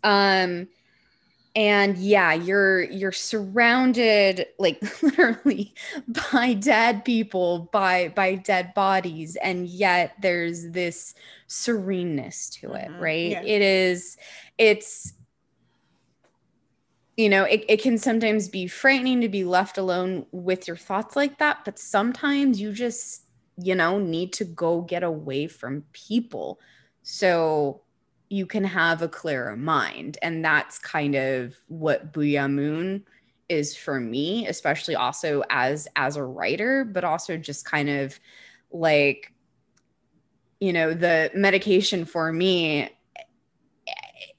right. 0.04 0.40
um 0.40 0.68
and 1.56 1.98
yeah 1.98 2.34
you're 2.34 2.84
you're 2.84 3.12
surrounded 3.12 4.48
like 4.58 4.82
literally 5.04 5.74
by 6.32 6.54
dead 6.54 7.04
people 7.04 7.70
by 7.72 8.08
by 8.16 8.36
dead 8.36 8.74
bodies 8.74 9.36
and 9.44 9.68
yet 9.68 10.14
there's 10.22 10.70
this 10.70 11.14
sereneness 11.48 12.50
to 12.50 12.72
it 12.74 12.90
mm-hmm. 12.90 13.02
right 13.02 13.32
yeah. 13.32 13.44
it 13.44 13.62
is 13.62 14.18
it's 14.58 15.14
you 17.18 17.28
know 17.28 17.44
it, 17.44 17.66
it 17.68 17.82
can 17.82 17.98
sometimes 17.98 18.48
be 18.48 18.66
frightening 18.66 19.20
to 19.20 19.30
be 19.30 19.44
left 19.44 19.78
alone 19.78 20.26
with 20.32 20.68
your 20.68 20.78
thoughts 20.78 21.18
like 21.18 21.38
that 21.40 21.66
but 21.66 21.78
sometimes 21.78 22.62
you 22.62 22.72
just 22.72 23.24
you 23.58 23.76
know 23.76 24.00
need 24.00 24.34
to 24.34 24.46
go 24.46 24.82
get 24.82 25.04
away 25.04 25.48
from 25.48 25.84
people 25.94 26.60
so 27.04 27.82
you 28.30 28.46
can 28.46 28.64
have 28.64 29.02
a 29.02 29.10
clearer 29.10 29.58
mind. 29.58 30.18
And 30.22 30.44
that's 30.44 30.80
kind 30.80 31.16
of 31.16 31.54
what 31.68 32.14
Boo'ya 32.14 32.48
Moon 32.48 33.04
is 33.50 33.76
for 33.76 34.00
me, 34.00 34.48
especially 34.48 34.96
also 34.96 35.44
as 35.50 35.88
as 35.98 36.16
a 36.16 36.24
writer, 36.24 36.86
but 36.86 37.04
also 37.04 37.36
just 37.36 37.66
kind 37.66 37.90
of 37.90 38.18
like 38.72 39.34
you 40.62 40.72
know, 40.72 40.94
the 40.94 41.32
medication 41.34 42.06
for 42.06 42.32
me 42.32 42.90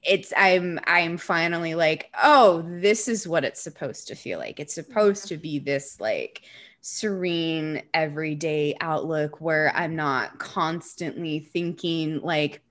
it's 0.05 0.33
i'm 0.35 0.79
i'm 0.85 1.17
finally 1.17 1.75
like 1.75 2.11
oh 2.21 2.61
this 2.67 3.07
is 3.07 3.25
what 3.25 3.45
it's 3.45 3.61
supposed 3.61 4.07
to 4.07 4.15
feel 4.15 4.37
like 4.37 4.59
it's 4.59 4.73
supposed 4.73 5.27
to 5.27 5.37
be 5.37 5.59
this 5.59 5.99
like 6.01 6.41
serene 6.85 7.81
everyday 7.93 8.75
outlook 8.81 9.39
where 9.39 9.71
i'm 9.73 9.95
not 9.95 10.37
constantly 10.37 11.39
thinking 11.39 12.19
like 12.21 12.61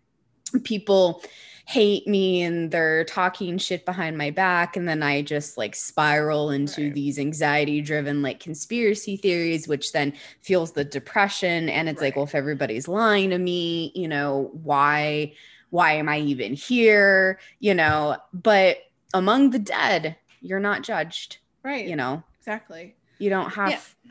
people 0.64 1.22
hate 1.64 2.06
me 2.06 2.42
and 2.42 2.70
they're 2.70 3.04
talking 3.04 3.56
shit 3.56 3.86
behind 3.86 4.18
my 4.18 4.30
back 4.30 4.76
and 4.76 4.86
then 4.86 5.02
i 5.02 5.22
just 5.22 5.56
like 5.56 5.74
spiral 5.74 6.50
into 6.50 6.84
right. 6.84 6.94
these 6.94 7.18
anxiety 7.18 7.80
driven 7.80 8.20
like 8.20 8.38
conspiracy 8.38 9.16
theories 9.16 9.66
which 9.66 9.92
then 9.92 10.12
fuels 10.42 10.72
the 10.72 10.84
depression 10.84 11.70
and 11.70 11.88
it's 11.88 12.02
right. 12.02 12.08
like 12.08 12.16
well 12.16 12.26
if 12.26 12.34
everybody's 12.34 12.88
lying 12.88 13.30
to 13.30 13.38
me 13.38 13.92
you 13.94 14.06
know 14.06 14.50
why 14.62 15.32
why 15.70 15.92
am 15.94 16.10
i 16.10 16.18
even 16.18 16.52
here 16.52 17.40
you 17.60 17.72
know 17.72 18.14
but 18.34 18.76
among 19.14 19.48
the 19.48 19.58
dead 19.58 20.16
you're 20.42 20.60
not 20.60 20.82
judged 20.82 21.38
right 21.62 21.86
you 21.86 21.96
know 21.96 22.22
exactly 22.38 22.94
you 23.22 23.30
don't 23.30 23.50
have, 23.50 23.70
yeah. 23.70 24.01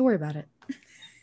To 0.00 0.04
worry 0.04 0.16
about 0.16 0.36
it. 0.36 0.48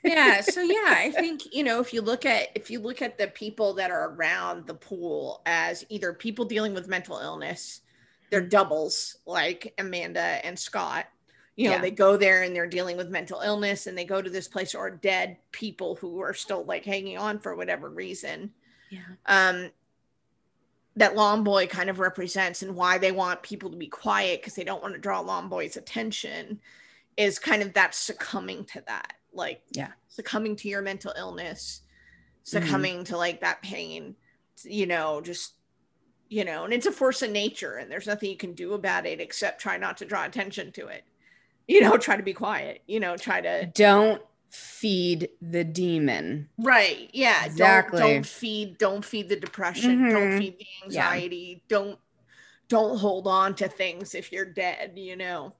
Yeah 0.03 0.41
so 0.41 0.61
yeah 0.61 0.93
i 0.95 1.11
think 1.11 1.53
you 1.53 1.63
know 1.63 1.81
if 1.81 1.93
you 1.93 2.01
look 2.01 2.25
at 2.25 2.49
if 2.55 2.69
you 2.69 2.79
look 2.79 3.01
at 3.01 3.17
the 3.17 3.27
people 3.27 3.73
that 3.73 3.91
are 3.91 4.11
around 4.11 4.67
the 4.67 4.73
pool 4.73 5.41
as 5.45 5.83
either 5.89 6.13
people 6.13 6.45
dealing 6.45 6.73
with 6.73 6.87
mental 6.87 7.17
illness 7.17 7.81
they're 8.29 8.41
doubles 8.41 9.17
like 9.25 9.73
amanda 9.77 10.19
and 10.19 10.57
scott. 10.57 11.05
You 11.55 11.69
know 11.69 11.75
yeah. 11.75 11.81
they 11.81 11.91
go 11.91 12.17
there 12.17 12.43
and 12.43 12.55
they're 12.55 12.67
dealing 12.67 12.97
with 12.97 13.09
mental 13.09 13.41
illness 13.41 13.87
and 13.87 13.97
they 13.97 14.05
go 14.05 14.21
to 14.21 14.29
this 14.29 14.47
place 14.47 14.75
or 14.75 14.91
dead 14.91 15.37
people 15.51 15.95
who 15.95 16.19
are 16.19 16.33
still 16.33 16.63
like 16.63 16.85
hanging 16.85 17.17
on 17.17 17.39
for 17.39 17.55
whatever 17.55 17.89
reason. 17.89 18.51
Yeah. 18.91 18.99
Um 19.25 19.71
that 20.97 21.15
long 21.15 21.43
boy 21.43 21.65
kind 21.65 21.89
of 21.89 21.99
represents 21.99 22.61
and 22.61 22.75
why 22.75 22.97
they 22.97 23.11
want 23.11 23.41
people 23.41 23.71
to 23.71 23.77
be 23.77 23.87
quiet 23.87 24.41
because 24.41 24.53
they 24.53 24.63
don't 24.63 24.81
want 24.81 24.93
to 24.93 24.99
draw 24.99 25.19
long 25.19 25.47
boy's 25.47 25.77
attention 25.77 26.59
is 27.17 27.39
kind 27.39 27.61
of 27.61 27.73
that 27.73 27.95
succumbing 27.95 28.63
to 28.65 28.81
that 28.87 29.13
like 29.33 29.61
yeah 29.71 29.91
succumbing 30.07 30.55
to 30.55 30.69
your 30.69 30.81
mental 30.81 31.13
illness 31.17 31.81
succumbing 32.43 32.95
mm-hmm. 32.95 33.03
to 33.03 33.17
like 33.17 33.41
that 33.41 33.61
pain 33.61 34.15
you 34.63 34.85
know 34.85 35.19
just 35.21 35.53
you 36.29 36.45
know 36.45 36.63
and 36.63 36.73
it's 36.73 36.85
a 36.85 36.91
force 36.91 37.21
of 37.21 37.31
nature 37.31 37.75
and 37.75 37.91
there's 37.91 38.07
nothing 38.07 38.29
you 38.29 38.37
can 38.37 38.53
do 38.53 38.73
about 38.73 39.05
it 39.05 39.19
except 39.19 39.61
try 39.61 39.77
not 39.77 39.97
to 39.97 40.05
draw 40.05 40.25
attention 40.25 40.71
to 40.71 40.87
it 40.87 41.03
you 41.67 41.81
know 41.81 41.97
try 41.97 42.15
to 42.15 42.23
be 42.23 42.33
quiet 42.33 42.81
you 42.87 42.99
know 42.99 43.17
try 43.17 43.41
to 43.41 43.65
don't 43.73 44.21
feed 44.49 45.29
the 45.41 45.63
demon 45.63 46.47
right 46.57 47.09
yeah 47.13 47.45
exactly 47.45 47.99
don't, 47.99 48.13
don't 48.13 48.25
feed 48.25 48.77
don't 48.77 49.03
feed 49.03 49.27
the 49.27 49.35
depression 49.35 49.99
mm-hmm. 49.99 50.13
don't 50.13 50.37
feed 50.39 50.57
the 50.57 50.65
anxiety 50.85 51.61
yeah. 51.61 51.63
don't 51.67 51.99
don't 52.69 52.97
hold 52.97 53.27
on 53.27 53.53
to 53.53 53.67
things 53.67 54.15
if 54.15 54.31
you're 54.31 54.45
dead 54.45 54.93
you 54.95 55.15
know 55.15 55.53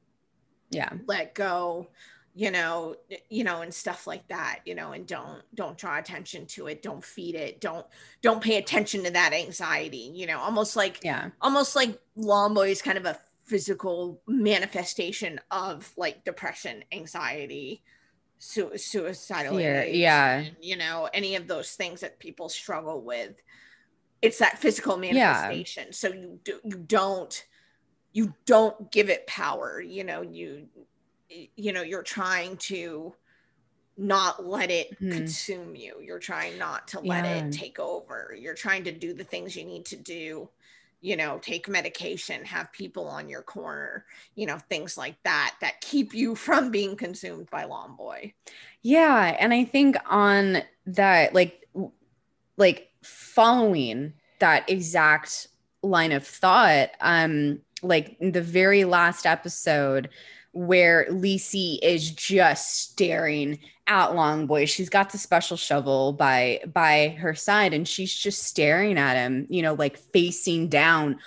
yeah. 0.69 0.89
let 1.05 1.33
go 1.33 1.87
you 2.35 2.51
know 2.51 2.95
you 3.29 3.43
know 3.43 3.61
and 3.61 3.73
stuff 3.73 4.05
like 4.05 4.27
that 4.27 4.59
you 4.65 4.75
know 4.75 4.91
and 4.91 5.07
don't 5.07 5.41
don't 5.55 5.77
draw 5.77 5.97
attention 5.97 6.45
to 6.45 6.67
it 6.67 6.83
don't 6.83 7.03
feed 7.03 7.33
it 7.33 7.59
don't 7.59 7.85
don't 8.21 8.43
pay 8.43 8.57
attention 8.57 9.03
to 9.03 9.09
that 9.09 9.33
anxiety 9.33 10.11
you 10.13 10.27
know 10.27 10.37
almost 10.37 10.75
like 10.75 10.99
yeah. 11.03 11.29
almost 11.41 11.75
like 11.75 11.99
Longboy 12.15 12.69
is 12.69 12.81
kind 12.81 12.97
of 12.97 13.05
a 13.05 13.17
physical 13.47 14.21
manifestation 14.27 15.39
of 15.51 15.91
like 15.97 16.23
depression, 16.25 16.83
anxiety, 16.91 17.81
su- 18.39 18.77
suicidal 18.77 19.57
Fear, 19.57 19.85
yeah. 19.85 20.45
you 20.61 20.75
know 20.75 21.09
any 21.13 21.35
of 21.35 21.47
those 21.47 21.71
things 21.71 22.01
that 22.01 22.19
people 22.19 22.49
struggle 22.49 23.01
with. 23.01 23.33
It's 24.21 24.39
that 24.39 24.57
physical 24.57 24.97
manifestation. 24.97 25.85
Yeah. 25.87 25.91
so 25.91 26.07
you 26.09 26.39
do, 26.43 26.59
you 26.63 26.77
don't 26.77 27.45
you 28.13 28.33
don't 28.45 28.91
give 28.91 29.09
it 29.09 29.27
power 29.27 29.81
you 29.81 30.03
know 30.03 30.21
you 30.21 30.67
you 31.55 31.73
know 31.73 31.81
you're 31.81 32.03
trying 32.03 32.57
to 32.57 33.13
not 33.97 34.45
let 34.45 34.69
it 34.69 34.99
mm. 35.01 35.11
consume 35.11 35.75
you 35.75 35.95
you're 36.01 36.19
trying 36.19 36.57
not 36.57 36.87
to 36.87 36.99
let 36.99 37.25
yeah. 37.25 37.45
it 37.45 37.51
take 37.51 37.79
over 37.79 38.35
you're 38.39 38.53
trying 38.53 38.83
to 38.83 38.91
do 38.91 39.13
the 39.13 39.23
things 39.23 39.55
you 39.55 39.65
need 39.65 39.85
to 39.85 39.95
do 39.95 40.49
you 41.01 41.15
know, 41.15 41.39
take 41.41 41.69
medication, 41.69 42.43
have 42.45 42.71
people 42.71 43.07
on 43.07 43.29
your 43.29 43.43
corner, 43.43 44.05
you 44.35 44.47
know, 44.47 44.57
things 44.57 44.97
like 44.97 45.15
that 45.23 45.55
that 45.61 45.81
keep 45.81 46.13
you 46.13 46.35
from 46.35 46.71
being 46.71 46.95
consumed 46.95 47.49
by 47.49 47.65
long 47.65 47.95
boy 47.95 48.33
Yeah, 48.81 49.35
and 49.39 49.53
I 49.53 49.63
think 49.63 49.97
on 50.09 50.63
that 50.87 51.33
like 51.33 51.67
like 52.57 52.89
following 53.03 54.13
that 54.39 54.69
exact 54.69 55.47
line 55.83 56.11
of 56.11 56.25
thought, 56.25 56.89
um 57.01 57.59
like 57.81 58.17
the 58.19 58.41
very 58.41 58.85
last 58.85 59.25
episode 59.25 60.09
where 60.53 61.05
Lisey 61.09 61.77
is 61.83 62.09
just 62.11 62.89
staring 62.89 63.59
at 63.85 64.09
Longboy. 64.09 64.67
She's 64.67 64.89
got 64.89 65.11
the 65.11 65.17
special 65.17 65.55
shovel 65.57 66.13
by 66.13 66.61
by 66.73 67.09
her 67.19 67.35
side 67.35 67.73
and 67.73 67.87
she's 67.87 68.13
just 68.13 68.43
staring 68.43 68.97
at 68.97 69.15
him, 69.15 69.45
you 69.49 69.61
know, 69.61 69.75
like 69.75 69.97
facing 69.97 70.67
down 70.67 71.19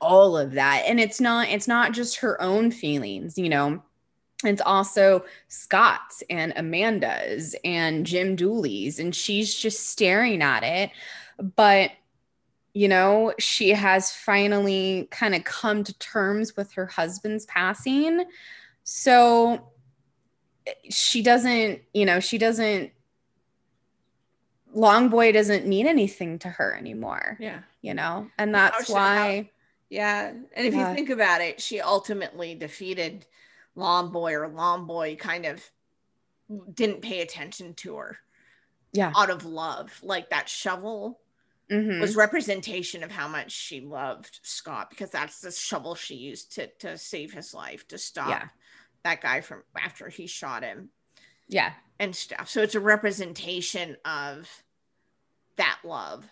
all 0.00 0.36
of 0.36 0.52
that. 0.52 0.84
And 0.86 1.00
it's 1.00 1.20
not 1.20 1.48
it's 1.48 1.68
not 1.68 1.92
just 1.92 2.16
her 2.16 2.40
own 2.40 2.70
feelings, 2.70 3.38
you 3.38 3.48
know. 3.48 3.82
It's 4.44 4.60
also 4.60 5.24
Scott's 5.48 6.22
and 6.28 6.52
Amanda's 6.56 7.56
and 7.64 8.04
Jim 8.04 8.36
Dooley's 8.36 8.98
and 8.98 9.14
she's 9.14 9.54
just 9.54 9.88
staring 9.88 10.42
at 10.42 10.62
it. 10.62 10.90
But 11.56 11.92
you 12.74 12.88
know, 12.88 13.32
she 13.38 13.70
has 13.70 14.10
finally 14.12 15.08
kind 15.12 15.34
of 15.34 15.44
come 15.44 15.84
to 15.84 15.96
terms 15.98 16.56
with 16.56 16.72
her 16.72 16.86
husband's 16.86 17.46
passing 17.46 18.24
so 18.82 19.70
she 20.90 21.22
doesn't, 21.22 21.80
you 21.92 22.04
know, 22.04 22.20
she 22.20 22.36
doesn't 22.36 22.90
long 24.74 25.08
boy 25.08 25.30
doesn't 25.30 25.66
mean 25.66 25.86
anything 25.86 26.38
to 26.40 26.48
her 26.48 26.74
anymore. 26.74 27.36
Yeah. 27.38 27.60
You 27.80 27.94
know, 27.94 28.28
and 28.38 28.54
that's 28.54 28.88
why 28.88 29.42
how, 29.42 29.50
yeah. 29.88 30.32
And 30.54 30.66
if 30.66 30.74
you 30.74 30.84
think 30.94 31.10
about 31.10 31.40
it, 31.40 31.60
she 31.60 31.80
ultimately 31.80 32.56
defeated 32.56 33.24
long 33.76 34.10
boy 34.10 34.34
or 34.34 34.48
long 34.48 34.86
boy 34.86 35.14
kind 35.14 35.46
of 35.46 35.62
didn't 36.74 37.02
pay 37.02 37.20
attention 37.20 37.74
to 37.74 37.96
her. 37.96 38.18
Yeah. 38.92 39.12
Out 39.16 39.30
of 39.30 39.44
love. 39.44 39.98
Like 40.02 40.30
that 40.30 40.48
shovel 40.48 41.20
mm-hmm. 41.70 42.00
was 42.00 42.16
representation 42.16 43.02
of 43.02 43.10
how 43.10 43.28
much 43.28 43.52
she 43.52 43.80
loved 43.80 44.40
Scott 44.42 44.90
because 44.90 45.10
that's 45.10 45.40
the 45.40 45.50
shovel 45.50 45.94
she 45.94 46.14
used 46.14 46.54
to 46.54 46.68
to 46.80 46.98
save 46.98 47.32
his 47.32 47.54
life, 47.54 47.86
to 47.88 47.98
stop 47.98 48.28
yeah 48.28 48.48
that 49.04 49.20
guy 49.20 49.40
from 49.40 49.62
after 49.80 50.08
he 50.08 50.26
shot 50.26 50.64
him. 50.64 50.88
Yeah. 51.48 51.72
And 52.00 52.16
stuff. 52.16 52.48
So 52.48 52.62
it's 52.62 52.74
a 52.74 52.80
representation 52.80 53.96
of 54.04 54.50
that 55.56 55.78
love. 55.84 56.26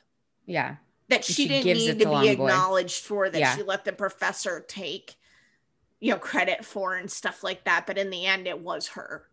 Yeah. 0.46 0.76
That 1.08 1.24
she, 1.24 1.34
she 1.34 1.48
didn't 1.48 1.76
need 1.76 1.98
to, 1.98 2.04
to 2.04 2.20
be 2.20 2.28
acknowledged 2.28 3.04
for, 3.04 3.30
that 3.30 3.38
yeah. 3.38 3.54
she 3.54 3.62
let 3.62 3.84
the 3.84 3.92
professor 3.92 4.64
take, 4.66 5.14
you 6.00 6.12
know, 6.12 6.18
credit 6.18 6.64
for 6.64 6.96
and 6.96 7.10
stuff 7.10 7.44
like 7.44 7.64
that. 7.64 7.86
But 7.86 7.98
in 7.98 8.10
the 8.10 8.26
end, 8.26 8.48
it 8.48 8.58
was 8.58 8.88
her. 8.88 9.28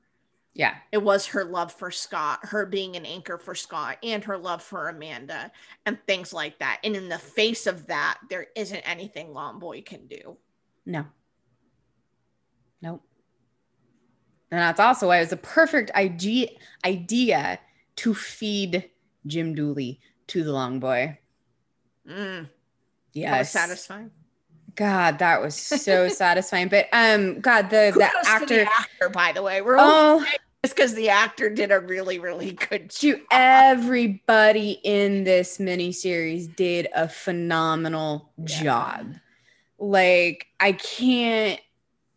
Yeah. 0.53 0.75
It 0.91 1.03
was 1.03 1.27
her 1.27 1.45
love 1.45 1.71
for 1.71 1.91
Scott, 1.91 2.39
her 2.43 2.65
being 2.65 2.95
an 2.95 3.05
anchor 3.05 3.37
for 3.37 3.55
Scott, 3.55 3.97
and 4.03 4.23
her 4.23 4.37
love 4.37 4.61
for 4.61 4.89
Amanda 4.89 5.51
and 5.85 5.97
things 6.05 6.33
like 6.33 6.59
that. 6.59 6.79
And 6.83 6.95
in 6.95 7.07
the 7.07 7.19
face 7.19 7.67
of 7.67 7.87
that, 7.87 8.19
there 8.29 8.47
isn't 8.55 8.81
anything 8.81 9.29
Longboy 9.29 9.85
can 9.85 10.07
do. 10.07 10.37
No. 10.85 11.05
Nope. 12.81 13.03
And 14.51 14.59
that's 14.59 14.79
also 14.79 15.07
why 15.07 15.17
it 15.17 15.21
was 15.21 15.31
a 15.31 15.37
perfect 15.37 15.91
idea 15.91 16.49
idea 16.83 17.59
to 17.97 18.15
feed 18.15 18.89
Jim 19.27 19.53
Dooley 19.53 19.99
to 20.27 20.43
the 20.43 20.51
long 20.51 20.79
boy. 20.79 21.19
Mm. 22.07 22.49
Yes. 23.13 23.51
satisfying. 23.51 24.11
God, 24.79 25.19
that 25.19 25.41
was 25.41 25.55
so 25.55 26.07
satisfying. 26.07 26.69
But 26.69 26.87
um, 26.93 27.41
God, 27.41 27.69
the 27.69 27.91
the 27.93 28.09
actor, 28.25 28.45
the 28.45 28.61
actor, 28.63 29.09
by 29.09 29.33
the 29.33 29.43
way, 29.43 29.61
we're 29.61 29.75
oh, 29.77 30.25
just 30.63 30.73
because 30.73 30.93
the 30.93 31.09
actor 31.09 31.49
did 31.49 31.69
a 31.69 31.81
really, 31.81 32.17
really 32.17 32.53
good 32.53 32.89
job. 32.89 33.19
Everybody 33.29 34.79
in 34.85 35.25
this 35.25 35.57
miniseries 35.57 36.55
did 36.55 36.87
a 36.95 37.09
phenomenal 37.09 38.31
yeah. 38.37 38.63
job. 38.63 39.13
Like, 39.77 40.47
I 40.61 40.71
can't 40.71 41.59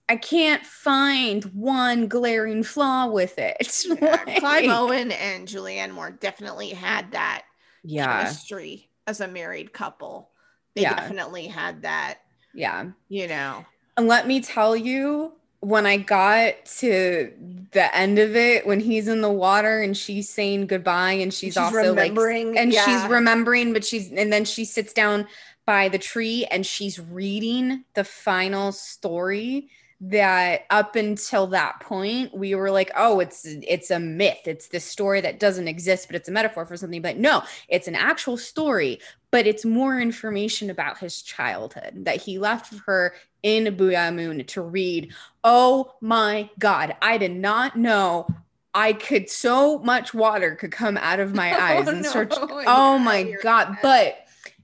I 0.08 0.14
can't 0.14 0.64
find 0.64 1.42
one 1.46 2.06
glaring 2.06 2.62
flaw 2.62 3.08
with 3.08 3.40
it. 3.40 3.86
Yeah, 4.00 4.22
like, 4.24 4.38
Clive 4.38 4.70
Owen 4.70 5.10
and 5.10 5.48
Julianne 5.48 5.90
Moore 5.90 6.12
definitely 6.12 6.68
had 6.68 7.10
that 7.10 7.42
yeah. 7.82 8.22
chemistry 8.22 8.88
as 9.08 9.20
a 9.20 9.26
married 9.26 9.72
couple. 9.72 10.30
They 10.76 10.82
yeah. 10.82 10.94
definitely 10.94 11.48
had 11.48 11.82
that. 11.82 12.18
Yeah. 12.54 12.86
You 13.08 13.28
know. 13.28 13.64
And 13.96 14.08
let 14.08 14.26
me 14.26 14.40
tell 14.40 14.74
you, 14.76 15.32
when 15.60 15.86
I 15.86 15.96
got 15.96 16.64
to 16.78 17.32
the 17.72 17.96
end 17.96 18.18
of 18.18 18.34
it, 18.34 18.66
when 18.66 18.80
he's 18.80 19.06
in 19.06 19.20
the 19.20 19.30
water 19.30 19.80
and 19.80 19.96
she's 19.96 20.28
saying 20.28 20.66
goodbye, 20.66 21.12
and 21.12 21.32
she's, 21.32 21.54
she's 21.54 21.56
also 21.56 21.94
like, 21.94 22.16
and 22.16 22.72
yeah. 22.72 22.84
she's 22.84 23.10
remembering, 23.10 23.72
but 23.72 23.84
she's, 23.84 24.10
and 24.10 24.32
then 24.32 24.44
she 24.44 24.64
sits 24.64 24.92
down 24.92 25.26
by 25.64 25.88
the 25.88 25.98
tree 25.98 26.46
and 26.50 26.66
she's 26.66 26.98
reading 26.98 27.84
the 27.94 28.04
final 28.04 28.72
story 28.72 29.68
that 30.04 30.62
up 30.70 30.96
until 30.96 31.46
that 31.46 31.78
point 31.78 32.34
we 32.36 32.56
were 32.56 32.72
like 32.72 32.90
oh 32.96 33.20
it's 33.20 33.44
it's 33.44 33.88
a 33.92 34.00
myth 34.00 34.40
it's 34.46 34.66
this 34.66 34.84
story 34.84 35.20
that 35.20 35.38
doesn't 35.38 35.68
exist 35.68 36.08
but 36.08 36.16
it's 36.16 36.28
a 36.28 36.32
metaphor 36.32 36.66
for 36.66 36.76
something 36.76 37.00
but 37.00 37.16
no 37.18 37.40
it's 37.68 37.86
an 37.86 37.94
actual 37.94 38.36
story 38.36 38.98
but 39.32 39.46
it's 39.46 39.64
more 39.64 39.98
information 39.98 40.70
about 40.70 40.98
his 40.98 41.20
childhood 41.22 42.04
that 42.04 42.22
he 42.22 42.38
left 42.38 42.66
for 42.66 42.78
her 42.86 43.14
in 43.42 43.74
Boo'ya 43.76 44.12
Moon 44.12 44.44
to 44.44 44.62
read 44.62 45.12
oh 45.42 45.92
my 46.00 46.48
god 46.60 46.94
i 47.02 47.18
did 47.18 47.32
not 47.32 47.76
know 47.76 48.26
I 48.74 48.94
could 48.94 49.28
so 49.28 49.80
much 49.80 50.14
water 50.14 50.54
could 50.54 50.72
come 50.72 50.96
out 50.96 51.20
of 51.20 51.34
my 51.34 51.52
oh, 51.56 51.60
eyes 51.60 51.88
oh, 51.88 51.90
and. 51.90 52.02
No. 52.02 52.62
Oh 52.66 52.98
my 53.04 53.34
god! 53.42 53.76
But 53.82 54.16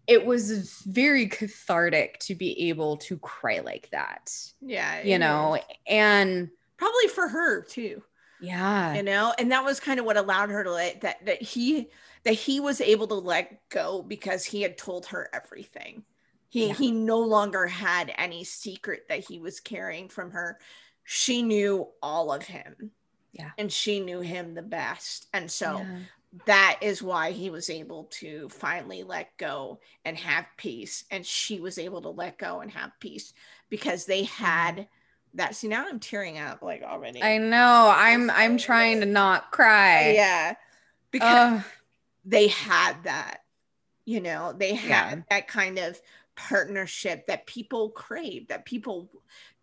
it 0.06 0.24
was 0.24 0.82
very 0.86 1.26
cathartic 1.26 2.18
to 2.20 2.34
be 2.34 2.68
able 2.70 2.96
to 2.96 3.18
cry 3.18 3.60
like 3.60 3.90
that. 3.90 4.34
Yeah. 4.62 5.02
You 5.02 5.18
know, 5.18 5.56
is. 5.56 5.62
and 5.86 6.50
probably 6.78 7.08
for 7.08 7.28
her 7.28 7.62
too. 7.62 8.02
Yeah. 8.40 8.94
You 8.94 9.02
know, 9.02 9.34
and 9.38 9.52
that 9.52 9.64
was 9.64 9.80
kind 9.80 10.00
of 10.00 10.06
what 10.06 10.16
allowed 10.16 10.48
her 10.50 10.64
to 10.64 10.72
let 10.72 11.02
that 11.02 11.24
that 11.26 11.42
he 11.42 11.88
that 12.28 12.34
he 12.34 12.60
was 12.60 12.82
able 12.82 13.06
to 13.06 13.14
let 13.14 13.66
go 13.70 14.02
because 14.02 14.44
he 14.44 14.60
had 14.60 14.76
told 14.76 15.06
her 15.06 15.30
everything. 15.32 16.04
He 16.50 16.66
yeah. 16.66 16.74
he 16.74 16.90
no 16.90 17.20
longer 17.20 17.66
had 17.66 18.12
any 18.18 18.44
secret 18.44 19.06
that 19.08 19.26
he 19.26 19.38
was 19.38 19.60
carrying 19.60 20.10
from 20.10 20.32
her. 20.32 20.58
She 21.04 21.40
knew 21.40 21.88
all 22.02 22.30
of 22.30 22.42
him. 22.42 22.90
Yeah. 23.32 23.50
And 23.56 23.72
she 23.72 24.00
knew 24.00 24.20
him 24.20 24.52
the 24.52 24.60
best. 24.60 25.26
And 25.32 25.50
so 25.50 25.78
yeah 25.78 25.98
that 26.44 26.78
is 26.82 27.02
why 27.02 27.30
he 27.30 27.48
was 27.48 27.70
able 27.70 28.04
to 28.04 28.50
finally 28.50 29.02
let 29.02 29.34
go 29.38 29.80
and 30.04 30.14
have 30.14 30.44
peace 30.58 31.04
and 31.10 31.24
she 31.24 31.58
was 31.58 31.78
able 31.78 32.02
to 32.02 32.10
let 32.10 32.36
go 32.36 32.60
and 32.60 32.70
have 32.70 32.90
peace 33.00 33.32
because 33.70 34.04
they 34.04 34.24
mm-hmm. 34.24 34.44
had 34.44 34.88
that 35.32 35.54
see 35.54 35.68
now 35.68 35.86
i'm 35.88 35.98
tearing 35.98 36.38
up 36.38 36.60
like 36.60 36.82
already 36.82 37.22
i 37.22 37.38
know 37.38 37.90
i'm 37.96 38.28
i'm 38.28 38.58
trying 38.58 39.00
to 39.00 39.06
not 39.06 39.50
cry 39.50 40.10
yeah 40.10 40.54
because 41.10 41.62
they 42.28 42.48
had 42.48 43.04
that 43.04 43.38
you 44.04 44.20
know 44.20 44.54
they 44.56 44.74
had 44.74 45.18
yeah. 45.18 45.22
that 45.30 45.48
kind 45.48 45.78
of 45.78 46.00
partnership 46.36 47.26
that 47.26 47.46
people 47.46 47.90
crave 47.90 48.46
that 48.48 48.64
people 48.64 49.10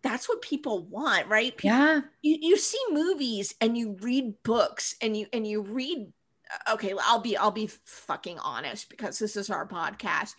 that's 0.02 0.28
what 0.28 0.42
people 0.42 0.84
want 0.84 1.26
right 1.26 1.56
people, 1.56 1.74
yeah 1.74 2.00
you, 2.20 2.36
you 2.40 2.58
see 2.58 2.78
movies 2.90 3.54
and 3.62 3.78
you 3.78 3.96
read 4.02 4.34
books 4.42 4.94
and 5.00 5.16
you 5.16 5.26
and 5.32 5.46
you 5.46 5.62
read 5.62 6.12
uh, 6.50 6.74
okay, 6.74 6.94
I'll 7.02 7.20
be 7.20 7.36
I'll 7.36 7.50
be 7.50 7.70
fucking 7.84 8.38
honest 8.38 8.88
because 8.88 9.18
this 9.18 9.36
is 9.36 9.50
our 9.50 9.66
podcast. 9.66 10.34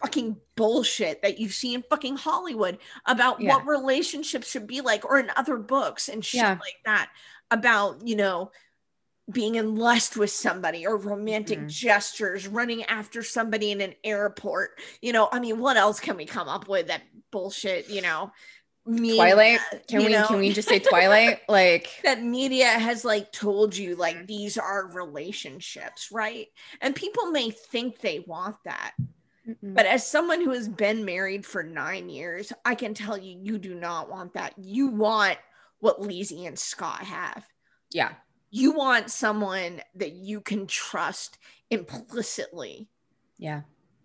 Fucking 0.00 0.36
bullshit 0.54 1.22
that 1.22 1.40
you 1.40 1.48
see 1.48 1.74
in 1.74 1.82
fucking 1.90 2.16
Hollywood 2.16 2.78
about 3.06 3.40
yeah. 3.40 3.52
what 3.52 3.66
relationships 3.66 4.48
should 4.48 4.68
be 4.68 4.80
like, 4.80 5.04
or 5.04 5.18
in 5.18 5.30
other 5.36 5.56
books 5.56 6.08
and 6.08 6.24
shit 6.24 6.40
yeah. 6.40 6.50
like 6.50 6.76
that 6.84 7.10
about 7.50 8.06
you 8.06 8.14
know 8.14 8.52
being 9.30 9.56
in 9.56 9.76
lust 9.76 10.16
with 10.16 10.30
somebody 10.30 10.86
or 10.86 10.96
romantic 10.96 11.58
mm-hmm. 11.58 11.68
gestures, 11.68 12.48
running 12.48 12.82
after 12.84 13.22
somebody 13.22 13.72
in 13.72 13.80
an 13.80 13.94
airport. 14.02 14.80
You 15.02 15.12
know, 15.12 15.28
I 15.30 15.40
mean, 15.40 15.58
what 15.58 15.76
else 15.76 16.00
can 16.00 16.16
we 16.16 16.24
come 16.24 16.48
up 16.48 16.68
with 16.68 16.88
that 16.88 17.02
bullshit? 17.30 17.90
You 17.90 18.02
know, 18.02 18.32
Twilight. 18.88 19.60
Can 19.86 20.04
we 20.04 20.12
know, 20.12 20.26
can 20.26 20.38
we 20.38 20.52
just 20.52 20.68
say 20.68 20.78
Twilight? 20.78 21.40
like 21.48 21.88
that 22.04 22.22
media 22.22 22.66
has 22.66 23.04
like 23.04 23.32
told 23.32 23.76
you 23.76 23.96
like 23.96 24.26
these 24.26 24.56
are 24.56 24.90
relationships, 24.92 26.10
right? 26.10 26.46
And 26.80 26.94
people 26.94 27.30
may 27.30 27.50
think 27.50 28.00
they 28.00 28.20
want 28.20 28.56
that. 28.64 28.94
Mm-mm. 29.46 29.74
But 29.74 29.86
as 29.86 30.06
someone 30.06 30.42
who 30.42 30.50
has 30.50 30.68
been 30.68 31.04
married 31.04 31.44
for 31.44 31.62
nine 31.62 32.08
years, 32.08 32.52
I 32.64 32.74
can 32.74 32.94
tell 32.94 33.18
you, 33.18 33.38
you 33.40 33.58
do 33.58 33.74
not 33.74 34.10
want 34.10 34.34
that. 34.34 34.54
You 34.58 34.88
want 34.88 35.38
what 35.80 36.00
Lisey 36.00 36.46
and 36.46 36.58
Scott 36.58 37.02
have. 37.02 37.46
Yeah. 37.92 38.12
You 38.50 38.72
want 38.72 39.10
someone 39.10 39.82
that 39.94 40.12
you 40.12 40.40
can 40.40 40.66
trust 40.66 41.38
implicitly. 41.70 42.88
Yeah. 43.38 43.62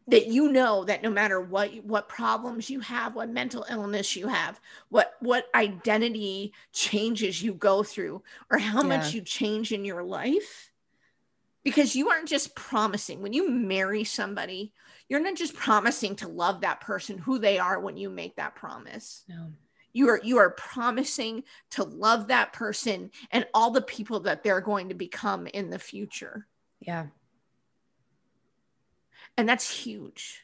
That 0.08 0.28
you 0.28 0.52
know 0.52 0.84
that 0.84 1.02
no 1.02 1.10
matter 1.10 1.40
what 1.40 1.74
what 1.86 2.10
problems 2.10 2.70
you 2.70 2.82
have 2.82 3.16
what 3.16 3.30
mental 3.30 3.66
illness 3.70 4.18
you 4.18 4.28
have 4.28 4.60
what 4.90 5.14
what 5.22 5.46
identity 5.56 6.52
changes 6.74 7.42
you 7.42 7.54
go 7.54 7.84
through 7.84 8.22
or 8.52 8.58
how 8.58 8.82
yeah. 8.82 8.88
much 8.98 9.14
you 9.14 9.22
change 9.22 9.72
in 9.72 9.86
your 9.86 10.04
life. 10.04 10.72
Because 11.64 11.96
you 11.96 12.10
aren't 12.10 12.28
just 12.28 12.54
promising. 12.54 13.22
When 13.22 13.32
you 13.32 13.50
marry 13.50 14.04
somebody 14.04 14.74
you're 15.08 15.22
not 15.22 15.36
just 15.36 15.54
promising 15.54 16.16
to 16.18 16.28
love 16.28 16.62
that 16.62 16.82
person 16.82 17.18
who 17.18 17.40
they 17.40 17.60
are 17.60 17.80
when 17.80 17.96
you 17.96 18.10
make 18.10 18.36
that 18.36 18.56
promise. 18.56 19.24
No 19.30 19.54
you 19.94 20.10
are 20.10 20.20
you 20.24 20.38
are 20.38 20.50
promising 20.52 21.44
to 21.70 21.84
love 21.84 22.28
that 22.28 22.52
person 22.52 23.12
and 23.32 23.46
all 23.54 23.72
the 23.72 23.82
people 23.82 24.20
that 24.20 24.44
they're 24.44 24.62
going 24.62 24.90
to 24.90 24.96
become 24.96 25.48
in 25.48 25.70
the 25.70 25.80
future 25.80 26.48
yeah 26.80 27.06
and 29.38 29.48
that's 29.50 29.70
huge. 29.70 30.44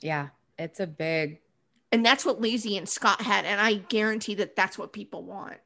Yeah, 0.00 0.28
it's 0.58 0.80
a 0.80 0.86
big. 0.86 1.40
And 1.90 2.04
that's 2.04 2.24
what 2.24 2.40
Lisey 2.40 2.76
and 2.76 2.88
Scott 2.88 3.22
had. 3.22 3.44
And 3.44 3.60
I 3.60 3.74
guarantee 3.74 4.34
that 4.36 4.54
that's 4.54 4.76
what 4.76 4.92
people 4.92 5.24
want. 5.24 5.56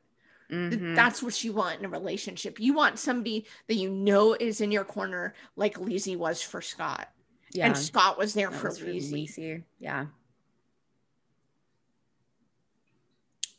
Mm-hmm. 0.51 0.95
That's 0.95 1.23
what 1.23 1.43
you 1.43 1.53
want 1.53 1.81
in 1.81 1.87
a 1.87 1.89
relationship. 1.89 2.61
You 2.61 2.75
want 2.75 2.99
somebody 2.99 3.47
that 3.67 3.75
you 3.75 3.91
know 3.91 4.37
is 4.39 4.61
in 4.61 4.71
your 4.71 4.85
corner, 4.85 5.35
like 5.57 5.79
Lisey 5.79 6.17
was 6.17 6.43
for 6.43 6.61
Scott. 6.61 7.09
Yeah. 7.53 7.67
And 7.67 7.77
Scott 7.77 8.19
was 8.19 8.35
there 8.35 8.51
that 8.51 8.61
for 8.61 8.71
Lisey. 8.71 9.65
Yeah. 9.81 10.07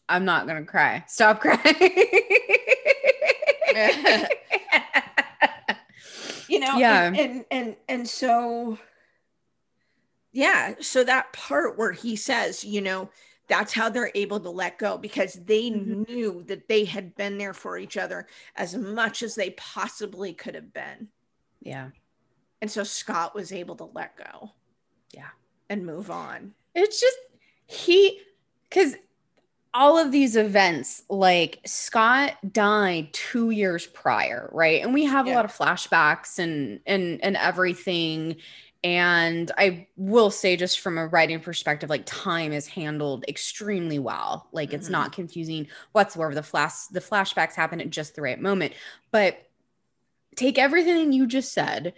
I'm 0.09 0.25
not 0.25 0.47
gonna 0.47 0.65
cry. 0.65 1.03
Stop 1.07 1.41
crying. 1.41 1.59
you 6.47 6.59
know, 6.59 6.77
yeah. 6.77 7.05
and, 7.05 7.17
and 7.17 7.45
and 7.51 7.75
and 7.87 8.07
so 8.07 8.77
yeah 10.33 10.73
so 10.81 11.03
that 11.03 11.31
part 11.31 11.77
where 11.77 11.91
he 11.91 12.15
says 12.15 12.65
you 12.65 12.81
know 12.81 13.09
that's 13.47 13.71
how 13.71 13.87
they're 13.87 14.11
able 14.15 14.39
to 14.39 14.49
let 14.49 14.79
go 14.79 14.97
because 14.97 15.33
they 15.45 15.69
mm-hmm. 15.69 16.03
knew 16.03 16.43
that 16.47 16.67
they 16.67 16.83
had 16.83 17.15
been 17.15 17.37
there 17.37 17.53
for 17.53 17.77
each 17.77 17.97
other 17.97 18.27
as 18.55 18.75
much 18.75 19.21
as 19.21 19.35
they 19.35 19.51
possibly 19.51 20.33
could 20.33 20.55
have 20.55 20.73
been 20.73 21.07
yeah 21.61 21.89
and 22.61 22.69
so 22.69 22.83
scott 22.83 23.33
was 23.35 23.51
able 23.51 23.75
to 23.75 23.89
let 23.93 24.17
go 24.17 24.51
yeah 25.11 25.29
and 25.69 25.85
move 25.85 26.09
on 26.11 26.53
it's 26.75 26.99
just 26.99 27.17
he 27.67 28.19
because 28.69 28.95
all 29.73 29.97
of 29.97 30.11
these 30.11 30.35
events 30.35 31.03
like 31.09 31.59
scott 31.65 32.37
died 32.51 33.11
two 33.11 33.49
years 33.49 33.87
prior 33.87 34.49
right 34.53 34.81
and 34.81 34.93
we 34.93 35.03
have 35.03 35.27
yeah. 35.27 35.33
a 35.33 35.35
lot 35.35 35.45
of 35.45 35.55
flashbacks 35.55 36.39
and 36.39 36.79
and 36.85 37.23
and 37.23 37.35
everything 37.37 38.35
and 38.83 39.49
I 39.57 39.87
will 39.95 40.29
say, 40.29 40.57
just 40.57 40.81
from 40.81 40.97
a 40.97 41.07
writing 41.07 41.39
perspective, 41.39 41.89
like 41.89 42.03
time 42.05 42.51
is 42.51 42.67
handled 42.67 43.23
extremely 43.29 43.97
well. 43.97 44.49
Like 44.51 44.69
mm-hmm. 44.69 44.75
it's 44.75 44.89
not 44.89 45.07
mm-hmm. 45.07 45.21
confusing 45.21 45.67
whatsoever. 45.93 46.35
The 46.35 46.43
flash, 46.43 46.87
the 46.87 46.99
flashbacks 46.99 47.55
happen 47.55 47.79
at 47.79 47.89
just 47.89 48.15
the 48.15 48.21
right 48.21 48.39
moment. 48.39 48.73
But 49.11 49.47
take 50.35 50.57
everything 50.57 51.13
you 51.13 51.27
just 51.27 51.53
said, 51.53 51.93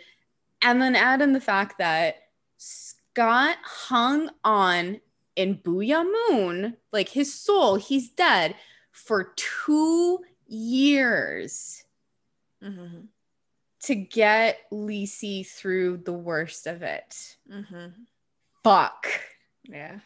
and 0.61 0.82
then 0.82 0.95
add 0.95 1.21
in 1.21 1.34
the 1.34 1.41
fact 1.41 1.80
that 1.80 2.17
Scott 2.57 3.57
hung 3.63 4.30
on 4.43 5.01
in 5.36 5.59
Boo'ya 5.63 6.05
Moon, 6.29 6.77
like 6.91 7.09
his 7.09 7.33
soul, 7.33 7.75
he's 7.75 8.09
dead 8.09 8.55
for 8.91 9.33
two 9.36 10.19
years. 10.47 11.83
Mm-hmm 12.63 13.05
to 13.86 13.95
get 13.95 14.59
Lisey 14.71 15.45
through 15.45 15.97
the 15.97 16.13
worst 16.13 16.65
of 16.65 16.81
it. 16.81 17.38
Mm-hmm. 17.51 17.88
Fuck. 18.63 19.07
Yeah. 19.63 19.99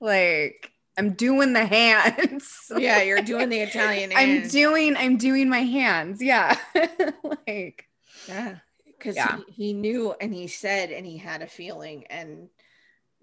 Like 0.00 0.70
I'm 0.96 1.14
doing 1.14 1.52
the 1.52 1.64
hands. 1.64 2.70
yeah, 2.76 3.02
you're 3.02 3.22
doing 3.22 3.48
the 3.48 3.60
Italian. 3.60 4.12
I'm 4.14 4.46
doing. 4.48 4.96
I'm 4.96 5.16
doing 5.16 5.48
my 5.48 5.62
hands. 5.62 6.22
Yeah. 6.22 6.56
like. 7.46 7.86
Yeah. 8.28 8.56
Because 8.86 9.16
yeah. 9.16 9.38
he, 9.48 9.66
he 9.66 9.72
knew 9.72 10.14
and 10.20 10.32
he 10.32 10.46
said 10.46 10.90
and 10.90 11.04
he 11.04 11.18
had 11.18 11.42
a 11.42 11.46
feeling 11.46 12.04
and 12.08 12.48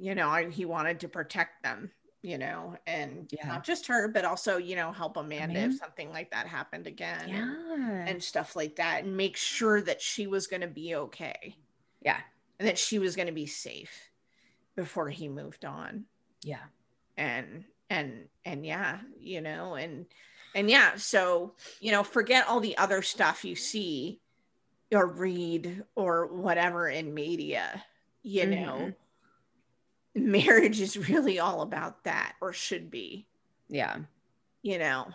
you 0.02 0.16
know 0.16 0.34
he 0.50 0.66
wanted 0.66 1.00
to 1.00 1.08
protect 1.08 1.64
them 1.64 1.92
you 2.24 2.38
know, 2.38 2.78
and 2.86 3.28
yeah. 3.32 3.48
not 3.48 3.64
just 3.64 3.88
her, 3.88 4.08
but 4.08 4.26
also, 4.26 4.58
you 4.58 4.76
know, 4.76 4.92
help 4.92 5.18
Amanda 5.18 5.60
if 5.60 5.78
something 5.78 6.12
like 6.12 6.30
that 6.32 6.46
happened 6.46 6.86
again. 6.86 7.28
Yeah. 7.28 7.74
And, 7.74 8.10
and 8.10 8.24
stuff 8.24 8.56
like 8.56 8.76
that. 8.76 9.04
And 9.04 9.18
make 9.18 9.36
sure 9.36 9.82
that 9.82 10.02
she 10.02 10.28
was 10.28 10.46
going 10.46 10.62
to 10.62 10.68
be 10.68 10.96
okay. 10.96 11.56
Yeah. 12.02 12.20
And 12.60 12.68
that 12.68 12.78
she 12.78 13.00
was 13.00 13.16
going 13.16 13.28
to 13.28 13.34
be 13.34 13.48
safe 13.48 14.12
before 14.76 15.10
he 15.10 15.30
moved 15.30 15.66
on. 15.66 16.06
Yeah. 16.44 16.66
And, 17.18 17.66
and, 17.90 18.28
and 18.46 18.66
yeah, 18.66 19.00
you 19.20 19.42
know, 19.42 19.74
and, 19.74 20.06
and 20.54 20.70
yeah, 20.70 20.98
so, 20.98 21.54
you 21.80 21.92
know, 21.92 22.04
forget 22.04 22.48
all 22.48 22.60
the 22.60 22.78
other 22.78 23.02
stuff 23.02 23.44
you 23.44 23.56
see 23.56 24.20
or 24.94 25.08
read 25.08 25.86
or 25.96 26.28
whatever 26.28 26.88
in 26.88 27.16
media, 27.16 27.84
you 28.22 28.44
mm-hmm. 28.44 28.52
know 28.52 28.94
marriage 30.16 30.82
is 30.82 31.10
really 31.10 31.40
all 31.40 31.62
about 31.62 32.04
that 32.04 32.34
or 32.42 32.54
should 32.54 32.92
be. 32.92 33.28
Yeah. 33.70 33.98
You 34.62 34.78
know, 34.78 35.08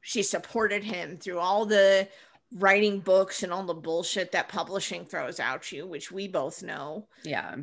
she 0.00 0.22
supported 0.22 0.84
him 0.84 1.16
through 1.16 1.38
all 1.38 1.66
the 1.66 2.08
writing 2.52 3.00
books 3.00 3.42
and 3.42 3.52
all 3.52 3.64
the 3.64 3.74
bullshit 3.74 4.32
that 4.32 4.48
publishing 4.48 5.04
throws 5.04 5.40
out 5.40 5.72
you, 5.72 5.86
which 5.86 6.12
we 6.12 6.28
both 6.28 6.62
know. 6.62 7.06
Yeah. 7.24 7.56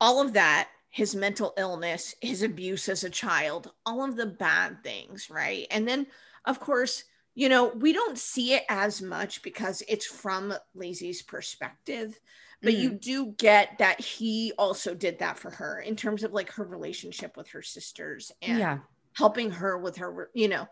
All 0.00 0.20
of 0.20 0.34
that, 0.34 0.68
his 0.90 1.14
mental 1.14 1.54
illness, 1.56 2.14
his 2.20 2.42
abuse 2.42 2.88
as 2.88 3.04
a 3.04 3.10
child, 3.10 3.72
all 3.84 4.04
of 4.04 4.16
the 4.16 4.26
bad 4.26 4.82
things, 4.82 5.30
right? 5.30 5.66
And 5.70 5.88
then, 5.88 6.06
of 6.44 6.60
course, 6.60 7.04
you 7.34 7.48
know, 7.48 7.68
we 7.68 7.92
don't 7.92 8.18
see 8.18 8.54
it 8.54 8.64
as 8.68 9.02
much 9.02 9.42
because 9.42 9.82
it's 9.88 10.06
from 10.06 10.54
Lisey's 10.76 11.22
perspective 11.22 12.18
but 12.62 12.74
mm. 12.74 12.78
you 12.78 12.90
do 12.90 13.26
get 13.38 13.78
that 13.78 14.00
he 14.00 14.52
also 14.58 14.94
did 14.94 15.18
that 15.18 15.38
for 15.38 15.50
her 15.50 15.80
in 15.80 15.96
terms 15.96 16.22
of 16.22 16.32
like 16.32 16.50
her 16.52 16.64
relationship 16.64 17.36
with 17.36 17.48
her 17.48 17.62
sisters 17.62 18.32
and 18.42 18.58
yeah. 18.58 18.78
helping 19.12 19.50
her 19.50 19.78
with 19.78 19.96
her 19.96 20.30
you 20.34 20.48
know 20.48 20.66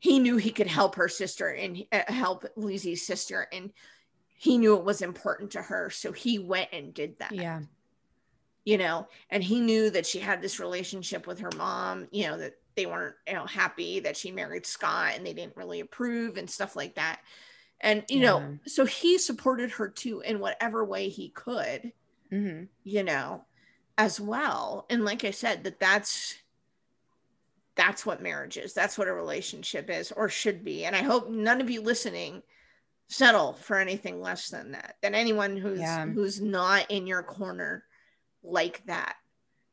he 0.00 0.18
knew 0.18 0.36
he 0.36 0.50
could 0.50 0.66
help 0.66 0.94
her 0.94 1.08
sister 1.08 1.48
and 1.48 1.84
uh, 1.92 2.00
help 2.08 2.44
Lisey's 2.56 3.06
sister 3.06 3.48
and 3.52 3.72
he 4.36 4.56
knew 4.58 4.76
it 4.76 4.84
was 4.84 5.02
important 5.02 5.50
to 5.52 5.62
her 5.62 5.90
so 5.90 6.12
he 6.12 6.38
went 6.38 6.68
and 6.72 6.94
did 6.94 7.18
that 7.18 7.32
yeah 7.32 7.60
you 8.64 8.78
know 8.78 9.06
and 9.30 9.42
he 9.42 9.60
knew 9.60 9.90
that 9.90 10.06
she 10.06 10.18
had 10.18 10.40
this 10.40 10.60
relationship 10.60 11.26
with 11.26 11.40
her 11.40 11.50
mom 11.56 12.06
you 12.10 12.26
know 12.26 12.38
that 12.38 12.54
they 12.76 12.86
weren't 12.86 13.16
you 13.26 13.34
know 13.34 13.44
happy 13.44 13.98
that 13.98 14.16
she 14.16 14.30
married 14.30 14.64
Scott 14.64 15.14
and 15.16 15.26
they 15.26 15.32
didn't 15.32 15.56
really 15.56 15.80
approve 15.80 16.36
and 16.36 16.48
stuff 16.48 16.76
like 16.76 16.94
that 16.94 17.20
and 17.80 18.04
you 18.08 18.20
yeah. 18.20 18.30
know 18.30 18.58
so 18.66 18.84
he 18.84 19.18
supported 19.18 19.70
her 19.72 19.88
too 19.88 20.20
in 20.20 20.40
whatever 20.40 20.84
way 20.84 21.08
he 21.08 21.28
could 21.30 21.92
mm-hmm. 22.32 22.64
you 22.84 23.02
know 23.02 23.44
as 23.96 24.20
well 24.20 24.86
and 24.90 25.04
like 25.04 25.24
i 25.24 25.30
said 25.30 25.64
that 25.64 25.80
that's 25.80 26.36
that's 27.76 28.04
what 28.04 28.22
marriage 28.22 28.56
is 28.56 28.74
that's 28.74 28.98
what 28.98 29.08
a 29.08 29.12
relationship 29.12 29.88
is 29.88 30.12
or 30.12 30.28
should 30.28 30.64
be 30.64 30.84
and 30.84 30.96
i 30.96 31.02
hope 31.02 31.30
none 31.30 31.60
of 31.60 31.70
you 31.70 31.80
listening 31.80 32.42
settle 33.08 33.54
for 33.54 33.78
anything 33.78 34.20
less 34.20 34.50
than 34.50 34.72
that 34.72 34.96
than 35.00 35.14
anyone 35.14 35.56
who's 35.56 35.80
yeah. 35.80 36.04
who's 36.04 36.40
not 36.40 36.90
in 36.90 37.06
your 37.06 37.22
corner 37.22 37.84
like 38.42 38.84
that 38.86 39.16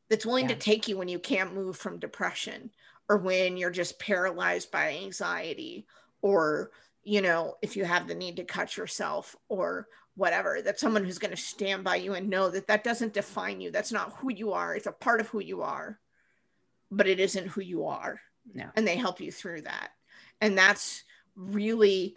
that's 0.08 0.24
willing 0.24 0.48
yeah. 0.48 0.54
to 0.54 0.60
take 0.60 0.88
you 0.88 0.96
when 0.96 1.08
you 1.08 1.18
can't 1.18 1.54
move 1.54 1.76
from 1.76 1.98
depression 1.98 2.70
or 3.08 3.18
when 3.18 3.56
you're 3.56 3.70
just 3.70 3.98
paralyzed 3.98 4.70
by 4.70 4.96
anxiety 4.96 5.86
or 6.22 6.70
you 7.06 7.22
know, 7.22 7.54
if 7.62 7.76
you 7.76 7.84
have 7.84 8.08
the 8.08 8.16
need 8.16 8.36
to 8.36 8.44
cut 8.44 8.76
yourself 8.76 9.36
or 9.48 9.86
whatever, 10.16 10.60
that 10.60 10.80
someone 10.80 11.04
who's 11.04 11.20
going 11.20 11.30
to 11.30 11.36
stand 11.36 11.84
by 11.84 11.94
you 11.94 12.14
and 12.14 12.28
know 12.28 12.50
that 12.50 12.66
that 12.66 12.82
doesn't 12.82 13.14
define 13.14 13.60
you. 13.60 13.70
That's 13.70 13.92
not 13.92 14.14
who 14.16 14.32
you 14.32 14.54
are. 14.54 14.74
It's 14.74 14.88
a 14.88 14.92
part 14.92 15.20
of 15.20 15.28
who 15.28 15.38
you 15.38 15.62
are, 15.62 16.00
but 16.90 17.06
it 17.06 17.20
isn't 17.20 17.46
who 17.46 17.60
you 17.60 17.86
are. 17.86 18.20
No. 18.52 18.64
And 18.74 18.84
they 18.84 18.96
help 18.96 19.20
you 19.20 19.30
through 19.30 19.62
that. 19.62 19.90
And 20.40 20.58
that's 20.58 21.04
really, 21.36 22.16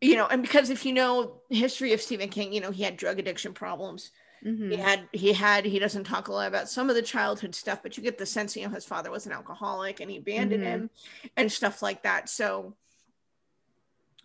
you 0.00 0.16
know, 0.16 0.26
and 0.26 0.42
because 0.42 0.70
if 0.70 0.84
you 0.84 0.92
know 0.92 1.42
history 1.48 1.92
of 1.92 2.02
Stephen 2.02 2.28
King, 2.28 2.52
you 2.52 2.60
know, 2.60 2.72
he 2.72 2.82
had 2.82 2.96
drug 2.96 3.20
addiction 3.20 3.52
problems. 3.52 4.10
Mm-hmm. 4.44 4.72
He 4.72 4.76
had 4.76 5.08
he 5.12 5.32
had 5.32 5.64
he 5.64 5.78
doesn't 5.78 6.04
talk 6.04 6.26
a 6.26 6.32
lot 6.32 6.48
about 6.48 6.68
some 6.68 6.90
of 6.90 6.96
the 6.96 7.02
childhood 7.02 7.54
stuff, 7.54 7.80
but 7.80 7.96
you 7.96 8.02
get 8.02 8.18
the 8.18 8.26
sense 8.26 8.56
you 8.56 8.64
know 8.64 8.74
his 8.74 8.84
father 8.84 9.10
was 9.10 9.26
an 9.26 9.32
alcoholic 9.32 10.00
and 10.00 10.10
he 10.10 10.18
abandoned 10.18 10.64
mm-hmm. 10.64 10.72
him 10.72 10.90
and 11.36 11.50
stuff 11.50 11.80
like 11.80 12.02
that. 12.02 12.28
So 12.28 12.74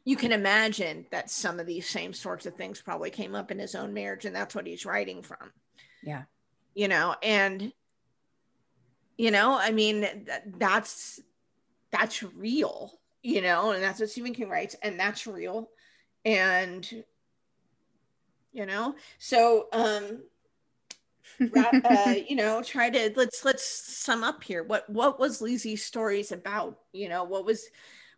you 0.03 0.15
can 0.15 0.31
imagine 0.31 1.05
that 1.11 1.29
some 1.29 1.59
of 1.59 1.67
these 1.67 1.87
same 1.87 2.13
sorts 2.13 2.45
of 2.45 2.55
things 2.55 2.81
probably 2.81 3.09
came 3.09 3.35
up 3.35 3.51
in 3.51 3.59
his 3.59 3.75
own 3.75 3.93
marriage, 3.93 4.25
and 4.25 4.35
that's 4.35 4.55
what 4.55 4.65
he's 4.65 4.85
writing 4.85 5.21
from. 5.21 5.51
Yeah. 6.03 6.23
You 6.73 6.87
know, 6.87 7.15
and 7.21 7.71
you 9.17 9.29
know, 9.29 9.57
I 9.57 9.71
mean, 9.71 10.27
that's 10.57 11.19
that's 11.91 12.23
real, 12.23 12.99
you 13.21 13.41
know, 13.41 13.71
and 13.71 13.83
that's 13.83 13.99
what 13.99 14.09
Stephen 14.09 14.33
King 14.33 14.49
writes, 14.49 14.75
and 14.81 14.99
that's 14.99 15.27
real. 15.27 15.69
And 16.25 17.03
you 18.51 18.65
know, 18.65 18.95
so 19.19 19.67
um 19.71 20.23
uh, 21.55 22.15
you 22.27 22.35
know, 22.35 22.61
try 22.61 22.89
to 22.89 23.11
let's 23.15 23.45
let's 23.45 23.63
sum 23.63 24.23
up 24.23 24.43
here. 24.43 24.63
What 24.63 24.89
what 24.89 25.19
was 25.19 25.41
Lisey's 25.41 25.83
stories 25.83 26.31
about? 26.31 26.79
You 26.93 27.09
know, 27.09 27.23
what 27.23 27.45
was 27.45 27.69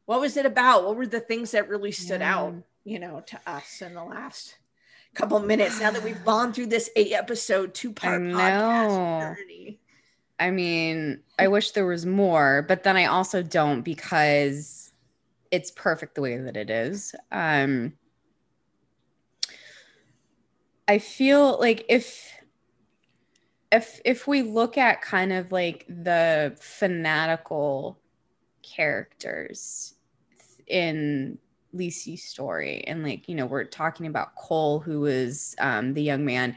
what 0.06 0.20
was 0.20 0.38
it 0.38 0.45
about? 0.45 0.86
What 0.86 0.95
were 0.95 1.08
the 1.08 1.20
things 1.20 1.51
that 1.51 1.70
really 1.70 1.91
stood 1.91 2.22
yeah. 2.22 2.36
out, 2.36 2.56
you 2.84 2.99
know, 2.99 3.24
to 3.28 3.39
us 3.47 3.82
in 3.82 3.93
the 3.93 4.04
last 4.04 4.58
couple 5.14 5.39
minutes 5.39 5.80
now 5.80 5.91
that 5.91 6.04
we've 6.04 6.24
gone 6.26 6.54
through 6.54 6.68
this 6.68 6.89
eight 6.95 7.14
episode 7.14 7.74
two 7.74 7.93
part 7.93 8.22
podcast 8.22 9.36
journey? 9.38 9.80
I 10.39 10.51
mean, 10.51 11.22
I 11.39 11.47
wish 11.47 11.72
there 11.72 11.86
was 11.86 12.06
more, 12.06 12.66
but 12.68 12.84
then 12.84 12.97
I 12.97 13.06
also 13.06 13.41
don't 13.41 13.82
because 13.82 14.91
it's 15.51 15.72
perfect 15.72 16.16
the 16.16 16.22
way 16.22 16.38
that 16.38 16.58
it 16.58 16.70
is. 16.70 17.16
Um 17.32 17.93
I 20.88 20.97
feel 20.97 21.58
like 21.60 21.86
if 21.88 22.34
if 23.72 24.01
if 24.04 24.28
we 24.28 24.41
look 24.41 24.78
at 24.78 25.01
kind 25.01 25.32
of 25.32 25.51
like 25.51 25.86
the 25.88 26.56
fanatical 26.60 27.99
characters 28.64 29.93
in 30.68 31.38
Lisey's 31.76 32.24
story. 32.24 32.84
And 32.88 33.03
like, 33.03 33.28
you 33.28 33.36
know, 33.36 33.45
we're 33.45 33.64
talking 33.64 34.07
about 34.07 34.36
Cole, 34.36 34.80
who 34.80 35.01
was 35.01 35.55
um, 35.59 35.93
the 35.93 36.03
young 36.03 36.26
man 36.26 36.55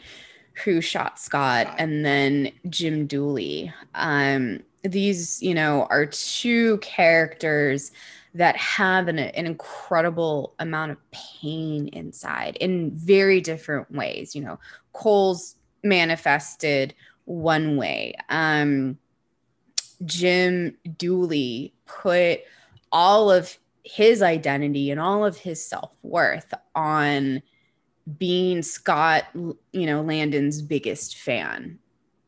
who 0.64 0.80
shot 0.80 1.18
Scott, 1.18 1.74
and 1.78 2.04
then 2.04 2.50
Jim 2.70 3.06
Dooley. 3.06 3.72
Um, 3.94 4.60
these, 4.82 5.42
you 5.42 5.54
know, 5.54 5.86
are 5.90 6.06
two 6.06 6.78
characters 6.78 7.92
that 8.34 8.56
have 8.56 9.08
an, 9.08 9.18
an 9.18 9.46
incredible 9.46 10.54
amount 10.58 10.92
of 10.92 11.10
pain 11.10 11.88
inside 11.88 12.56
in 12.56 12.90
very 12.92 13.40
different 13.40 13.90
ways. 13.90 14.34
You 14.34 14.42
know, 14.42 14.58
Cole's 14.92 15.56
manifested 15.82 16.94
one 17.24 17.76
way. 17.76 18.14
Um, 18.28 18.98
Jim 20.04 20.76
Dooley 20.98 21.72
put 21.86 22.40
all 22.92 23.30
of 23.30 23.56
his 23.84 24.22
identity 24.22 24.90
and 24.90 25.00
all 25.00 25.24
of 25.24 25.36
his 25.36 25.64
self-worth 25.64 26.52
on 26.74 27.42
being 28.18 28.62
Scott, 28.62 29.24
you 29.34 29.86
know, 29.86 30.02
Landon's 30.02 30.62
biggest 30.62 31.18
fan 31.18 31.78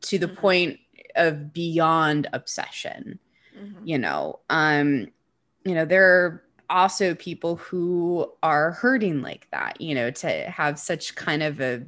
to 0.01 0.17
the 0.17 0.27
mm-hmm. 0.27 0.35
point 0.35 0.79
of 1.15 1.53
beyond 1.53 2.27
obsession. 2.33 3.19
Mm-hmm. 3.57 3.87
You 3.87 3.97
know, 3.97 4.39
um, 4.49 5.07
you 5.65 5.75
know, 5.75 5.85
there 5.85 6.05
are 6.05 6.43
also 6.69 7.15
people 7.15 7.55
who 7.57 8.31
are 8.43 8.71
hurting 8.71 9.21
like 9.21 9.47
that, 9.51 9.79
you 9.81 9.95
know, 9.95 10.11
to 10.11 10.27
have 10.49 10.79
such 10.79 11.15
kind 11.15 11.43
of 11.43 11.59
a 11.59 11.83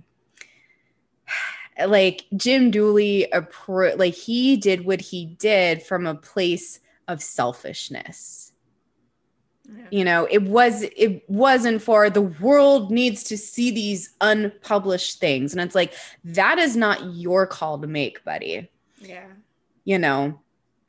like 1.87 2.25
Jim 2.35 2.71
Dooley 2.71 3.27
appro- 3.33 3.97
like 3.97 4.13
he 4.13 4.57
did 4.57 4.85
what 4.85 5.01
he 5.01 5.25
did 5.25 5.83
from 5.83 6.05
a 6.05 6.15
place 6.15 6.79
of 7.07 7.21
selfishness. 7.21 8.53
Yeah. 9.69 9.85
You 9.89 10.05
know, 10.05 10.27
it 10.29 10.43
was 10.43 10.83
it 10.95 11.23
wasn't 11.29 11.81
for 11.81 12.09
the 12.09 12.21
world 12.21 12.91
needs 12.91 13.23
to 13.25 13.37
see 13.37 13.71
these 13.71 14.13
unpublished 14.19 15.19
things 15.19 15.53
and 15.53 15.61
it's 15.61 15.75
like 15.75 15.93
that 16.23 16.57
is 16.57 16.75
not 16.75 17.13
your 17.13 17.47
call 17.47 17.79
to 17.79 17.87
make, 17.87 18.23
buddy. 18.23 18.69
Yeah. 18.99 19.27
You 19.85 19.99
know. 19.99 20.39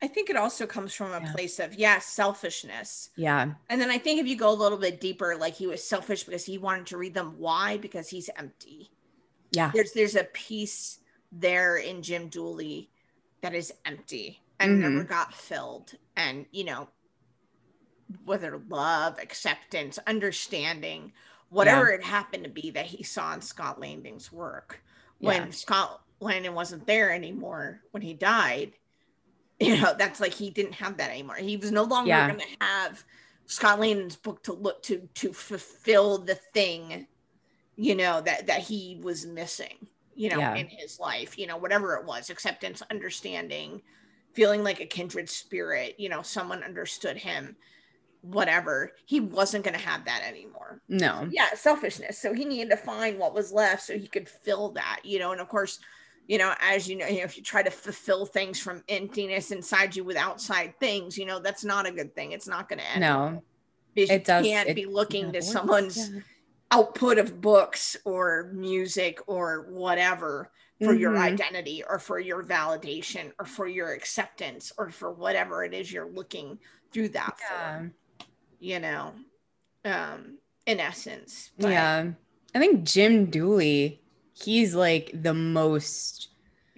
I 0.01 0.07
think 0.07 0.29
it 0.29 0.35
also 0.35 0.67
comes 0.67 0.93
from 0.93 1.13
a 1.13 1.21
yeah. 1.21 1.31
place 1.31 1.59
of 1.59 1.75
yeah, 1.75 1.99
selfishness. 1.99 3.09
Yeah. 3.15 3.53
And 3.69 3.79
then 3.79 3.89
I 3.89 3.97
think 3.97 4.19
if 4.19 4.27
you 4.27 4.35
go 4.35 4.49
a 4.49 4.51
little 4.51 4.77
bit 4.77 4.99
deeper 4.99 5.37
like 5.37 5.53
he 5.53 5.65
was 5.65 5.81
selfish 5.81 6.25
because 6.25 6.45
he 6.45 6.57
wanted 6.57 6.87
to 6.87 6.97
read 6.97 7.13
them 7.13 7.35
why 7.37 7.77
because 7.77 8.09
he's 8.09 8.29
empty 8.37 8.91
yeah 9.53 9.71
there's 9.73 9.93
there's 9.93 10.15
a 10.15 10.25
piece 10.25 10.99
there 11.31 11.77
in 11.77 12.01
jim 12.01 12.27
dooley 12.27 12.89
that 13.41 13.53
is 13.53 13.73
empty 13.85 14.41
and 14.59 14.71
mm-hmm. 14.71 14.95
never 14.95 15.03
got 15.03 15.33
filled 15.33 15.93
and 16.17 16.45
you 16.51 16.63
know 16.63 16.87
whether 18.25 18.61
love 18.69 19.17
acceptance 19.19 19.97
understanding 20.07 21.11
whatever 21.49 21.89
yeah. 21.89 21.95
it 21.95 22.03
happened 22.03 22.43
to 22.43 22.49
be 22.49 22.71
that 22.71 22.85
he 22.85 23.03
saw 23.03 23.33
in 23.33 23.41
scott 23.41 23.79
landon's 23.79 24.31
work 24.31 24.81
when 25.19 25.43
yeah. 25.43 25.49
scott 25.51 26.01
landon 26.19 26.53
wasn't 26.53 26.85
there 26.85 27.11
anymore 27.11 27.81
when 27.91 28.03
he 28.03 28.13
died 28.13 28.73
you 29.59 29.79
know 29.79 29.93
that's 29.97 30.19
like 30.19 30.33
he 30.33 30.49
didn't 30.49 30.73
have 30.73 30.97
that 30.97 31.11
anymore 31.11 31.35
he 31.35 31.57
was 31.57 31.71
no 31.71 31.83
longer 31.83 32.09
yeah. 32.09 32.27
going 32.27 32.39
to 32.39 32.65
have 32.65 33.03
scott 33.45 33.79
landon's 33.79 34.15
book 34.15 34.43
to 34.43 34.53
look 34.53 34.81
to 34.83 35.07
to 35.13 35.33
fulfill 35.33 36.17
the 36.17 36.35
thing 36.53 37.07
you 37.75 37.95
know 37.95 38.21
that 38.21 38.47
that 38.47 38.61
he 38.61 38.99
was 39.01 39.25
missing 39.25 39.87
you 40.15 40.29
know 40.29 40.37
yeah. 40.37 40.55
in 40.55 40.67
his 40.67 40.99
life 40.99 41.37
you 41.37 41.47
know 41.47 41.57
whatever 41.57 41.95
it 41.95 42.05
was 42.05 42.29
acceptance 42.29 42.81
understanding 42.91 43.81
feeling 44.33 44.63
like 44.63 44.79
a 44.79 44.85
kindred 44.85 45.29
spirit 45.29 45.95
you 45.97 46.09
know 46.09 46.21
someone 46.21 46.63
understood 46.63 47.17
him 47.17 47.55
whatever. 48.23 48.93
He 49.05 49.19
wasn't 49.19 49.65
going 49.65 49.77
to 49.77 49.85
have 49.85 50.05
that 50.05 50.23
anymore. 50.25 50.81
No. 50.87 51.27
Yeah 51.29 51.53
selfishness. 51.55 52.17
So 52.17 52.33
he 52.33 52.45
needed 52.45 52.69
to 52.71 52.77
find 52.77 53.19
what 53.19 53.33
was 53.33 53.51
left 53.51 53.83
so 53.83 53.97
he 53.97 54.07
could 54.07 54.27
fill 54.27 54.71
that 54.71 55.01
you 55.03 55.19
know 55.19 55.33
and 55.33 55.41
of 55.41 55.49
course 55.49 55.79
you 56.27 56.37
know 56.37 56.53
as 56.61 56.87
you 56.87 56.95
know, 56.95 57.05
you 57.05 57.17
know 57.17 57.25
if 57.25 57.37
you 57.37 57.43
try 57.43 57.61
to 57.61 57.69
fulfill 57.69 58.25
things 58.25 58.59
from 58.59 58.81
emptiness 58.87 59.51
inside 59.51 59.95
you 59.95 60.05
with 60.05 60.15
outside 60.15 60.73
things 60.79 61.17
you 61.17 61.25
know 61.25 61.39
that's 61.39 61.65
not 61.65 61.85
a 61.85 61.91
good 61.91 62.15
thing. 62.15 62.31
It's 62.31 62.47
not 62.47 62.69
going 62.69 62.79
to 62.79 62.89
end 62.91 63.01
no. 63.01 63.43
it 63.95 64.23
does, 64.23 64.45
can't 64.45 64.69
it, 64.69 64.75
be 64.75 64.85
looking 64.85 65.33
to 65.33 65.41
someone's 65.41 66.09
yeah 66.09 66.19
output 66.73 67.19
of 67.19 67.39
books 67.39 67.95
or 68.03 68.51
music 68.53 69.19
or 69.27 69.67
whatever 69.69 70.51
for 70.79 70.87
mm-hmm. 70.87 70.99
your 70.99 71.17
identity 71.17 71.83
or 71.87 71.99
for 71.99 72.19
your 72.19 72.43
validation 72.43 73.31
or 73.39 73.45
for 73.45 73.67
your 73.67 73.93
acceptance 73.93 74.73
or 74.77 74.89
for 74.89 75.11
whatever 75.11 75.63
it 75.63 75.73
is 75.73 75.91
you're 75.91 76.09
looking 76.09 76.57
through 76.91 77.09
that 77.09 77.37
yeah. 77.39 77.77
for 77.77 77.91
you 78.59 78.79
know 78.79 79.13
um 79.85 80.39
in 80.65 80.79
essence 80.79 81.51
but, 81.59 81.69
yeah 81.69 82.05
i 82.55 82.59
think 82.59 82.83
jim 82.83 83.25
dooley 83.25 84.01
he's 84.33 84.73
like 84.73 85.11
the 85.13 85.33
most 85.33 86.29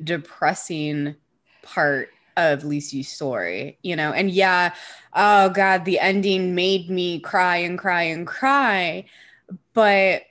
depressing 0.04 1.16
part 1.62 2.10
of 2.38 2.64
Lisey's 2.64 3.08
story, 3.08 3.80
you 3.82 3.96
know, 3.96 4.12
and 4.12 4.30
yeah, 4.30 4.74
oh 5.14 5.48
God, 5.50 5.86
the 5.86 6.00
ending 6.00 6.54
made 6.54 6.90
me 6.90 7.22
cry 7.22 7.56
and 7.56 7.80
cry 7.80 8.04
and 8.04 8.28
cry 8.28 9.06
but 9.74 10.24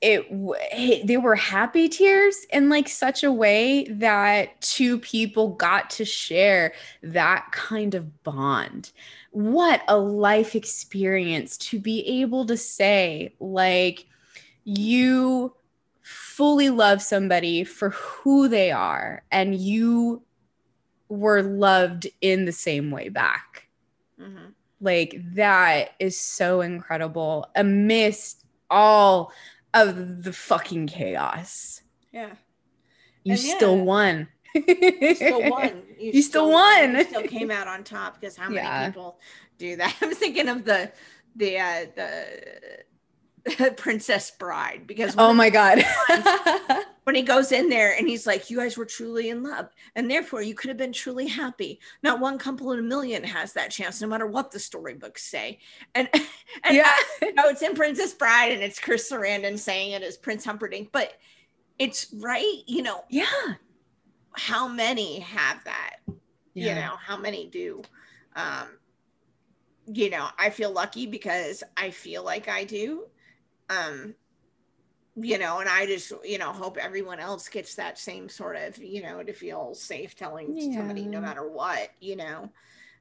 it 0.00 1.06
they 1.06 1.16
were 1.16 1.34
happy 1.34 1.88
tears 1.88 2.46
in 2.52 2.68
like 2.68 2.88
such 2.88 3.24
a 3.24 3.32
way 3.32 3.84
that 3.90 4.60
two 4.60 4.98
people 4.98 5.48
got 5.54 5.90
to 5.90 6.04
share 6.04 6.72
that 7.02 7.48
kind 7.50 7.94
of 7.94 8.22
bond 8.22 8.92
what 9.32 9.82
a 9.88 9.96
life 9.98 10.54
experience 10.54 11.56
to 11.56 11.80
be 11.80 12.06
able 12.22 12.46
to 12.46 12.56
say 12.56 13.34
like 13.40 14.06
you 14.64 15.52
fully 16.02 16.70
love 16.70 17.02
somebody 17.02 17.64
for 17.64 17.90
who 17.90 18.48
they 18.48 18.70
are 18.70 19.24
and 19.32 19.56
you 19.56 20.22
were 21.08 21.42
loved 21.42 22.06
in 22.20 22.44
the 22.44 22.52
same 22.52 22.90
way 22.90 23.08
back 23.08 23.66
mm-hmm. 24.20 24.50
Like 24.80 25.16
that 25.34 25.90
is 25.98 26.18
so 26.18 26.60
incredible 26.60 27.46
amidst 27.54 28.44
all 28.70 29.32
of 29.74 30.22
the 30.22 30.32
fucking 30.32 30.86
chaos. 30.86 31.82
Yeah. 32.12 32.30
You 33.24 33.32
and 33.32 33.40
still 33.40 33.76
yeah, 33.76 33.82
won. 33.82 34.28
you 34.54 35.14
still 35.14 35.42
won. 35.50 35.82
You, 35.98 36.12
you 36.12 36.22
still, 36.22 36.22
still, 36.22 36.50
won. 36.52 36.94
You 36.94 37.04
still 37.04 37.22
came 37.28 37.50
out 37.50 37.66
on 37.66 37.84
top 37.84 38.20
because 38.20 38.36
how 38.36 38.48
many 38.48 38.66
yeah. 38.66 38.86
people 38.86 39.18
do 39.58 39.76
that? 39.76 39.96
I'm 40.02 40.14
thinking 40.14 40.48
of 40.48 40.64
the 40.64 40.90
the 41.36 41.58
uh, 41.58 41.86
the 41.94 42.84
Princess 43.76 44.30
Bride 44.32 44.86
because 44.86 45.14
oh 45.18 45.32
my 45.32 45.50
god 45.50 45.84
when 47.04 47.14
he 47.14 47.22
goes 47.22 47.52
in 47.52 47.68
there 47.68 47.96
and 47.96 48.08
he's 48.08 48.26
like 48.26 48.50
you 48.50 48.58
guys 48.58 48.76
were 48.76 48.84
truly 48.84 49.30
in 49.30 49.42
love 49.42 49.68
and 49.94 50.10
therefore 50.10 50.42
you 50.42 50.54
could 50.54 50.68
have 50.68 50.76
been 50.76 50.92
truly 50.92 51.26
happy 51.26 51.80
not 52.02 52.20
one 52.20 52.38
couple 52.38 52.72
in 52.72 52.78
a 52.78 52.82
million 52.82 53.24
has 53.24 53.52
that 53.52 53.70
chance 53.70 54.00
no 54.00 54.08
matter 54.08 54.26
what 54.26 54.50
the 54.50 54.58
storybooks 54.58 55.24
say 55.24 55.58
and 55.94 56.08
and 56.64 56.76
yeah 56.76 56.92
no 57.34 57.48
it's 57.48 57.62
in 57.62 57.74
Princess 57.74 58.12
Bride 58.12 58.52
and 58.52 58.62
it's 58.62 58.78
Chris 58.78 59.10
Sarandon 59.10 59.58
saying 59.58 59.92
it 59.92 60.02
as 60.02 60.16
Prince 60.16 60.44
Humperdinck 60.44 60.90
but 60.92 61.14
it's 61.78 62.12
right, 62.12 62.62
you 62.66 62.82
know. 62.82 63.04
Yeah. 63.08 63.26
How 64.32 64.68
many 64.68 65.20
have 65.20 65.62
that? 65.64 65.96
Yeah. 66.54 66.68
You 66.68 66.74
know, 66.74 66.96
how 66.96 67.16
many 67.16 67.46
do? 67.46 67.82
Um, 68.34 68.68
you 69.86 70.10
know, 70.10 70.28
I 70.38 70.50
feel 70.50 70.72
lucky 70.72 71.06
because 71.06 71.62
I 71.76 71.90
feel 71.90 72.24
like 72.24 72.48
I 72.48 72.64
do. 72.64 73.06
Um, 73.70 74.14
you 75.20 75.38
know, 75.38 75.58
and 75.58 75.68
I 75.68 75.86
just, 75.86 76.12
you 76.24 76.38
know, 76.38 76.52
hope 76.52 76.76
everyone 76.76 77.18
else 77.18 77.48
gets 77.48 77.74
that 77.74 77.98
same 77.98 78.28
sort 78.28 78.56
of, 78.56 78.78
you 78.78 79.02
know, 79.02 79.22
to 79.22 79.32
feel 79.32 79.74
safe 79.74 80.14
telling 80.14 80.56
yeah. 80.56 80.76
somebody 80.76 81.06
no 81.06 81.20
matter 81.20 81.48
what, 81.48 81.90
you 82.00 82.16
know, 82.16 82.50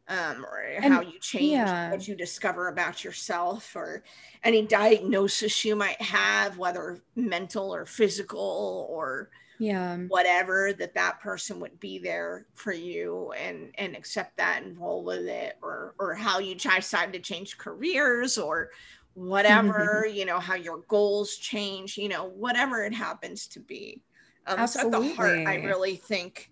um, 0.08 0.46
or 0.46 0.60
and, 0.60 0.94
how 0.94 1.02
you 1.02 1.20
change 1.20 1.52
yeah. 1.52 1.92
what 1.92 2.08
you 2.08 2.16
discover 2.16 2.70
about 2.70 3.04
yourself 3.04 3.76
or 3.76 4.04
any 4.44 4.66
diagnosis 4.66 5.64
you 5.66 5.76
might 5.76 6.02
have, 6.02 6.58
whether 6.58 7.02
mental 7.16 7.74
or 7.74 7.86
physical 7.86 8.88
or, 8.90 9.30
yeah 9.60 9.98
whatever 10.08 10.72
that 10.74 10.94
that 10.94 11.20
person 11.20 11.60
would 11.60 11.80
be 11.80 11.98
there 11.98 12.46
for 12.54 12.74
you 12.74 13.34
and 13.38 13.72
and 13.78 13.96
accept 13.96 14.38
that 14.38 14.62
and 14.64 14.78
roll 14.78 15.04
with 15.04 15.26
it 15.26 15.58
or 15.62 15.96
or 16.00 16.14
how 16.14 16.40
you 16.40 16.54
decide 16.54 17.12
to 17.12 17.20
change 17.20 17.58
careers 17.58 18.38
or 18.38 18.70
whatever 19.18 20.08
you 20.12 20.26
know 20.26 20.40
how 20.40 20.56
your 20.56 20.80
goals 20.88 21.36
change 21.38 21.98
you 21.98 22.10
know 22.10 22.26
whatever 22.26 22.84
it 22.84 22.94
happens 22.94 23.48
to 23.48 23.60
be 23.60 24.02
um 24.46 24.60
Absolutely. 24.60 24.92
so 24.92 24.98
at 24.98 25.10
the 25.10 25.16
heart 25.16 25.40
i 25.48 25.56
really 25.56 25.96
think 25.96 26.52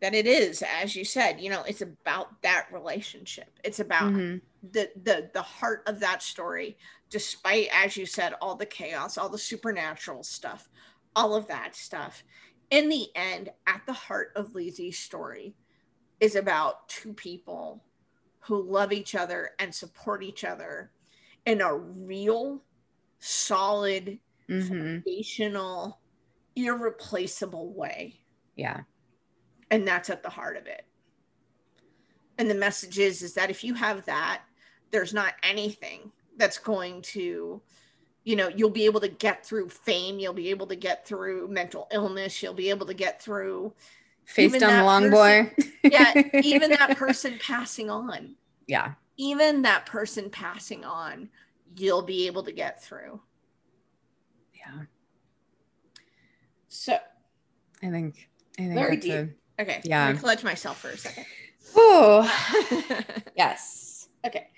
that 0.00 0.14
it 0.14 0.26
is 0.26 0.62
as 0.80 0.94
you 0.94 1.04
said 1.04 1.40
you 1.40 1.50
know 1.50 1.62
it's 1.64 1.82
about 1.82 2.40
that 2.42 2.66
relationship 2.72 3.58
it's 3.64 3.80
about 3.80 4.12
mm-hmm. 4.12 4.36
the 4.72 4.90
the 5.02 5.30
the 5.34 5.42
heart 5.42 5.82
of 5.86 5.98
that 6.00 6.22
story 6.22 6.76
despite 7.10 7.68
as 7.72 7.96
you 7.96 8.06
said 8.06 8.34
all 8.40 8.54
the 8.54 8.66
chaos 8.66 9.18
all 9.18 9.28
the 9.28 9.38
supernatural 9.38 10.22
stuff 10.22 10.68
all 11.16 11.34
of 11.34 11.48
that 11.48 11.74
stuff. 11.74 12.22
In 12.70 12.88
the 12.88 13.06
end, 13.16 13.48
at 13.66 13.80
the 13.86 13.92
heart 13.92 14.32
of 14.36 14.52
Lisey's 14.52 14.98
story 14.98 15.54
is 16.20 16.36
about 16.36 16.88
two 16.88 17.14
people 17.14 17.82
who 18.40 18.62
love 18.62 18.92
each 18.92 19.14
other 19.14 19.50
and 19.58 19.74
support 19.74 20.22
each 20.22 20.44
other 20.44 20.90
in 21.46 21.60
a 21.60 21.74
real, 21.74 22.62
solid, 23.18 24.18
mm-hmm. 24.48 24.68
foundational, 24.68 26.00
irreplaceable 26.54 27.72
way. 27.72 28.14
Yeah. 28.56 28.80
And 29.70 29.86
that's 29.86 30.10
at 30.10 30.22
the 30.22 30.30
heart 30.30 30.56
of 30.56 30.66
it. 30.66 30.84
And 32.38 32.50
the 32.50 32.54
message 32.54 32.98
is 32.98 33.22
is 33.22 33.34
that 33.34 33.50
if 33.50 33.64
you 33.64 33.74
have 33.74 34.04
that, 34.04 34.42
there's 34.90 35.14
not 35.14 35.34
anything 35.42 36.12
that's 36.36 36.58
going 36.58 37.00
to 37.02 37.60
you 38.24 38.36
know 38.36 38.48
you'll 38.48 38.68
be 38.68 38.84
able 38.84 39.00
to 39.00 39.08
get 39.08 39.46
through 39.46 39.68
fame 39.68 40.18
you'll 40.18 40.34
be 40.34 40.50
able 40.50 40.66
to 40.66 40.76
get 40.76 41.06
through 41.06 41.48
mental 41.48 41.88
illness 41.92 42.42
you'll 42.42 42.52
be 42.52 42.68
able 42.68 42.86
to 42.86 42.94
get 42.94 43.22
through 43.22 43.72
face 44.24 44.58
down 44.58 44.84
Longboy 44.84 45.50
yeah 45.82 46.12
even 46.42 46.70
that 46.70 46.96
person 46.98 47.38
passing 47.40 47.88
on 47.88 48.34
yeah 48.66 48.92
even 49.16 49.62
that 49.62 49.86
person 49.86 50.30
passing 50.30 50.84
on 50.84 51.28
you'll 51.76 52.02
be 52.02 52.26
able 52.26 52.42
to 52.42 52.52
get 52.52 52.82
through 52.82 53.20
yeah 54.54 54.82
so 56.68 56.96
i 57.82 57.90
think 57.90 58.28
i 58.58 58.62
think 58.62 58.74
very 58.74 58.96
deep 58.96 59.12
a, 59.12 59.62
okay 59.62 59.80
yeah 59.84 60.08
i 60.08 60.12
collect 60.12 60.44
myself 60.44 60.80
for 60.80 60.88
a 60.88 60.98
second 60.98 61.24
oh 61.76 62.22
yes 63.36 64.08
okay 64.24 64.48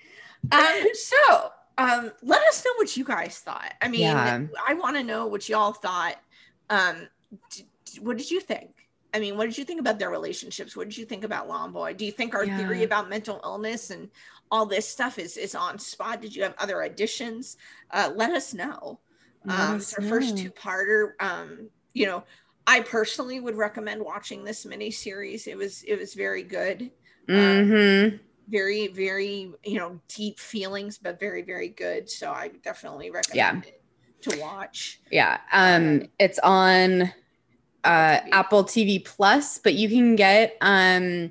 um 0.52 0.86
so 0.94 1.50
um, 1.78 2.10
let 2.22 2.42
us 2.48 2.64
know 2.64 2.72
what 2.76 2.96
you 2.96 3.04
guys 3.04 3.38
thought. 3.38 3.72
I 3.80 3.88
mean, 3.88 4.00
yeah. 4.00 4.40
I 4.66 4.74
want 4.74 4.96
to 4.96 5.04
know 5.04 5.26
what 5.28 5.48
y'all 5.48 5.72
thought. 5.72 6.16
Um, 6.68 7.08
d- 7.50 7.66
d- 7.84 8.00
what 8.00 8.18
did 8.18 8.30
you 8.30 8.40
think? 8.40 8.88
I 9.14 9.20
mean, 9.20 9.36
what 9.36 9.46
did 9.46 9.56
you 9.56 9.64
think 9.64 9.80
about 9.80 9.98
their 9.98 10.10
relationships? 10.10 10.76
What 10.76 10.88
did 10.88 10.98
you 10.98 11.04
think 11.04 11.22
about 11.22 11.48
Longboy? 11.48 11.96
Do 11.96 12.04
you 12.04 12.10
think 12.10 12.34
our 12.34 12.44
yeah. 12.44 12.58
theory 12.58 12.82
about 12.82 13.08
mental 13.08 13.40
illness 13.44 13.90
and 13.90 14.10
all 14.50 14.66
this 14.66 14.88
stuff 14.88 15.18
is 15.18 15.36
is 15.36 15.54
on 15.54 15.78
spot? 15.78 16.20
Did 16.20 16.34
you 16.34 16.42
have 16.42 16.54
other 16.58 16.82
additions? 16.82 17.56
Uh, 17.90 18.10
let 18.14 18.30
us 18.30 18.54
know. 18.54 19.00
Let 19.44 19.60
um, 19.60 19.76
us 19.76 19.94
our 19.94 20.02
know. 20.02 20.10
first 20.10 20.36
two 20.38 20.50
parter. 20.50 21.12
Um, 21.20 21.70
you 21.94 22.06
know, 22.06 22.24
I 22.66 22.80
personally 22.80 23.40
would 23.40 23.56
recommend 23.56 24.04
watching 24.04 24.44
this 24.44 24.66
mini 24.66 24.90
series. 24.90 25.46
It 25.46 25.56
was 25.56 25.82
it 25.84 25.98
was 25.98 26.14
very 26.14 26.42
good. 26.42 26.90
Um, 27.28 27.36
mm-hmm 27.36 28.16
very 28.48 28.88
very 28.88 29.52
you 29.64 29.78
know 29.78 30.00
deep 30.08 30.38
feelings 30.38 30.98
but 30.98 31.20
very 31.20 31.42
very 31.42 31.68
good 31.68 32.08
so 32.08 32.30
i 32.30 32.50
definitely 32.64 33.10
recommend 33.10 33.64
yeah. 33.64 33.70
it 33.70 33.82
to 34.22 34.40
watch 34.40 35.00
yeah 35.10 35.38
um 35.52 36.02
it's 36.18 36.38
on 36.40 37.02
uh 37.84 38.20
apple 38.32 38.64
tv 38.64 39.04
plus 39.04 39.58
but 39.58 39.74
you 39.74 39.88
can 39.88 40.16
get 40.16 40.56
um 40.60 41.30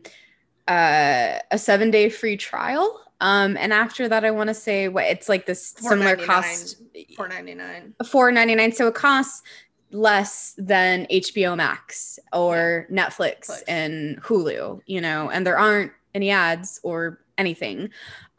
uh 0.68 1.40
a 1.52 1.58
seven 1.58 1.92
day 1.92 2.10
free 2.10 2.38
trial 2.38 3.02
um 3.22 3.58
and 3.58 3.74
after 3.74 4.08
that 4.08 4.24
i 4.24 4.32
want 4.32 4.48
to 4.48 4.54
say 4.54 4.88
what 4.88 5.06
it's 5.06 5.28
like 5.28 5.46
this 5.46 5.70
similar 5.80 6.16
cost 6.16 6.78
499 7.16 7.96
499 8.06 8.72
so 8.74 8.88
it 8.88 8.94
costs 8.94 9.44
less 9.92 10.54
than 10.58 11.06
hbo 11.08 11.56
max 11.56 12.20
or 12.34 12.88
yeah. 12.90 13.08
netflix 13.08 13.62
and 13.68 14.22
hulu 14.22 14.80
you 14.86 15.02
know 15.02 15.30
and 15.30 15.46
there 15.46 15.58
aren't 15.58 15.92
any 16.14 16.32
ads 16.32 16.80
or 16.84 17.20
anything. 17.38 17.90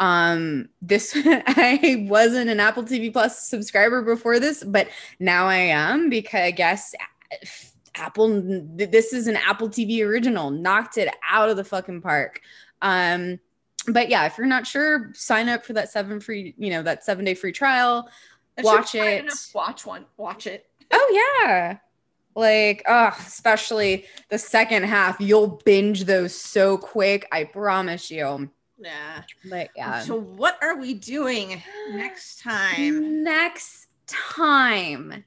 Um, 0.00 0.68
this 0.82 1.12
I 1.16 2.06
wasn't 2.08 2.50
an 2.50 2.60
Apple 2.60 2.82
TV 2.82 3.12
Plus 3.12 3.48
subscriber 3.48 4.02
before 4.02 4.38
this, 4.38 4.62
but 4.64 4.88
now 5.18 5.46
I 5.46 5.56
am 5.56 6.10
because 6.10 6.40
I 6.40 6.50
guess 6.50 6.94
Apple 7.94 8.42
this 8.74 9.12
is 9.12 9.26
an 9.26 9.36
Apple 9.36 9.68
TV 9.68 10.04
original, 10.04 10.50
knocked 10.50 10.98
it 10.98 11.08
out 11.28 11.48
of 11.48 11.56
the 11.56 11.64
fucking 11.64 12.02
park. 12.02 12.40
Um, 12.82 13.40
but 13.92 14.08
yeah, 14.08 14.26
if 14.26 14.38
you're 14.38 14.46
not 14.46 14.66
sure, 14.66 15.10
sign 15.14 15.48
up 15.48 15.64
for 15.64 15.72
that 15.74 15.90
seven 15.90 16.20
free, 16.20 16.54
you 16.58 16.70
know, 16.70 16.82
that 16.82 17.04
seven 17.04 17.24
day 17.24 17.34
free 17.34 17.52
trial. 17.52 18.08
watch 18.58 18.94
it. 18.94 19.30
Watch 19.54 19.86
one. 19.86 20.04
Watch 20.16 20.46
it. 20.46 20.66
Oh 20.90 21.40
yeah. 21.44 21.78
Like, 22.34 22.84
oh, 22.86 23.14
especially 23.18 24.04
the 24.28 24.38
second 24.38 24.84
half, 24.84 25.20
you'll 25.20 25.60
binge 25.64 26.04
those 26.04 26.34
so 26.34 26.78
quick. 26.78 27.26
I 27.32 27.44
promise 27.44 28.10
you. 28.10 28.50
Yeah. 28.78 29.22
But 29.50 29.70
yeah. 29.76 30.02
So 30.02 30.20
what 30.20 30.56
are 30.62 30.76
we 30.76 30.94
doing 30.94 31.60
next 31.90 32.40
time? 32.40 33.24
Next 33.24 33.88
time. 34.06 35.24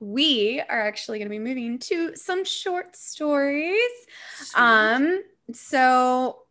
We 0.00 0.62
are 0.68 0.80
actually 0.80 1.18
going 1.18 1.28
to 1.28 1.30
be 1.30 1.40
moving 1.40 1.78
to 1.80 2.16
some 2.16 2.44
short 2.44 2.96
stories. 2.96 3.90
Sweet. 4.36 4.60
Um 4.60 5.22
so 5.52 6.42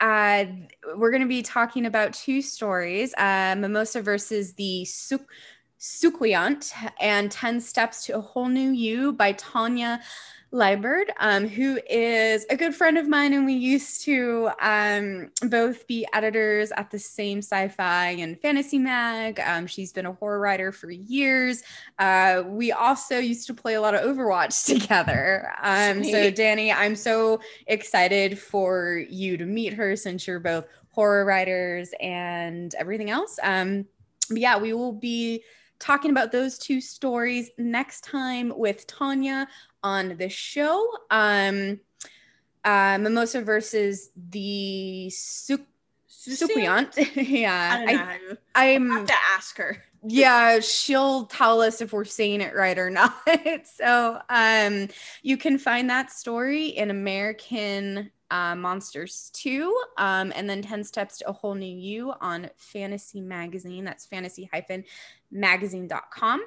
uh, 0.00 0.44
we're 0.96 1.10
going 1.10 1.22
to 1.22 1.28
be 1.28 1.42
talking 1.42 1.86
about 1.86 2.12
two 2.12 2.42
stories 2.42 3.14
uh, 3.16 3.54
Mimosa 3.56 4.02
versus 4.02 4.54
the 4.54 4.84
Suk- 4.84 5.30
Suquiant 5.78 6.72
and 7.00 7.30
10 7.30 7.60
Steps 7.60 8.06
to 8.06 8.16
a 8.16 8.20
Whole 8.20 8.48
New 8.48 8.70
You 8.70 9.12
by 9.12 9.34
Tonya 9.34 10.00
Liburd, 10.54 11.06
um, 11.18 11.48
who 11.48 11.80
is 11.90 12.46
a 12.48 12.56
good 12.56 12.76
friend 12.76 12.96
of 12.96 13.08
mine, 13.08 13.32
and 13.32 13.44
we 13.44 13.54
used 13.54 14.02
to 14.04 14.50
um, 14.60 15.32
both 15.42 15.84
be 15.88 16.06
editors 16.12 16.70
at 16.76 16.92
the 16.92 16.98
same 16.98 17.38
sci 17.38 17.68
fi 17.68 18.10
and 18.10 18.40
fantasy 18.40 18.78
mag. 18.78 19.40
Um, 19.40 19.66
she's 19.66 19.92
been 19.92 20.06
a 20.06 20.12
horror 20.12 20.38
writer 20.38 20.70
for 20.70 20.92
years. 20.92 21.64
Uh, 21.98 22.44
we 22.46 22.70
also 22.70 23.18
used 23.18 23.48
to 23.48 23.54
play 23.54 23.74
a 23.74 23.80
lot 23.80 23.96
of 23.96 24.02
Overwatch 24.02 24.64
together. 24.80 25.50
Um, 25.60 26.04
so, 26.04 26.30
Danny, 26.30 26.72
I'm 26.72 26.94
so 26.94 27.40
excited 27.66 28.38
for 28.38 29.04
you 29.10 29.36
to 29.36 29.44
meet 29.44 29.74
her 29.74 29.96
since 29.96 30.24
you're 30.24 30.38
both 30.38 30.66
horror 30.90 31.24
writers 31.24 31.92
and 32.00 32.72
everything 32.76 33.10
else. 33.10 33.40
Um, 33.42 33.86
yeah, 34.30 34.58
we 34.58 34.72
will 34.72 34.92
be 34.92 35.42
talking 35.84 36.10
about 36.10 36.32
those 36.32 36.56
two 36.56 36.80
stories 36.80 37.50
next 37.58 38.04
time 38.04 38.50
with 38.56 38.86
Tonya 38.86 39.46
on 39.82 40.16
the 40.16 40.30
show. 40.30 40.88
Um, 41.10 41.78
uh, 42.64 42.96
Mimosa 42.98 43.42
versus 43.42 44.10
the 44.30 45.10
Su- 45.10 45.66
Suquiant. 46.08 46.96
yeah. 47.28 48.16
I, 48.54 48.64
am 48.64 48.90
have 48.90 49.06
to 49.06 49.14
ask 49.36 49.58
her. 49.58 49.84
yeah, 50.02 50.60
she'll 50.60 51.26
tell 51.26 51.60
us 51.60 51.82
if 51.82 51.92
we're 51.92 52.06
saying 52.06 52.40
it 52.40 52.54
right 52.54 52.78
or 52.78 52.88
not. 52.90 53.14
so 53.64 54.18
um, 54.30 54.88
you 55.22 55.36
can 55.36 55.58
find 55.58 55.90
that 55.90 56.10
story 56.10 56.68
in 56.68 56.90
American 56.90 58.10
uh, 58.30 58.54
Monsters 58.54 59.30
2, 59.34 59.82
um, 59.96 60.32
and 60.34 60.48
then 60.48 60.62
10 60.62 60.84
Steps 60.84 61.18
to 61.18 61.28
a 61.28 61.32
Whole 61.32 61.54
New 61.54 61.66
You 61.66 62.12
on 62.20 62.50
Fantasy 62.56 63.20
Magazine. 63.20 63.84
That's 63.84 64.06
fantasy 64.06 64.48
magazine.com. 65.30 66.42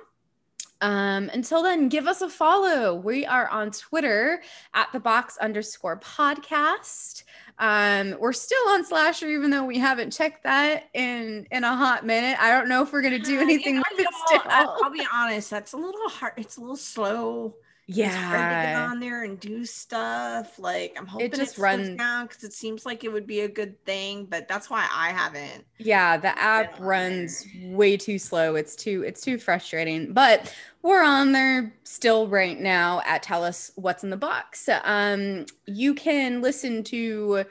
Um, 0.79 1.29
until 1.33 1.63
then, 1.63 1.89
give 1.89 2.07
us 2.07 2.21
a 2.21 2.29
follow. 2.29 2.93
We 2.93 3.25
are 3.25 3.47
on 3.47 3.71
Twitter 3.71 4.41
at 4.73 4.91
the 4.93 4.99
box 4.99 5.37
underscore 5.37 5.99
podcast. 5.99 7.23
Um, 7.57 8.15
we're 8.19 8.33
still 8.33 8.69
on 8.69 8.85
Slasher, 8.85 9.27
even 9.27 9.49
though 9.49 9.65
we 9.65 9.79
haven't 9.79 10.11
checked 10.11 10.43
that 10.43 10.89
in 10.93 11.47
in 11.51 11.63
a 11.63 11.75
hot 11.75 12.05
minute. 12.05 12.37
I 12.39 12.51
don't 12.51 12.69
know 12.69 12.83
if 12.83 12.93
we're 12.93 13.01
gonna 13.01 13.17
do 13.17 13.39
anything 13.41 13.75
yeah, 13.75 13.83
with 13.91 13.99
it 14.01 14.13
still. 14.27 14.41
I'll 14.45 14.91
be 14.91 15.05
honest, 15.11 15.49
that's 15.49 15.73
a 15.73 15.77
little 15.77 16.09
hard. 16.09 16.33
It's 16.37 16.57
a 16.57 16.61
little 16.61 16.75
slow 16.75 17.55
yeah 17.87 18.07
it's 18.07 18.15
hard 18.15 18.39
to 18.39 18.67
get 18.67 18.75
on 18.75 18.99
there 18.99 19.23
and 19.23 19.39
do 19.39 19.65
stuff 19.65 20.59
like 20.59 20.95
i'm 20.97 21.07
hoping 21.07 21.27
it 21.27 21.33
just 21.33 21.57
it 21.57 21.61
runs 21.61 21.89
down 21.97 22.27
because 22.27 22.43
it 22.43 22.53
seems 22.53 22.85
like 22.85 23.03
it 23.03 23.11
would 23.11 23.25
be 23.25 23.41
a 23.41 23.47
good 23.47 23.83
thing 23.85 24.25
but 24.25 24.47
that's 24.47 24.69
why 24.69 24.85
i 24.93 25.09
haven't 25.09 25.65
yeah 25.77 26.17
the 26.17 26.37
app 26.37 26.77
runs 26.79 27.43
there. 27.43 27.75
way 27.75 27.97
too 27.97 28.19
slow. 28.19 28.55
It's 28.55 28.75
too 28.75 29.03
it's 29.05 29.21
too 29.21 29.37
frustrating 29.37 30.13
but 30.13 30.53
we're 30.81 31.03
on 31.03 31.31
there 31.31 31.73
still 31.83 32.27
right 32.27 32.59
now 32.59 33.01
at 33.05 33.23
tell 33.23 33.43
us 33.43 33.71
what's 33.75 34.03
in 34.03 34.09
the 34.09 34.17
box. 34.17 34.69
Um 34.83 35.45
you 35.65 35.93
can 35.93 36.41
listen 36.41 36.83
to 36.85 37.45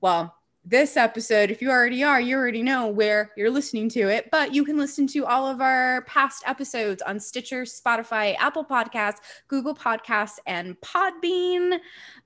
well 0.00 0.37
this 0.68 0.96
episode, 0.96 1.50
if 1.50 1.62
you 1.62 1.70
already 1.70 2.04
are, 2.04 2.20
you 2.20 2.36
already 2.36 2.62
know 2.62 2.88
where 2.88 3.32
you're 3.36 3.50
listening 3.50 3.88
to 3.90 4.08
it, 4.08 4.28
but 4.30 4.54
you 4.54 4.64
can 4.64 4.76
listen 4.76 5.06
to 5.08 5.24
all 5.24 5.46
of 5.46 5.60
our 5.60 6.02
past 6.02 6.42
episodes 6.46 7.00
on 7.02 7.18
Stitcher, 7.18 7.62
Spotify, 7.62 8.36
Apple 8.38 8.64
Podcasts, 8.64 9.18
Google 9.48 9.74
Podcasts, 9.74 10.38
and 10.46 10.78
Podbean. 10.80 11.78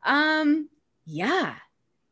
Um, 0.03 0.69
yeah, 1.07 1.55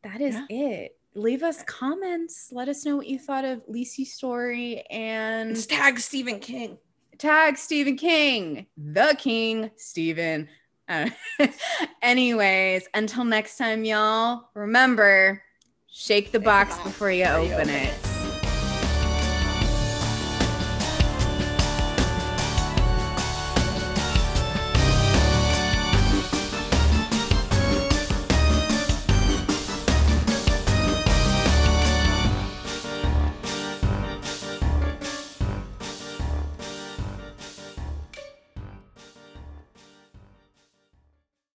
that 0.03 0.21
is 0.21 0.35
yeah. 0.49 0.57
it. 0.57 0.97
Leave 1.15 1.43
us 1.43 1.63
comments. 1.63 2.49
Let 2.53 2.69
us 2.69 2.85
know 2.85 2.95
what 2.95 3.07
you 3.07 3.19
thought 3.19 3.43
of 3.43 3.65
Lisey's 3.67 4.13
story 4.13 4.83
and 4.89 5.51
it's 5.51 5.65
tag 5.65 5.99
Stephen 5.99 6.39
King. 6.39 6.77
Tag 7.17 7.57
Stephen 7.57 7.97
King, 7.97 8.67
the 8.77 9.15
King, 9.19 9.69
Stephen. 9.75 10.47
Uh, 10.87 11.09
anyways, 12.01 12.87
until 12.93 13.25
next 13.25 13.57
time, 13.57 13.83
y'all, 13.83 14.49
remember 14.53 15.43
Shake 15.93 16.31
the 16.31 16.39
box 16.39 16.79
before 16.79 17.11
you 17.11 17.25
open 17.25 17.69
it. 17.69 18.10